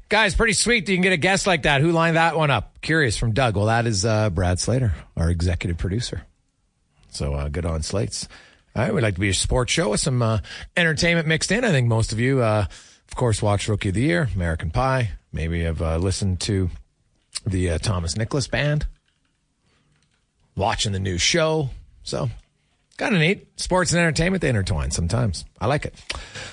Guys, 0.10 0.36
pretty 0.36 0.54
sweet 0.54 0.86
that 0.86 0.92
you 0.92 0.98
can 0.98 1.04
get 1.04 1.14
a 1.14 1.18
guest 1.18 1.46
like 1.46 1.64
that. 1.64 1.82
Who 1.82 1.92
lined 1.92 2.18
that 2.18 2.36
one 2.36 2.52
up? 2.52 2.82
Curious 2.82 3.18
from 3.18 3.34
Doug. 3.34 3.56
Well, 3.56 3.68
that 3.68 3.86
is 3.86 4.06
uh, 4.06 4.30
Brad 4.32 4.60
Slater, 4.60 4.94
our 5.16 5.30
executive 5.30 5.78
producer. 5.78 6.24
So 7.10 7.34
uh, 7.34 7.50
good 7.50 7.66
on 7.66 7.84
slates. 7.84 8.28
All 8.76 8.84
right, 8.84 8.94
we'd 8.94 9.02
like 9.02 9.14
to 9.14 9.20
be 9.20 9.30
a 9.30 9.34
sports 9.34 9.72
show 9.72 9.90
with 9.90 10.00
some 10.00 10.22
uh, 10.24 10.40
entertainment 10.76 11.28
mixed 11.28 11.52
in. 11.52 11.64
I 11.64 11.70
think 11.70 11.88
most 11.88 12.12
of 12.12 12.20
you, 12.20 12.42
uh, 12.42 12.66
of 13.08 13.16
course, 13.16 13.42
watch 13.42 13.68
Rookie 13.68 13.90
of 13.90 13.96
the 13.96 14.02
Year, 14.02 14.28
American 14.34 14.72
Pie. 14.72 15.12
Maybe 15.32 15.62
have 15.62 15.82
uh, 15.82 15.98
listened 15.98 16.40
to 16.42 16.72
the 17.46 17.78
Thomas 17.78 18.18
Nicholas 18.18 18.48
Band, 18.48 18.88
watching 20.56 20.92
the 20.92 21.00
new 21.00 21.18
show. 21.18 21.70
So 22.04 22.30
kind 22.98 23.16
of 23.16 23.22
neat. 23.22 23.60
Sports 23.60 23.92
and 23.92 24.00
entertainment, 24.00 24.42
they 24.42 24.50
intertwine 24.50 24.92
sometimes. 24.92 25.46
I 25.60 25.68
like 25.68 25.86
it. 25.86 25.96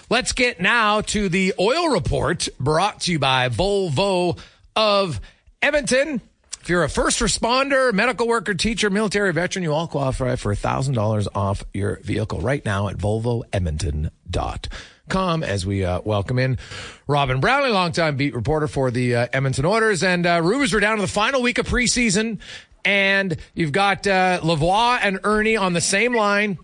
Let's 0.09 0.33
get 0.33 0.61
now 0.61 1.03
to 1.03 1.29
the 1.29 1.55
oil 1.59 1.91
report 1.91 2.49
brought 2.59 3.01
to 3.03 3.13
you 3.13 3.19
by 3.19 3.49
Volvo 3.49 4.39
of 4.75 5.21
Edmonton. 5.63 6.21
If 6.61 6.69
you're 6.69 6.85
a 6.85 6.91
first 6.91 7.21
responder, 7.21 7.93
medical 7.93 8.29
worker, 8.29 8.53
teacher, 8.53 8.91
military 8.91 9.33
veteran, 9.33 9.63
you 9.63 9.73
all 9.73 9.87
qualify 9.87 10.37
for 10.37 10.55
$1,000 10.55 11.29
off 11.35 11.65
your 11.73 12.01
vehicle 12.03 12.41
right 12.41 12.63
now 12.65 12.89
at 12.89 12.99
volvoedmonton.com 12.99 15.43
as 15.43 15.67
we 15.67 15.85
uh, 15.85 16.01
welcome 16.05 16.39
in 16.39 16.59
Robin 17.07 17.41
Brownlee, 17.41 17.71
longtime 17.71 18.17
beat 18.17 18.35
reporter 18.35 18.69
for 18.69 18.91
the 18.91 19.17
uh, 19.17 19.27
Edmonton 19.33 19.65
Oilers. 19.65 20.03
And 20.03 20.27
uh, 20.27 20.43
are 20.43 20.81
down 20.81 20.97
to 20.97 21.03
the 21.03 21.09
final 21.09 21.41
week 21.41 21.57
of 21.57 21.67
preseason, 21.67 22.41
and 22.85 23.37
you've 23.55 23.73
got 23.73 24.07
uh, 24.07 24.41
Lavoie 24.43 24.99
and 25.03 25.21
Erne 25.25 25.57
on 25.57 25.73
the 25.73 25.81
same 25.81 26.15
line 26.15 26.59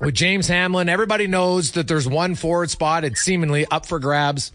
with 0.00 0.14
James 0.14 0.48
Hamblin. 0.48 0.88
Everybody 0.88 1.26
knows 1.26 1.72
that 1.72 1.88
there's 1.88 2.08
one 2.08 2.34
forward 2.34 2.70
spot. 2.70 3.04
It's 3.04 3.20
seemingly 3.20 3.66
up 3.66 3.86
for 3.86 3.98
grabs 3.98 4.52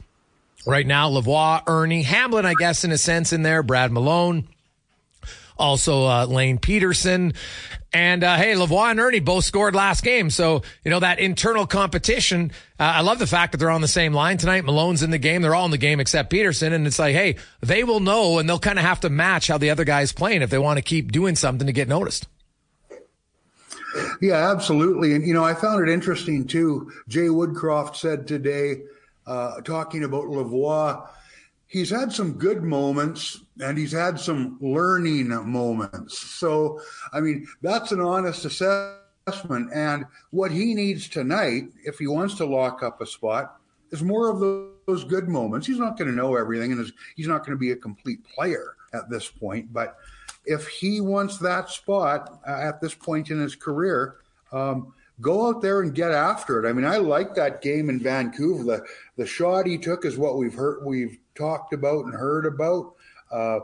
right 0.66 0.86
now. 0.86 1.10
Lavoie, 1.10 1.64
Erne, 1.68 2.04
Hamblin, 2.04 2.46
I 2.46 2.54
guess, 2.54 2.84
in 2.84 2.92
a 2.92 2.98
sense, 2.98 3.34
in 3.34 3.44
there. 3.44 3.64
Brad 3.64 3.92
Malone, 3.92 4.48
also 5.58 6.06
uh, 6.06 6.26
Lane 6.26 6.58
Pederson. 6.58 7.36
And 7.94 8.24
uh, 8.24 8.38
hey, 8.38 8.54
Lavoie 8.56 8.90
and 8.90 9.00
Erne 9.00 9.24
both 9.24 9.46
scored 9.46 9.76
last 9.76 10.04
game. 10.04 10.32
So, 10.32 10.64
you 10.84 10.90
know, 10.90 11.00
that 11.00 11.20
internal 11.20 11.68
competition. 11.68 12.52
Uh, 12.80 12.84
I 12.84 13.02
love 13.02 13.20
the 13.20 13.28
fact 13.28 13.52
that 13.52 13.60
they're 13.60 13.70
on 13.70 13.82
the 13.82 13.88
same 13.88 14.14
line 14.14 14.38
tonight. 14.38 14.66
Malone's 14.66 15.04
in 15.04 15.12
the 15.12 15.20
game. 15.20 15.44
They're 15.44 15.54
all 15.54 15.66
in 15.66 15.72
the 15.72 15.78
game 15.78 16.00
except 16.00 16.32
Pederson. 16.32 16.74
And 16.74 16.88
it's 16.88 16.98
like, 16.98 17.14
hey, 17.14 17.36
they 17.62 17.84
will 17.84 18.00
know 18.00 18.40
and 18.40 18.50
they'll 18.50 18.58
kind 18.58 18.80
of 18.80 18.86
have 18.86 19.02
to 19.02 19.10
match 19.10 19.48
how 19.48 19.60
the 19.60 19.70
other 19.70 19.84
guy's 19.84 20.12
playing 20.12 20.42
if 20.42 20.50
they 20.50 20.58
want 20.58 20.78
to 20.78 20.84
keep 20.84 21.12
doing 21.12 21.36
something 21.36 21.68
to 21.68 21.74
get 21.74 21.88
noticed. 21.88 22.28
Yeah, 24.22 24.52
absolutely. 24.52 25.14
And, 25.14 25.26
you 25.28 25.36
know, 25.36 25.44
I 25.44 25.54
found 25.54 25.88
it 25.88 25.92
interesting 25.92 26.48
too. 26.48 26.92
Jay 27.08 27.28
Woodcroft 27.28 27.96
said 27.96 28.28
today, 28.28 28.82
uh, 29.28 29.62
talking 29.62 30.04
about 30.04 30.26
Lavoie, 30.26 31.08
he's 31.68 31.92
had 31.92 32.12
some 32.12 32.34
good 32.34 32.64
moments 32.64 33.40
and 33.62 33.78
he's 33.78 33.92
had 33.92 34.20
some 34.20 34.58
learning 34.62 35.30
moments. 35.50 36.18
So, 36.18 36.80
I 37.12 37.20
mean, 37.20 37.48
that's 37.62 37.92
an 37.92 38.02
honest 38.02 38.46
assessment. 38.46 39.70
And 39.74 40.06
what 40.32 40.52
he 40.52 40.74
needs 40.74 41.08
tonight, 41.08 41.66
if 41.86 42.00
he 42.00 42.08
wants 42.08 42.36
to 42.36 42.46
lock 42.46 42.84
up 42.84 43.02
a 43.02 43.06
spot, 43.06 43.58
is 43.92 44.04
more 44.04 44.30
of 44.30 44.40
those 44.88 45.04
good 45.04 45.30
moments. 45.30 45.68
He's 45.68 45.80
not 45.80 45.98
going 45.98 46.10
to 46.10 46.16
know 46.16 46.36
everything 46.36 46.72
and 46.72 46.92
he's 47.16 47.28
not 47.28 47.40
going 47.40 47.52
to 47.52 47.60
be 47.60 47.72
a 47.72 47.76
complete 47.76 48.24
player 48.24 48.76
at 48.94 49.10
this 49.10 49.30
point. 49.30 49.72
But 49.72 49.98
if 50.46 50.68
he 50.68 51.00
wants 51.00 51.38
that 51.38 51.70
spot 51.70 52.42
uh, 52.48 52.52
at 52.52 52.82
this 52.82 52.96
point 52.96 53.30
in 53.30 53.40
his 53.40 53.56
career, 53.56 54.16
um, 54.52 54.94
go 55.22 55.48
out 55.48 55.62
there 55.62 55.82
and 55.82 55.94
get 55.94 56.12
after 56.12 56.64
it. 56.64 56.70
I 56.70 56.74
mean, 56.74 56.86
I 56.86 56.98
like 56.98 57.36
that 57.36 57.62
game 57.62 57.90
in 57.90 58.00
Vancouver. 58.00 58.64
The 58.64 58.86
the 59.16 59.26
shot 59.26 59.66
he 59.66 59.78
took 59.78 60.06
is 60.06 60.18
what 60.18 60.38
we've 60.38 60.54
heard, 60.54 60.84
we've 60.86 61.18
talked 61.36 61.74
about 61.74 62.06
and 62.06 62.14
heard 62.14 62.46
about. 62.46 62.94
Uh, 63.34 63.60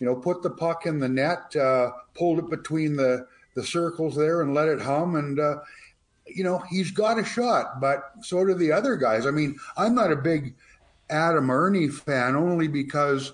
you 0.00 0.06
know, 0.06 0.16
put 0.16 0.42
the 0.42 0.50
puck 0.50 0.86
in 0.86 0.98
the 0.98 1.08
net, 1.08 1.54
uh, 1.56 1.90
pulled 2.14 2.38
it 2.38 2.50
between 2.50 2.96
the 2.96 3.26
the 3.54 3.64
circles 3.64 4.16
there, 4.16 4.42
and 4.42 4.54
let 4.54 4.68
it 4.68 4.80
hum. 4.80 5.16
And 5.16 5.38
uh, 5.38 5.56
you 6.26 6.44
know, 6.44 6.58
he's 6.70 6.90
got 6.90 7.18
a 7.18 7.24
shot, 7.24 7.80
but 7.80 8.12
so 8.22 8.44
do 8.44 8.54
the 8.54 8.72
other 8.72 8.96
guys. 8.96 9.26
I 9.26 9.30
mean, 9.30 9.56
I'm 9.76 9.94
not 9.94 10.12
a 10.12 10.16
big 10.16 10.54
Adam 11.10 11.50
Erne 11.50 11.90
fan 11.90 12.34
only 12.36 12.68
because 12.68 13.32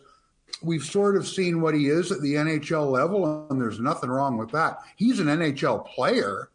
we've 0.63 0.85
sort 0.85 1.17
of 1.17 1.27
seen 1.27 1.61
what 1.61 1.75
he 1.75 1.89
is 1.89 2.13
at 2.13 2.21
the 2.21 2.35
NHL 2.35 2.91
level, 2.91 3.47
and 3.51 3.61
there's 3.61 3.81
nothing 3.81 4.11
wrong 4.11 4.37
with 4.37 4.51
that. 4.53 4.79
He's 4.97 5.21
an 5.21 5.27
NHL 5.27 5.87
player. 5.87 6.51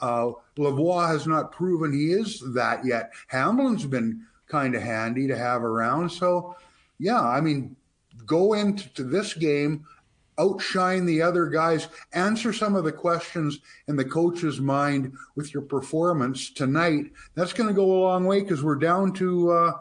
Uh, 0.00 0.32
Lavoie 0.56 1.08
has 1.08 1.26
not 1.26 1.52
proven 1.52 1.92
he 1.92 2.12
is 2.12 2.42
that 2.54 2.84
yet. 2.84 3.12
Hamblin's 3.28 3.86
been 3.86 4.24
kind 4.46 4.74
of 4.74 4.82
handy 4.82 5.26
to 5.26 5.36
have 5.36 5.64
around. 5.64 6.10
So, 6.10 6.56
yeah, 6.98 7.20
I 7.20 7.40
mean, 7.40 7.76
go 8.28 8.52
into 8.52 9.02
this 9.02 9.34
game, 9.34 9.84
outshine 10.38 11.04
the 11.06 11.20
other 11.20 11.46
guys, 11.46 11.88
answer 12.12 12.52
some 12.52 12.76
of 12.76 12.84
the 12.84 12.92
questions 12.92 13.58
in 13.88 13.96
the 13.96 14.04
coach's 14.04 14.60
mind 14.60 15.12
with 15.34 15.52
your 15.52 15.64
performance 15.64 16.50
tonight. 16.50 17.10
That's 17.34 17.52
going 17.52 17.68
to 17.68 17.74
go 17.74 17.90
a 17.90 18.02
long 18.02 18.24
way 18.24 18.42
because 18.42 18.62
we're 18.62 18.76
down 18.76 19.14
to 19.14 19.50
uh, 19.50 19.72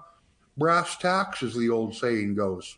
brass 0.58 0.98
tacks, 0.98 1.44
as 1.44 1.54
the 1.54 1.70
old 1.70 1.94
saying 1.94 2.34
goes. 2.34 2.78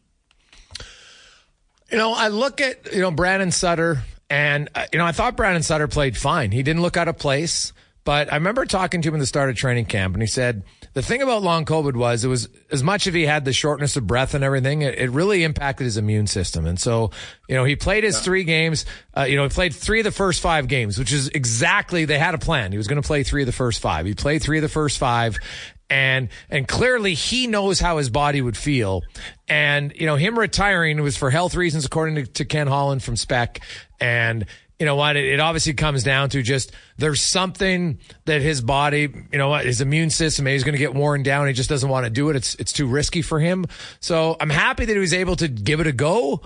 You 1.89 1.97
know, 1.97 2.13
I 2.13 2.27
look 2.27 2.59
at, 2.59 2.93
you 2.93 2.99
know, 2.99 3.11
Brandon 3.11 3.51
Sutter, 3.51 4.03
and, 4.29 4.69
uh, 4.75 4.85
you 4.91 4.99
know, 4.99 5.05
I 5.05 5.13
thought 5.13 5.37
Brandon 5.37 5.63
Sutter 5.63 5.87
played 5.87 6.17
fine. 6.17 6.51
He 6.51 6.61
didn't 6.63 6.81
look 6.81 6.97
out 6.97 7.07
of 7.07 7.17
place. 7.17 7.71
But 8.03 8.31
I 8.31 8.35
remember 8.35 8.65
talking 8.65 9.01
to 9.01 9.09
him 9.09 9.13
in 9.13 9.19
the 9.19 9.25
start 9.25 9.49
of 9.49 9.55
training 9.55 9.85
camp, 9.85 10.15
and 10.15 10.21
he 10.21 10.27
said 10.27 10.63
the 10.93 11.01
thing 11.01 11.21
about 11.21 11.43
long 11.43 11.65
COVID 11.65 11.95
was 11.95 12.23
it 12.23 12.27
was 12.27 12.49
as 12.71 12.81
much 12.81 13.07
if 13.07 13.13
he 13.13 13.25
had 13.25 13.45
the 13.45 13.53
shortness 13.53 13.95
of 13.97 14.07
breath 14.07 14.33
and 14.33 14.43
everything, 14.43 14.81
it, 14.81 14.97
it 14.97 15.09
really 15.11 15.43
impacted 15.43 15.85
his 15.85 15.97
immune 15.97 16.27
system. 16.27 16.65
And 16.65 16.79
so, 16.79 17.11
you 17.47 17.55
know, 17.55 17.65
he 17.65 17.75
played 17.75 18.03
his 18.03 18.15
yeah. 18.15 18.21
three 18.21 18.43
games. 18.43 18.85
Uh, 19.15 19.23
you 19.23 19.35
know, 19.35 19.43
he 19.43 19.49
played 19.49 19.75
three 19.75 19.99
of 19.99 20.05
the 20.05 20.11
first 20.11 20.41
five 20.41 20.67
games, 20.67 20.97
which 20.97 21.11
is 21.11 21.27
exactly 21.29 22.05
they 22.05 22.19
had 22.19 22.33
a 22.33 22.39
plan. 22.39 22.71
He 22.71 22.77
was 22.77 22.87
going 22.87 23.01
to 23.01 23.05
play 23.05 23.23
three 23.23 23.43
of 23.43 23.47
the 23.47 23.51
first 23.51 23.79
five. 23.79 24.05
He 24.05 24.13
played 24.13 24.41
three 24.41 24.57
of 24.57 24.63
the 24.63 24.69
first 24.69 24.97
five, 24.97 25.37
and 25.89 26.29
and 26.49 26.67
clearly 26.67 27.13
he 27.13 27.47
knows 27.47 27.79
how 27.79 27.97
his 27.97 28.09
body 28.09 28.41
would 28.41 28.55
feel 28.55 29.01
and 29.47 29.91
you 29.95 30.05
know 30.05 30.15
him 30.15 30.37
retiring 30.37 31.01
was 31.01 31.17
for 31.17 31.31
health 31.31 31.55
reasons 31.55 31.85
according 31.85 32.15
to, 32.15 32.25
to 32.25 32.45
ken 32.45 32.67
holland 32.67 33.01
from 33.01 33.15
spec 33.15 33.59
and 33.99 34.45
you 34.79 34.85
know 34.85 34.95
what? 34.95 35.17
It, 35.17 35.25
it, 35.25 35.39
obviously 35.41 35.73
comes 35.73 36.03
down 36.03 36.29
to 36.29 36.41
just 36.41 36.71
there's 36.97 37.21
something 37.21 37.99
that 38.25 38.41
his 38.41 38.61
body, 38.61 39.13
you 39.31 39.37
know 39.37 39.49
what, 39.49 39.65
his 39.65 39.81
immune 39.81 40.09
system, 40.09 40.45
he's 40.45 40.63
going 40.63 40.73
to 40.73 40.79
get 40.79 40.95
worn 40.95 41.21
down. 41.21 41.47
He 41.47 41.53
just 41.53 41.69
doesn't 41.69 41.89
want 41.89 42.05
to 42.05 42.09
do 42.09 42.29
it. 42.29 42.37
It's 42.37 42.55
it's 42.55 42.71
too 42.71 42.87
risky 42.87 43.21
for 43.21 43.39
him. 43.39 43.65
So 43.99 44.37
I'm 44.39 44.49
happy 44.49 44.85
that 44.85 44.93
he 44.93 44.99
was 44.99 45.13
able 45.13 45.35
to 45.35 45.49
give 45.49 45.81
it 45.81 45.87
a 45.87 45.91
go, 45.91 46.41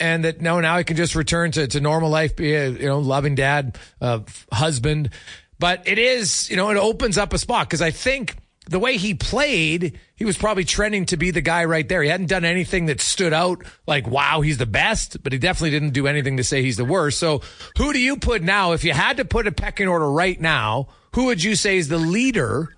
and 0.00 0.24
that 0.24 0.40
no, 0.40 0.60
now 0.60 0.78
he 0.78 0.84
can 0.84 0.96
just 0.96 1.14
return 1.14 1.50
to 1.52 1.66
to 1.66 1.80
normal 1.80 2.08
life, 2.08 2.34
be 2.34 2.54
a 2.54 2.70
you 2.70 2.86
know 2.86 3.00
loving 3.00 3.34
dad, 3.34 3.78
uh, 4.00 4.20
husband. 4.50 5.10
But 5.58 5.86
it 5.86 5.98
is, 5.98 6.50
you 6.50 6.56
know, 6.56 6.70
it 6.70 6.76
opens 6.78 7.18
up 7.18 7.32
a 7.32 7.38
spot 7.38 7.68
because 7.68 7.82
I 7.82 7.90
think 7.90 8.36
the 8.66 8.78
way 8.78 8.96
he 8.96 9.14
played, 9.14 9.98
he 10.14 10.24
was 10.24 10.38
probably 10.38 10.64
trending 10.64 11.04
to 11.06 11.16
be 11.16 11.30
the 11.30 11.40
guy 11.40 11.64
right 11.64 11.88
there. 11.88 12.02
He 12.02 12.08
hadn't 12.08 12.28
done 12.28 12.44
anything 12.44 12.86
that 12.86 13.00
stood 13.00 13.32
out 13.32 13.62
like, 13.86 14.06
wow, 14.06 14.40
he's 14.40 14.58
the 14.58 14.66
best, 14.66 15.22
but 15.22 15.32
he 15.32 15.38
definitely 15.38 15.70
didn't 15.70 15.90
do 15.90 16.06
anything 16.06 16.38
to 16.38 16.44
say 16.44 16.62
he's 16.62 16.76
the 16.76 16.84
worst. 16.84 17.18
So 17.18 17.42
who 17.76 17.92
do 17.92 17.98
you 17.98 18.16
put 18.16 18.42
now? 18.42 18.72
If 18.72 18.84
you 18.84 18.92
had 18.92 19.18
to 19.18 19.24
put 19.24 19.46
a 19.46 19.52
pecking 19.52 19.88
order 19.88 20.10
right 20.10 20.40
now, 20.40 20.88
who 21.14 21.26
would 21.26 21.42
you 21.42 21.56
say 21.56 21.76
is 21.76 21.88
the 21.88 21.98
leader 21.98 22.74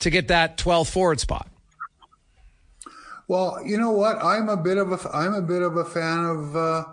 to 0.00 0.10
get 0.10 0.28
that 0.28 0.58
12th 0.58 0.90
forward 0.90 1.20
spot? 1.20 1.48
Well, 3.28 3.60
you 3.64 3.78
know 3.78 3.92
what? 3.92 4.22
I'm 4.22 4.48
a 4.48 4.56
bit 4.56 4.76
of 4.76 4.92
a 4.92 5.16
I'm 5.16 5.32
a 5.32 5.40
bit 5.40 5.62
of 5.62 5.76
a 5.76 5.84
fan 5.84 6.24
of 6.24 6.56
uh, 6.56 6.84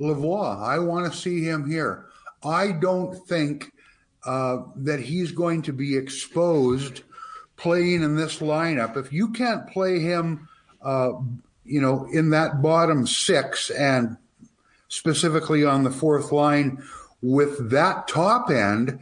Lavoie. 0.00 0.62
I 0.62 0.78
want 0.78 1.10
to 1.10 1.18
see 1.18 1.42
him 1.42 1.68
here. 1.68 2.06
I 2.44 2.72
don't 2.72 3.16
think 3.26 3.72
uh, 4.24 4.58
that 4.76 5.00
he's 5.00 5.32
going 5.32 5.62
to 5.62 5.72
be 5.72 5.96
exposed 5.96 7.02
playing 7.60 8.02
in 8.02 8.16
this 8.16 8.38
lineup, 8.38 8.96
if 8.96 9.12
you 9.12 9.28
can't 9.28 9.68
play 9.68 10.00
him, 10.00 10.48
uh, 10.82 11.12
you 11.64 11.80
know, 11.80 12.08
in 12.12 12.30
that 12.30 12.62
bottom 12.62 13.06
six 13.06 13.70
and 13.70 14.16
specifically 14.88 15.64
on 15.64 15.84
the 15.84 15.90
fourth 15.90 16.32
line 16.32 16.82
with 17.22 17.70
that 17.70 18.08
top 18.08 18.50
end, 18.50 18.98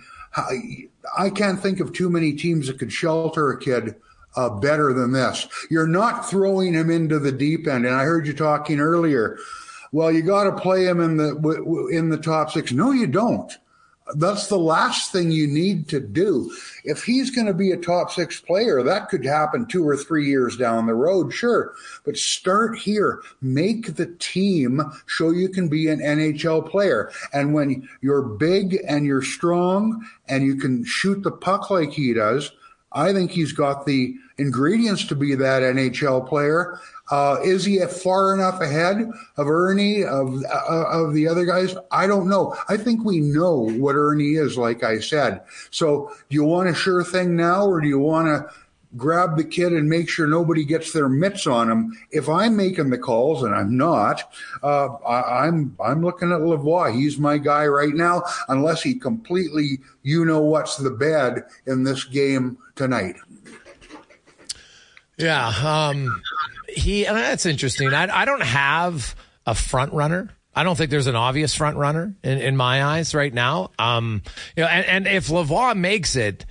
I 1.16 1.30
can't 1.30 1.60
think 1.60 1.80
of 1.80 1.92
too 1.92 2.10
many 2.10 2.32
teams 2.32 2.66
that 2.66 2.78
could 2.78 2.92
shelter 2.92 3.50
a 3.50 3.58
kid 3.58 3.94
uh, 4.36 4.50
better 4.50 4.92
than 4.92 5.12
this. 5.12 5.46
You're 5.70 5.86
not 5.86 6.28
throwing 6.28 6.74
him 6.74 6.90
into 6.90 7.18
the 7.18 7.32
deep 7.32 7.66
end. 7.66 7.86
And 7.86 7.94
I 7.94 8.04
heard 8.04 8.26
you 8.26 8.34
talking 8.34 8.80
earlier. 8.80 9.38
Well, 9.92 10.12
you 10.12 10.22
got 10.22 10.44
to 10.44 10.60
play 10.60 10.84
him 10.84 11.00
in 11.00 11.16
the 11.16 11.88
in 11.90 12.10
the 12.10 12.18
top 12.18 12.50
six. 12.50 12.72
No, 12.72 12.90
you 12.90 13.06
don't. 13.06 13.56
That's 14.16 14.46
the 14.46 14.58
last 14.58 15.12
thing 15.12 15.30
you 15.30 15.46
need 15.46 15.88
to 15.88 16.00
do. 16.00 16.50
If 16.84 17.04
he's 17.04 17.30
going 17.30 17.46
to 17.46 17.54
be 17.54 17.72
a 17.72 17.76
top 17.76 18.10
six 18.10 18.40
player, 18.40 18.82
that 18.82 19.08
could 19.08 19.24
happen 19.24 19.66
two 19.66 19.86
or 19.86 19.96
three 19.96 20.26
years 20.26 20.56
down 20.56 20.86
the 20.86 20.94
road, 20.94 21.32
sure. 21.32 21.74
But 22.04 22.16
start 22.16 22.78
here. 22.78 23.22
Make 23.42 23.96
the 23.96 24.06
team 24.18 24.80
show 25.06 25.30
you 25.30 25.48
can 25.48 25.68
be 25.68 25.88
an 25.88 26.00
NHL 26.00 26.68
player. 26.68 27.10
And 27.32 27.54
when 27.54 27.88
you're 28.00 28.22
big 28.22 28.78
and 28.86 29.04
you're 29.04 29.22
strong 29.22 30.06
and 30.26 30.44
you 30.44 30.56
can 30.56 30.84
shoot 30.84 31.22
the 31.22 31.30
puck 31.30 31.70
like 31.70 31.92
he 31.92 32.14
does, 32.14 32.52
I 32.92 33.12
think 33.12 33.30
he's 33.30 33.52
got 33.52 33.86
the 33.86 34.16
ingredients 34.38 35.04
to 35.06 35.14
be 35.14 35.34
that 35.34 35.62
NHL 35.62 36.26
player. 36.26 36.80
Uh, 37.10 37.38
is 37.42 37.64
he 37.64 37.78
far 37.86 38.34
enough 38.34 38.60
ahead 38.60 39.10
of 39.36 39.46
Erne 39.46 40.04
of 40.04 40.44
uh, 40.44 40.84
of 40.90 41.14
the 41.14 41.26
other 41.26 41.44
guys? 41.44 41.74
I 41.90 42.06
don't 42.06 42.28
know. 42.28 42.54
I 42.68 42.76
think 42.76 43.04
we 43.04 43.20
know 43.20 43.70
what 43.70 43.96
Erne 43.96 44.36
is, 44.36 44.58
like 44.58 44.84
I 44.84 45.00
said. 45.00 45.42
So, 45.70 46.12
do 46.28 46.34
you 46.34 46.44
want 46.44 46.68
a 46.68 46.74
sure 46.74 47.02
thing 47.02 47.34
now, 47.34 47.64
or 47.66 47.80
do 47.80 47.88
you 47.88 47.98
want 47.98 48.28
to 48.28 48.54
grab 48.96 49.36
the 49.36 49.44
kid 49.44 49.72
and 49.72 49.88
make 49.88 50.08
sure 50.08 50.26
nobody 50.26 50.64
gets 50.64 50.92
their 50.92 51.08
mitts 51.08 51.46
on 51.46 51.70
him? 51.70 51.96
If 52.10 52.28
I'm 52.28 52.56
making 52.56 52.90
the 52.90 52.98
calls, 52.98 53.42
and 53.42 53.54
I'm 53.54 53.76
not, 53.76 54.32
uh, 54.62 54.88
I, 55.06 55.46
I'm 55.46 55.76
I'm 55.84 56.02
looking 56.04 56.32
at 56.32 56.40
Lavoie. 56.40 56.94
He's 56.94 57.18
my 57.18 57.38
guy 57.38 57.66
right 57.66 57.94
now, 57.94 58.22
unless 58.48 58.82
he 58.82 58.94
completely, 58.94 59.80
you 60.02 60.24
know, 60.24 60.40
what's 60.40 60.76
the 60.76 60.90
bed 60.90 61.44
in 61.66 61.84
this 61.84 62.04
game 62.04 62.58
tonight. 62.76 63.16
Yeah. 65.18 65.48
Um, 65.48 66.22
he, 66.68 67.06
and 67.06 67.16
that's 67.16 67.44
interesting. 67.44 67.92
I, 67.92 68.22
I 68.22 68.24
don't 68.24 68.42
have 68.42 69.16
a 69.46 69.54
front 69.54 69.92
runner. 69.92 70.30
I 70.54 70.64
don't 70.64 70.76
think 70.76 70.90
there's 70.90 71.06
an 71.06 71.16
obvious 71.16 71.54
front 71.54 71.76
runner 71.76 72.14
in, 72.22 72.38
in 72.38 72.56
my 72.56 72.84
eyes 72.84 73.14
right 73.14 73.32
now. 73.32 73.70
Um, 73.78 74.22
you 74.56 74.62
know, 74.62 74.68
and, 74.68 74.86
and 74.86 75.06
if 75.06 75.28
Lavoie 75.28 75.76
makes 75.76 76.16
it, 76.16 76.46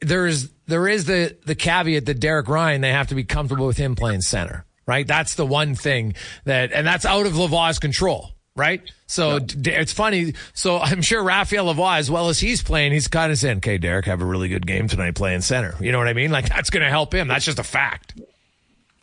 there's 0.00 0.50
there 0.66 0.88
is 0.88 1.04
the 1.04 1.36
the 1.44 1.54
caveat 1.54 2.06
that 2.06 2.20
Derek 2.20 2.48
Ryan 2.48 2.80
they 2.80 2.92
have 2.92 3.08
to 3.08 3.14
be 3.14 3.24
comfortable 3.24 3.66
with 3.66 3.76
him 3.76 3.94
playing 3.94 4.22
center, 4.22 4.64
right? 4.86 5.06
That's 5.06 5.34
the 5.34 5.46
one 5.46 5.74
thing 5.74 6.14
that, 6.44 6.72
and 6.72 6.86
that's 6.86 7.04
out 7.04 7.26
of 7.26 7.32
Lavoie's 7.32 7.78
control, 7.78 8.30
right? 8.56 8.82
So 9.06 9.38
d 9.38 9.70
it's 9.70 9.92
funny. 9.92 10.34
So 10.54 10.78
I'm 10.80 11.02
sure 11.02 11.22
Raphael 11.22 11.66
Lavoie, 11.66 11.98
as 11.98 12.10
well 12.10 12.28
as 12.28 12.38
he's 12.38 12.62
playing, 12.62 12.92
he's 12.92 13.08
kind 13.08 13.30
of 13.32 13.38
saying, 13.38 13.58
"Okay, 13.58 13.78
Derek, 13.78 14.06
have 14.06 14.22
a 14.22 14.26
really 14.26 14.48
good 14.48 14.66
game 14.66 14.88
tonight 14.88 15.14
playing 15.14 15.42
center." 15.42 15.74
You 15.80 15.92
know 15.92 15.98
what 15.98 16.08
I 16.08 16.14
mean? 16.14 16.30
Like 16.30 16.48
that's 16.48 16.70
going 16.70 16.84
to 16.84 16.90
help 16.90 17.14
him. 17.14 17.28
That's 17.28 17.44
just 17.44 17.58
a 17.58 17.64
fact. 17.64 18.18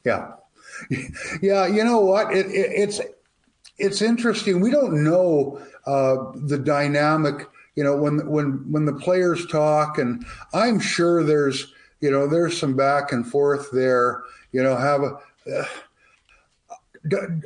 Yeah, 0.04 0.32
yeah. 1.42 1.68
You 1.68 1.84
know 1.84 2.00
what? 2.00 2.32
It, 2.32 2.48
it, 2.48 2.72
it's 2.74 3.02
it's 3.78 4.02
interesting. 4.02 4.62
We 4.62 4.72
don't 4.72 5.04
know 5.04 5.62
uh, 5.86 6.32
the 6.36 6.58
dynamic. 6.58 7.48
You 7.78 7.84
know, 7.84 7.96
when 7.96 8.28
when 8.28 8.72
when 8.72 8.86
the 8.86 8.94
players 8.94 9.46
talk, 9.46 10.00
and 10.00 10.26
I'm 10.52 10.80
sure 10.80 11.24
there's 11.24 11.72
you 12.02 12.10
know 12.10 12.28
there's 12.28 12.60
some 12.60 12.76
back 12.76 13.12
and 13.12 13.26
forth 13.26 13.70
there. 13.72 14.24
You 14.52 14.64
know, 14.64 14.76
have 14.76 15.04
a. 15.04 15.20
Uh, 15.50 15.66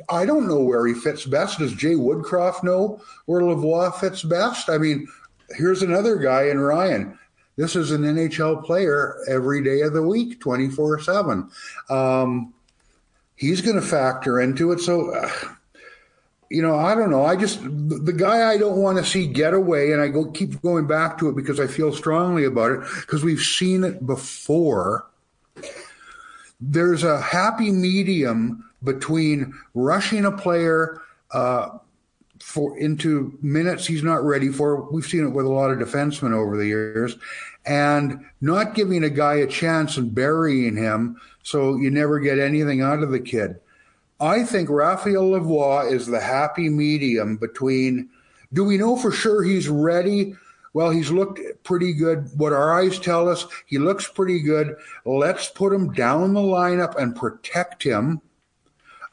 I 0.08 0.24
don't 0.24 0.48
know 0.48 0.60
where 0.60 0.86
he 0.86 0.94
fits 0.94 1.26
best. 1.26 1.58
Does 1.58 1.74
Jay 1.74 1.94
Woodcroft 1.94 2.64
know 2.64 3.00
where 3.26 3.42
Lavoie 3.42 3.94
fits 3.94 4.22
best? 4.22 4.70
I 4.70 4.78
mean, 4.78 5.06
here's 5.50 5.82
another 5.82 6.16
guy 6.16 6.48
in 6.48 6.58
Ryan. 6.58 7.16
This 7.56 7.76
is 7.76 7.90
an 7.90 8.02
NHL 8.02 8.64
player 8.64 9.18
every 9.28 9.62
day 9.62 9.82
of 9.82 9.92
the 9.92 10.02
week, 10.02 10.40
24 10.40 11.00
7. 11.00 11.50
Um, 11.90 12.54
he's 13.36 13.60
going 13.60 13.76
to 13.76 13.82
factor 13.82 14.40
into 14.40 14.72
it. 14.72 14.80
So, 14.80 15.10
uh, 15.14 15.30
you 16.52 16.60
know, 16.60 16.76
I 16.76 16.94
don't 16.94 17.10
know. 17.10 17.24
I 17.24 17.34
just, 17.34 17.62
the, 17.62 18.12
guy 18.12 18.52
I 18.52 18.58
don't 18.58 18.76
want 18.76 18.98
to 18.98 19.04
see 19.04 19.26
get 19.26 19.54
away, 19.54 19.92
and 19.92 20.02
I 20.02 20.08
go 20.08 20.30
keep 20.30 20.60
going 20.60 20.86
back 20.86 21.18
to 21.18 21.28
it 21.30 21.36
because 21.36 21.58
I 21.58 21.66
feel 21.66 21.92
strongly 21.92 22.44
about 22.44 22.72
it, 22.72 22.80
because 23.00 23.24
we've 23.24 23.40
seen 23.40 23.84
it 23.84 24.06
before. 24.06 25.06
There's 26.60 27.04
a 27.04 27.20
happy 27.20 27.70
medium 27.70 28.68
between 28.84 29.54
rushing 29.74 30.26
a 30.26 30.32
player 30.32 31.00
uh, 31.32 31.78
for 32.38 32.76
into 32.78 33.38
minutes 33.40 33.86
he's 33.86 34.02
not 34.02 34.22
ready 34.22 34.48
for. 34.48 34.82
We've 34.90 35.06
seen 35.06 35.26
it 35.26 35.30
with 35.30 35.46
a 35.46 35.50
lot 35.50 35.70
of 35.70 35.78
defensemen 35.78 36.34
over 36.34 36.58
the 36.58 36.66
years, 36.66 37.16
and 37.64 38.24
not 38.40 38.74
giving 38.74 39.04
a 39.04 39.10
guy 39.10 39.36
a 39.36 39.46
chance 39.46 39.96
and 39.96 40.14
burying 40.14 40.76
him 40.76 41.16
so 41.42 41.76
you 41.76 41.90
never 41.90 42.20
get 42.20 42.38
anything 42.38 42.82
out 42.82 43.02
of 43.02 43.10
the 43.10 43.20
kid. 43.20 43.58
I 44.22 44.44
think 44.44 44.70
Raphael 44.70 45.32
Lavoie 45.32 45.90
is 45.90 46.06
the 46.06 46.20
happy 46.20 46.68
medium 46.68 47.36
between. 47.36 48.08
Do 48.52 48.62
we 48.62 48.78
know 48.78 48.96
for 48.96 49.10
sure 49.10 49.42
he's 49.42 49.68
ready? 49.68 50.36
Well, 50.74 50.90
he's 50.90 51.10
looked 51.10 51.40
pretty 51.64 51.92
good. 51.92 52.30
What 52.36 52.52
our 52.52 52.72
eyes 52.72 53.00
tell 53.00 53.28
us, 53.28 53.46
he 53.66 53.78
looks 53.78 54.06
pretty 54.06 54.40
good. 54.40 54.76
Let's 55.04 55.48
put 55.48 55.72
him 55.72 55.92
down 55.92 56.34
the 56.34 56.40
lineup 56.40 56.94
and 56.96 57.16
protect 57.16 57.82
him 57.82 58.22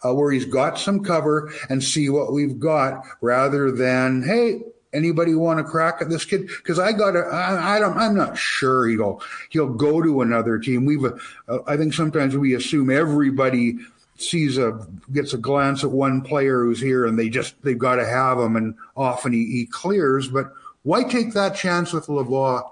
uh, 0.06 0.14
where 0.14 0.32
he's 0.32 0.46
got 0.46 0.78
some 0.78 1.04
cover 1.04 1.52
and 1.70 1.84
see 1.84 2.10
what 2.10 2.32
we've 2.32 2.60
got 2.60 3.04
rather 3.20 3.72
than, 3.72 4.22
hey, 4.22 4.62
anybody 4.94 5.34
want 5.34 5.58
to 5.58 5.64
crack 5.64 6.02
at 6.02 6.10
this 6.10 6.24
kid? 6.24 6.48
Because 6.48 6.78
I 6.78 6.92
got 6.92 7.18
I, 7.18 7.78
I, 7.78 7.80
don't, 7.80 7.98
I'm 7.98 8.16
not 8.16 8.38
sure 8.38 8.88
he'll 8.88 9.24
he'll 9.50 9.74
go 9.74 10.04
to 10.04 10.22
another 10.22 10.60
team. 10.60 10.86
We've, 10.86 11.04
uh, 11.04 11.60
I 11.66 11.78
think 11.78 11.96
sometimes 11.96 12.38
we 12.38 12.54
assume 12.54 12.92
everybody 12.92 13.80
sees 14.22 14.58
a 14.58 14.88
gets 15.12 15.34
a 15.34 15.38
glance 15.38 15.84
at 15.84 15.92
one 15.92 16.22
player 16.22 16.64
who's 16.64 16.80
here 16.80 17.06
and 17.06 17.18
they 17.18 17.30
just 17.30 17.62
they've 17.64 17.78
got 17.78 17.96
to 17.96 18.06
have 18.06 18.38
him, 18.38 18.56
and 18.56 18.76
often 18.96 19.34
he, 19.34 19.46
he 19.46 19.66
clears. 19.66 20.28
But 20.28 20.52
why 20.84 21.04
take 21.04 21.34
that 21.34 21.56
chance 21.56 21.94
with 21.94 22.08
Lavoie 22.08 22.70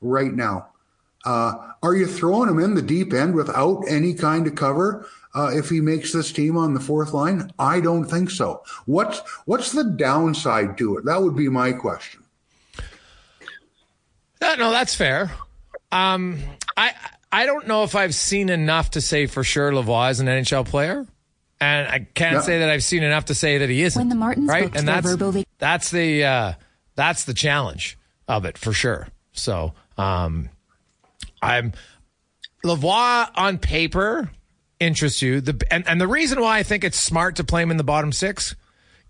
right 0.00 0.32
now? 0.32 0.68
Uh, 1.24 1.72
are 1.82 1.94
you 1.94 2.06
throwing 2.06 2.50
him 2.50 2.58
in 2.58 2.74
the 2.74 2.82
deep 2.82 3.12
end 3.12 3.34
without 3.34 3.82
any 3.88 4.14
kind 4.14 4.46
of 4.46 4.54
cover? 4.54 5.06
uh, 5.34 5.50
if 5.52 5.68
he 5.68 5.80
makes 5.80 6.12
this 6.12 6.32
team 6.32 6.56
on 6.56 6.74
the 6.74 6.80
fourth 6.80 7.12
line? 7.12 7.50
I 7.58 7.80
don't 7.80 8.04
think 8.04 8.30
so. 8.30 8.62
What's 8.86 9.18
what's 9.46 9.72
the 9.72 9.84
downside 9.84 10.78
to 10.78 10.96
it? 10.96 11.04
That 11.04 11.22
would 11.22 11.36
be 11.36 11.48
my 11.48 11.72
question. 11.72 12.22
Uh, 14.40 14.56
no, 14.56 14.70
that's 14.70 14.94
fair. 14.94 15.32
Um, 15.90 16.38
I 16.76 16.92
I 17.34 17.46
don't 17.46 17.66
know 17.66 17.82
if 17.82 17.96
I've 17.96 18.14
seen 18.14 18.48
enough 18.48 18.92
to 18.92 19.00
say 19.00 19.26
for 19.26 19.42
sure 19.42 19.72
Lavoie 19.72 20.10
is 20.12 20.20
an 20.20 20.28
NHL 20.28 20.66
player, 20.68 21.04
and 21.60 21.88
I 21.88 22.06
can't 22.14 22.34
Yeah. 22.34 22.40
say 22.42 22.58
that 22.60 22.70
I've 22.70 22.84
seen 22.84 23.02
enough 23.02 23.24
to 23.26 23.34
say 23.34 23.58
that 23.58 23.68
he 23.68 23.82
isn't. 23.82 23.98
When 24.00 24.08
the 24.08 24.14
Martins 24.14 24.48
right, 24.48 24.64
booked 24.64 24.76
and 24.76 24.86
that's 24.86 25.06
verbal 25.06 25.32
vac- 25.32 25.46
that's 25.58 25.90
the 25.90 26.24
uh, 26.24 26.52
that's 26.94 27.24
the 27.24 27.34
challenge 27.34 27.98
of 28.28 28.44
it 28.44 28.56
for 28.56 28.72
sure. 28.72 29.08
So 29.32 29.74
um, 29.98 30.48
I'm 31.42 31.72
Lavoie 32.64 33.28
on 33.34 33.58
paper 33.58 34.30
interests 34.78 35.20
you. 35.20 35.40
The 35.40 35.60
and, 35.72 35.86
and 35.88 36.00
the 36.00 36.06
reason 36.08 36.40
why 36.40 36.58
I 36.58 36.62
think 36.62 36.84
it's 36.84 36.98
smart 37.00 37.34
to 37.36 37.44
play 37.44 37.62
him 37.62 37.72
in 37.72 37.78
the 37.78 37.84
bottom 37.84 38.12
six, 38.12 38.54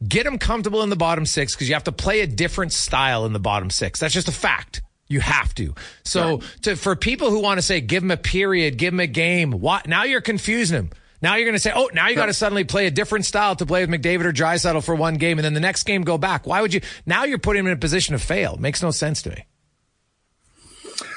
get 0.08 0.24
him 0.26 0.38
comfortable 0.38 0.82
in 0.82 0.88
the 0.88 0.96
bottom 0.96 1.26
six 1.26 1.54
because 1.54 1.68
you 1.68 1.74
have 1.74 1.84
to 1.84 1.92
play 1.92 2.20
a 2.22 2.26
different 2.26 2.72
style 2.72 3.26
in 3.26 3.34
the 3.34 3.38
bottom 3.38 3.68
six. 3.68 4.00
That's 4.00 4.14
just 4.14 4.28
a 4.28 4.32
fact. 4.32 4.80
You 5.06 5.20
have 5.20 5.54
to. 5.56 5.74
So 6.04 6.40
to 6.62 6.76
for 6.76 6.96
people 6.96 7.30
who 7.30 7.40
want 7.40 7.58
to 7.58 7.62
say 7.62 7.80
give 7.80 8.02
him 8.02 8.10
a 8.10 8.16
period, 8.16 8.78
give 8.78 8.94
him 8.94 9.00
a 9.00 9.06
game, 9.06 9.50
what 9.50 9.86
now 9.86 10.04
you're 10.04 10.20
confusing 10.20 10.76
him. 10.76 10.90
Now 11.22 11.36
you're 11.36 11.46
going 11.46 11.54
to 11.54 11.60
say, 11.60 11.72
oh, 11.74 11.88
now 11.94 12.08
you 12.08 12.16
got 12.16 12.26
to 12.26 12.34
suddenly 12.34 12.64
play 12.64 12.86
a 12.86 12.90
different 12.90 13.24
style 13.24 13.56
to 13.56 13.64
play 13.64 13.84
with 13.84 13.88
McDavid 13.88 14.24
or 14.24 14.32
Draisaitl 14.32 14.84
for 14.84 14.94
one 14.94 15.14
game, 15.14 15.38
and 15.38 15.44
then 15.44 15.54
the 15.54 15.60
next 15.60 15.84
game 15.84 16.02
go 16.02 16.18
back. 16.18 16.46
Why 16.46 16.60
would 16.60 16.74
you? 16.74 16.82
Now 17.06 17.24
you're 17.24 17.38
putting 17.38 17.60
him 17.60 17.66
in 17.66 17.72
a 17.72 17.78
position 17.78 18.12
to 18.12 18.18
fail. 18.18 18.58
Makes 18.58 18.82
no 18.82 18.90
sense 18.90 19.22
to 19.22 19.30
me. 19.30 19.46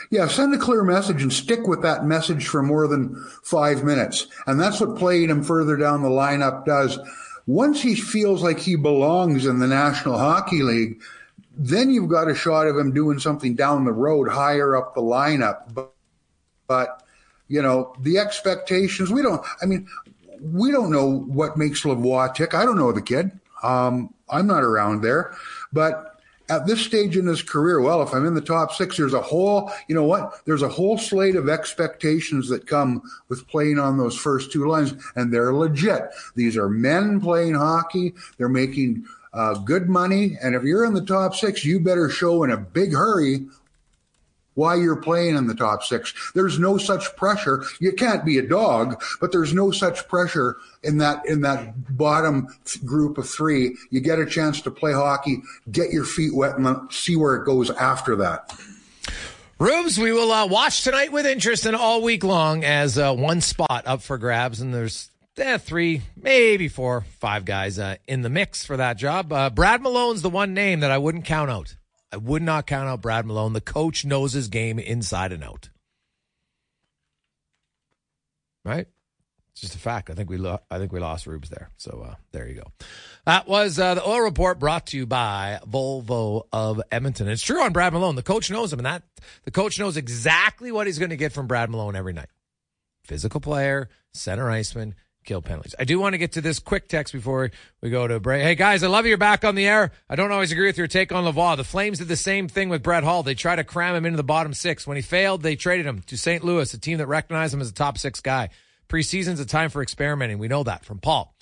Yeah, 0.10 0.28
send 0.28 0.54
a 0.54 0.58
clear 0.58 0.84
message 0.84 1.22
and 1.22 1.34
stick 1.34 1.68
with 1.68 1.82
that 1.82 2.06
message 2.06 2.48
for 2.48 2.64
more 2.64 2.88
than 2.88 3.16
five 3.44 3.84
minutes. 3.84 4.28
And 4.46 4.60
that's 4.60 4.80
what 4.80 4.98
playing 4.98 5.30
him 5.30 5.44
further 5.44 5.76
down 5.76 6.02
the 6.02 6.10
lineup 6.10 6.66
does. 6.66 6.98
Once 7.46 7.82
he 7.82 7.96
feels 7.96 8.42
like 8.42 8.60
he 8.60 8.76
belongs 8.76 9.46
in 9.46 9.60
the 9.60 9.68
National 9.68 10.18
Hockey 10.18 10.64
League, 10.64 11.02
then 11.58 11.90
you've 11.90 12.10
got 12.10 12.30
a 12.30 12.36
shot 12.36 12.68
of 12.68 12.78
him 12.78 12.94
doing 12.94 13.20
something 13.20 13.56
down 13.56 13.84
the 13.84 13.92
road, 13.92 14.30
higher 14.30 14.76
up 14.76 14.94
the 14.94 15.02
lineup. 15.02 15.74
But, 15.74 15.94
but 16.68 17.04
you 17.48 17.62
know, 17.62 17.96
the 18.00 18.20
expectations, 18.20 19.12
we 19.12 19.22
don't, 19.22 19.44
I 19.62 19.66
mean, 19.66 19.88
we 20.42 20.72
don't 20.72 20.92
know 20.92 21.20
what 21.22 21.58
makes 21.58 21.84
Lavoie 21.84 22.34
tick. 22.36 22.54
I 22.54 22.64
don't 22.64 22.78
know 22.78 22.92
the 22.92 23.02
kid. 23.02 23.32
Um, 23.64 24.14
I'm 24.30 24.46
not 24.46 24.64
around 24.64 25.02
there. 25.02 25.36
But 25.74 26.22
at 26.50 26.66
this 26.66 26.82
stage 26.82 27.18
in 27.18 27.26
his 27.26 27.42
career, 27.42 27.82
well, 27.82 28.02
if 28.02 28.14
I'm 28.14 28.26
in 28.26 28.36
the 28.36 28.42
top 28.42 28.72
six, 28.72 28.96
there's 28.98 29.14
a 29.14 29.22
whole, 29.22 29.72
you 29.88 29.96
know 29.96 30.04
what? 30.04 30.46
There's 30.46 30.62
a 30.62 30.70
whole 30.70 30.98
slate 30.98 31.36
of 31.36 31.50
expectations 31.50 32.48
that 32.50 32.68
come 32.68 33.02
with 33.30 33.48
playing 33.48 33.80
on 33.80 33.98
those 33.98 34.16
first 34.16 34.52
two 34.52 34.68
lines, 34.68 34.94
and 35.16 35.34
they're 35.34 35.54
legit. 35.54 36.04
These 36.36 36.56
are 36.56 36.70
men 36.70 37.20
playing 37.20 37.56
hockey. 37.56 38.14
They're 38.38 38.48
making 38.48 39.06
uh, 39.38 39.54
good 39.60 39.88
money. 39.88 40.36
And 40.42 40.56
if 40.56 40.64
you're 40.64 40.84
in 40.84 40.96
the 40.96 41.06
top 41.06 41.36
six, 41.36 41.64
you 41.64 41.80
better 41.80 42.10
show 42.10 42.44
in 42.44 42.50
a 42.50 42.58
big 42.58 42.92
hurry 42.92 43.46
why 44.56 44.74
you're 44.74 44.96
playing 44.96 45.36
in 45.36 45.46
the 45.46 45.54
top 45.54 45.84
six. 45.84 46.32
There's 46.34 46.58
no 46.58 46.80
such 46.80 47.16
pressure. 47.16 47.64
You 47.80 47.92
can't 47.92 48.26
be 48.26 48.40
a 48.40 48.42
dog, 48.42 49.04
but 49.22 49.32
there's 49.32 49.54
no 49.54 49.70
such 49.70 50.08
pressure 50.08 50.58
in 50.82 50.98
that 50.98 51.24
in 51.28 51.42
that 51.42 51.96
bottom 51.96 52.48
group 52.84 53.20
of 53.20 53.30
three. 53.30 53.78
You 53.92 54.00
get 54.00 54.18
a 54.18 54.26
chance 54.26 54.60
to 54.62 54.72
play 54.72 54.94
hockey, 54.94 55.44
get 55.72 55.92
your 55.92 56.06
feet 56.06 56.34
wet, 56.34 56.58
and 56.58 56.92
see 56.92 57.16
where 57.16 57.36
it 57.36 57.46
goes 57.46 57.70
after 57.70 58.16
that. 58.16 58.52
Rubes, 59.60 60.00
we 60.00 60.12
will 60.12 60.32
uh, 60.32 60.48
watch 60.48 60.84
tonight 60.84 61.12
with 61.12 61.28
interest 61.28 61.68
and 61.68 61.76
all 61.76 62.02
week 62.02 62.24
long 62.24 62.64
as 62.64 62.98
uh, 62.98 63.14
one 63.14 63.42
spot 63.42 63.84
up 63.86 64.02
for 64.02 64.18
grabs, 64.18 64.62
and 64.62 64.74
there's 64.74 65.12
eh, 65.40 65.58
three, 65.58 66.02
maybe 66.16 66.68
four, 66.68 67.02
five 67.20 67.46
guys 67.46 67.80
uh, 67.80 67.96
in 68.08 68.22
the 68.22 68.30
mix 68.30 68.66
for 68.66 68.78
that 68.78 68.98
job. 68.98 69.32
Uh, 69.32 69.50
Brad 69.50 69.82
Malone's 69.82 70.22
the 70.22 70.30
one 70.30 70.54
name 70.54 70.82
that 70.82 70.92
I 70.92 70.98
wouldn't 70.98 71.26
count 71.26 71.52
out. 71.52 71.76
I 72.12 72.18
would 72.18 72.42
not 72.42 72.68
count 72.68 72.88
out 72.88 73.02
Brad 73.02 73.26
Malone. 73.26 73.54
The 73.54 73.62
coach 73.62 74.06
knows 74.06 74.34
his 74.34 74.48
game 74.48 74.80
inside 74.80 75.32
and 75.32 75.44
out. 75.44 75.70
Right? 78.64 78.88
It's 79.52 79.62
just 79.62 79.76
a 79.76 79.80
fact. 79.80 80.10
I 80.10 80.14
think 80.14 80.30
we 80.30 80.38
lo- 80.38 80.60
I 80.70 80.78
think 80.78 80.94
we 80.94 81.00
lost 81.00 81.26
Rubes 81.26 81.50
there. 81.50 81.72
So 81.78 82.06
uh, 82.08 82.16
there 82.32 82.48
you 82.48 82.56
go. 82.56 82.72
That 83.26 83.48
was 83.48 83.80
uh, 83.80 83.96
the 83.96 84.08
oil 84.08 84.22
report 84.22 84.60
brought 84.60 84.88
to 84.88 84.98
you 84.98 85.08
by 85.08 85.60
Volvo 85.68 86.44
of 86.54 86.80
Edmonton. 86.92 87.28
It's 87.28 87.42
true 87.42 87.62
on 87.62 87.74
Brad 87.74 87.92
Malone. 87.92 88.16
The 88.16 88.22
coach 88.22 88.52
knows 88.52 88.72
him, 88.72 88.80
and 88.80 88.86
that 88.86 89.02
the 89.46 89.52
coach 89.52 89.80
knows 89.80 89.98
exactly 89.98 90.72
what 90.72 90.86
he's 90.86 91.00
going 91.00 91.10
to 91.10 91.18
get 91.18 91.34
from 91.34 91.48
Brad 91.48 91.72
Malone 91.72 91.96
every 91.96 92.14
night. 92.14 92.30
Physical 93.04 93.42
player, 93.42 93.90
center 94.14 94.50
iceman, 94.52 94.94
kill 95.28 95.42
penalties. 95.42 95.76
I 95.78 95.84
do 95.84 96.00
want 96.00 96.14
to 96.14 96.18
get 96.18 96.32
to 96.32 96.42
this 96.42 96.58
quick 96.58 96.88
text 96.88 97.14
before 97.14 97.52
we 97.82 97.90
go 97.90 98.08
to 98.08 98.20
break. 98.20 98.42
Hey 98.42 98.56
guys, 98.56 98.82
I 98.82 98.88
love 98.88 99.06
you're 99.06 99.18
back 99.18 99.44
on 99.44 99.56
the 99.56 99.68
air. 99.68 99.92
I 100.10 100.16
don't 100.16 100.32
always 100.32 100.52
agree 100.52 100.68
with 100.68 100.78
your 100.78 100.88
take 100.88 101.12
on 101.12 101.26
Lavoie. 101.26 101.58
The 101.58 101.64
Flames 101.64 102.00
did 102.00 102.08
the 102.08 102.16
same 102.16 102.48
thing 102.48 102.70
with 102.70 102.82
Brett 102.82 103.04
Hull. 103.04 103.22
They 103.22 103.36
tried 103.36 103.58
to 103.58 103.64
cram 103.64 103.94
him 103.94 104.06
into 104.06 104.18
the 104.18 104.24
bottom 104.24 104.54
six. 104.54 104.88
When 104.88 104.96
he 104.96 105.04
failed, 105.04 105.44
they 105.44 105.56
traded 105.56 105.86
him 105.86 106.02
to 106.04 106.18
St. 106.18 106.44
Louis, 106.44 106.74
a 106.74 106.80
team 106.80 106.98
that 106.98 107.08
recognized 107.08 107.54
him 107.54 107.62
as 107.62 107.70
a 107.70 107.74
top 107.74 107.98
six 107.98 108.22
guy. 108.22 108.50
Preseason's 108.88 109.42
a 109.42 109.46
time 109.46 109.70
for 109.70 109.84
experimenting. 109.84 110.40
We 110.40 110.48
know 110.48 110.64
that 110.64 110.86
from 110.86 111.00
Paul. 111.00 111.36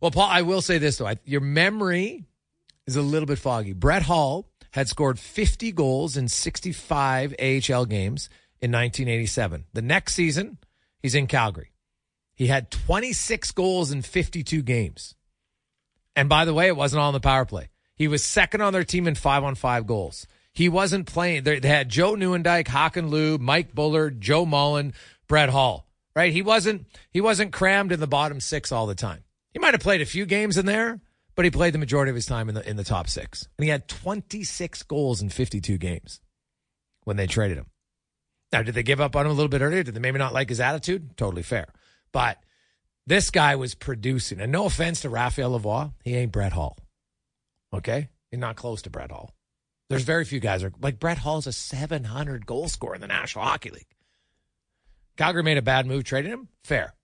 Well, 0.00 0.12
Paul, 0.12 0.28
I 0.30 0.42
will 0.42 0.62
say 0.62 0.78
this 0.78 0.98
though: 0.98 1.08
I, 1.08 1.16
your 1.24 1.40
memory 1.40 2.24
is 2.86 2.96
a 2.96 3.02
little 3.02 3.26
bit 3.26 3.40
foggy. 3.40 3.72
Brett 3.72 4.02
Hull 4.02 4.48
had 4.70 4.88
scored 4.88 5.18
50 5.18 5.72
goals 5.72 6.16
in 6.16 6.28
65 6.28 7.34
AHL 7.40 7.86
games 7.86 8.30
in 8.60 8.70
1987. 8.70 9.64
The 9.72 9.82
next 9.82 10.14
season, 10.14 10.58
he's 11.02 11.14
in 11.14 11.26
Calgary. 11.26 11.72
He 12.36 12.46
had 12.46 12.70
26 12.70 13.50
goals 13.52 13.90
in 13.90 14.02
52 14.02 14.62
games. 14.62 15.14
And 16.14 16.28
by 16.28 16.44
the 16.44 16.54
way, 16.54 16.68
it 16.68 16.76
wasn't 16.76 17.00
all 17.00 17.08
on 17.08 17.14
the 17.14 17.20
power 17.20 17.44
play. 17.44 17.70
He 17.96 18.08
was 18.08 18.24
second 18.24 18.60
on 18.60 18.72
their 18.72 18.84
team 18.84 19.08
in 19.08 19.14
five 19.14 19.42
on 19.42 19.54
five 19.54 19.86
goals. 19.86 20.26
He 20.52 20.68
wasn't 20.68 21.06
playing. 21.06 21.44
They 21.44 21.60
had 21.60 21.88
Joe 21.88 22.14
Nieuwendyk, 22.14 22.66
Hakan 22.66 23.10
Loob, 23.10 23.40
Mike 23.40 23.74
Bullard, 23.74 24.20
Joe 24.20 24.46
Mullen, 24.46 24.92
Brett 25.28 25.48
Hull. 25.48 25.86
Right? 26.14 26.32
He 26.32 26.40
wasn't. 26.40 26.86
He 27.10 27.20
wasn't 27.20 27.52
crammed 27.52 27.92
in 27.92 28.00
the 28.00 28.06
bottom 28.06 28.40
six 28.40 28.72
all 28.72 28.86
the 28.86 28.94
time. 28.94 29.22
He 29.52 29.58
might 29.58 29.74
have 29.74 29.82
played 29.82 30.00
a 30.00 30.06
few 30.06 30.24
games 30.24 30.56
in 30.56 30.64
there, 30.64 31.00
but 31.34 31.44
he 31.44 31.50
played 31.50 31.74
the 31.74 31.78
majority 31.78 32.08
of 32.08 32.16
his 32.16 32.24
time 32.24 32.48
in 32.48 32.54
the 32.54 32.66
in 32.66 32.76
the 32.76 32.84
top 32.84 33.08
six. 33.08 33.46
And 33.58 33.64
he 33.64 33.70
had 33.70 33.86
26 33.86 34.82
goals 34.84 35.20
in 35.20 35.28
52 35.28 35.76
games 35.76 36.20
when 37.04 37.16
they 37.18 37.26
traded 37.26 37.58
him. 37.58 37.66
Now, 38.50 38.62
did 38.62 38.74
they 38.74 38.82
give 38.82 39.00
up 39.00 39.14
on 39.14 39.26
him 39.26 39.32
a 39.32 39.34
little 39.34 39.50
bit 39.50 39.60
earlier? 39.60 39.82
Did 39.82 39.94
they 39.94 40.00
maybe 40.00 40.18
not 40.18 40.32
like 40.32 40.48
his 40.48 40.60
attitude? 40.60 41.18
Totally 41.18 41.42
fair. 41.42 41.66
But 42.12 42.38
this 43.06 43.30
guy 43.30 43.56
was 43.56 43.74
producing. 43.74 44.40
And 44.40 44.52
no 44.52 44.66
offense 44.66 45.00
to 45.02 45.08
Raphael 45.08 45.58
Lavoie, 45.58 45.92
he 46.04 46.14
ain't 46.16 46.32
Brett 46.32 46.52
Hull. 46.52 46.76
Okay? 47.72 48.08
He's 48.30 48.40
not 48.40 48.56
close 48.56 48.82
to 48.82 48.90
Brett 48.90 49.10
Hull. 49.10 49.32
There's 49.88 50.02
very 50.02 50.24
few 50.24 50.40
guys 50.40 50.64
are 50.64 50.72
like 50.80 50.98
Brett 50.98 51.18
Hull's 51.18 51.46
a 51.46 51.52
700 51.52 52.44
goal 52.44 52.68
scorer 52.68 52.96
in 52.96 53.00
the 53.00 53.06
National 53.06 53.44
Hockey 53.44 53.70
League. 53.70 53.86
Calgary 55.16 55.44
made 55.44 55.58
a 55.58 55.62
bad 55.62 55.86
move 55.86 56.04
trading 56.04 56.32
him. 56.32 56.48
Fair. 56.64 56.94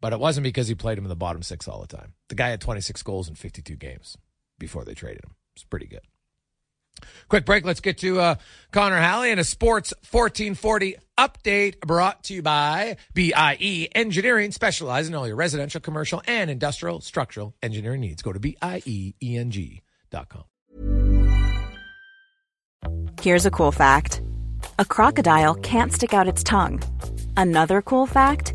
But 0.00 0.12
it 0.12 0.20
wasn't 0.20 0.44
because 0.44 0.68
he 0.68 0.74
played 0.74 0.98
him 0.98 1.04
in 1.04 1.10
the 1.10 1.16
bottom 1.16 1.42
six 1.42 1.68
all 1.68 1.80
the 1.80 1.86
time. 1.96 2.14
The 2.28 2.34
guy 2.34 2.48
had 2.48 2.60
26 2.60 3.02
goals 3.02 3.28
in 3.28 3.34
52 3.34 3.76
games 3.76 4.16
before 4.58 4.84
they 4.84 4.94
traded 4.94 5.24
him. 5.24 5.34
It's 5.54 5.64
pretty 5.64 5.86
good. 5.86 6.00
Quick 7.28 7.44
break. 7.44 7.64
Let's 7.64 7.80
get 7.80 7.98
to 7.98 8.20
uh, 8.20 8.34
Connor 8.72 8.98
Halley 8.98 9.30
and 9.30 9.40
a 9.40 9.44
Sports 9.44 9.92
1440 10.10 10.96
update 11.18 11.80
brought 11.80 12.24
to 12.24 12.34
you 12.34 12.42
by 12.42 12.96
BIE 13.14 13.88
Engineering, 13.94 14.52
specializing 14.52 15.12
in 15.12 15.18
all 15.18 15.26
your 15.26 15.36
residential, 15.36 15.80
commercial, 15.80 16.22
and 16.26 16.50
industrial 16.50 17.00
structural 17.00 17.54
engineering 17.62 18.00
needs. 18.00 18.22
Go 18.22 18.32
to 18.32 18.40
BIEENG.com. 18.40 20.44
Here's 23.20 23.46
a 23.46 23.50
cool 23.50 23.72
fact 23.72 24.22
a 24.78 24.84
crocodile 24.84 25.54
can't 25.54 25.92
stick 25.92 26.14
out 26.14 26.28
its 26.28 26.42
tongue. 26.42 26.82
Another 27.36 27.82
cool 27.82 28.06
fact 28.06 28.54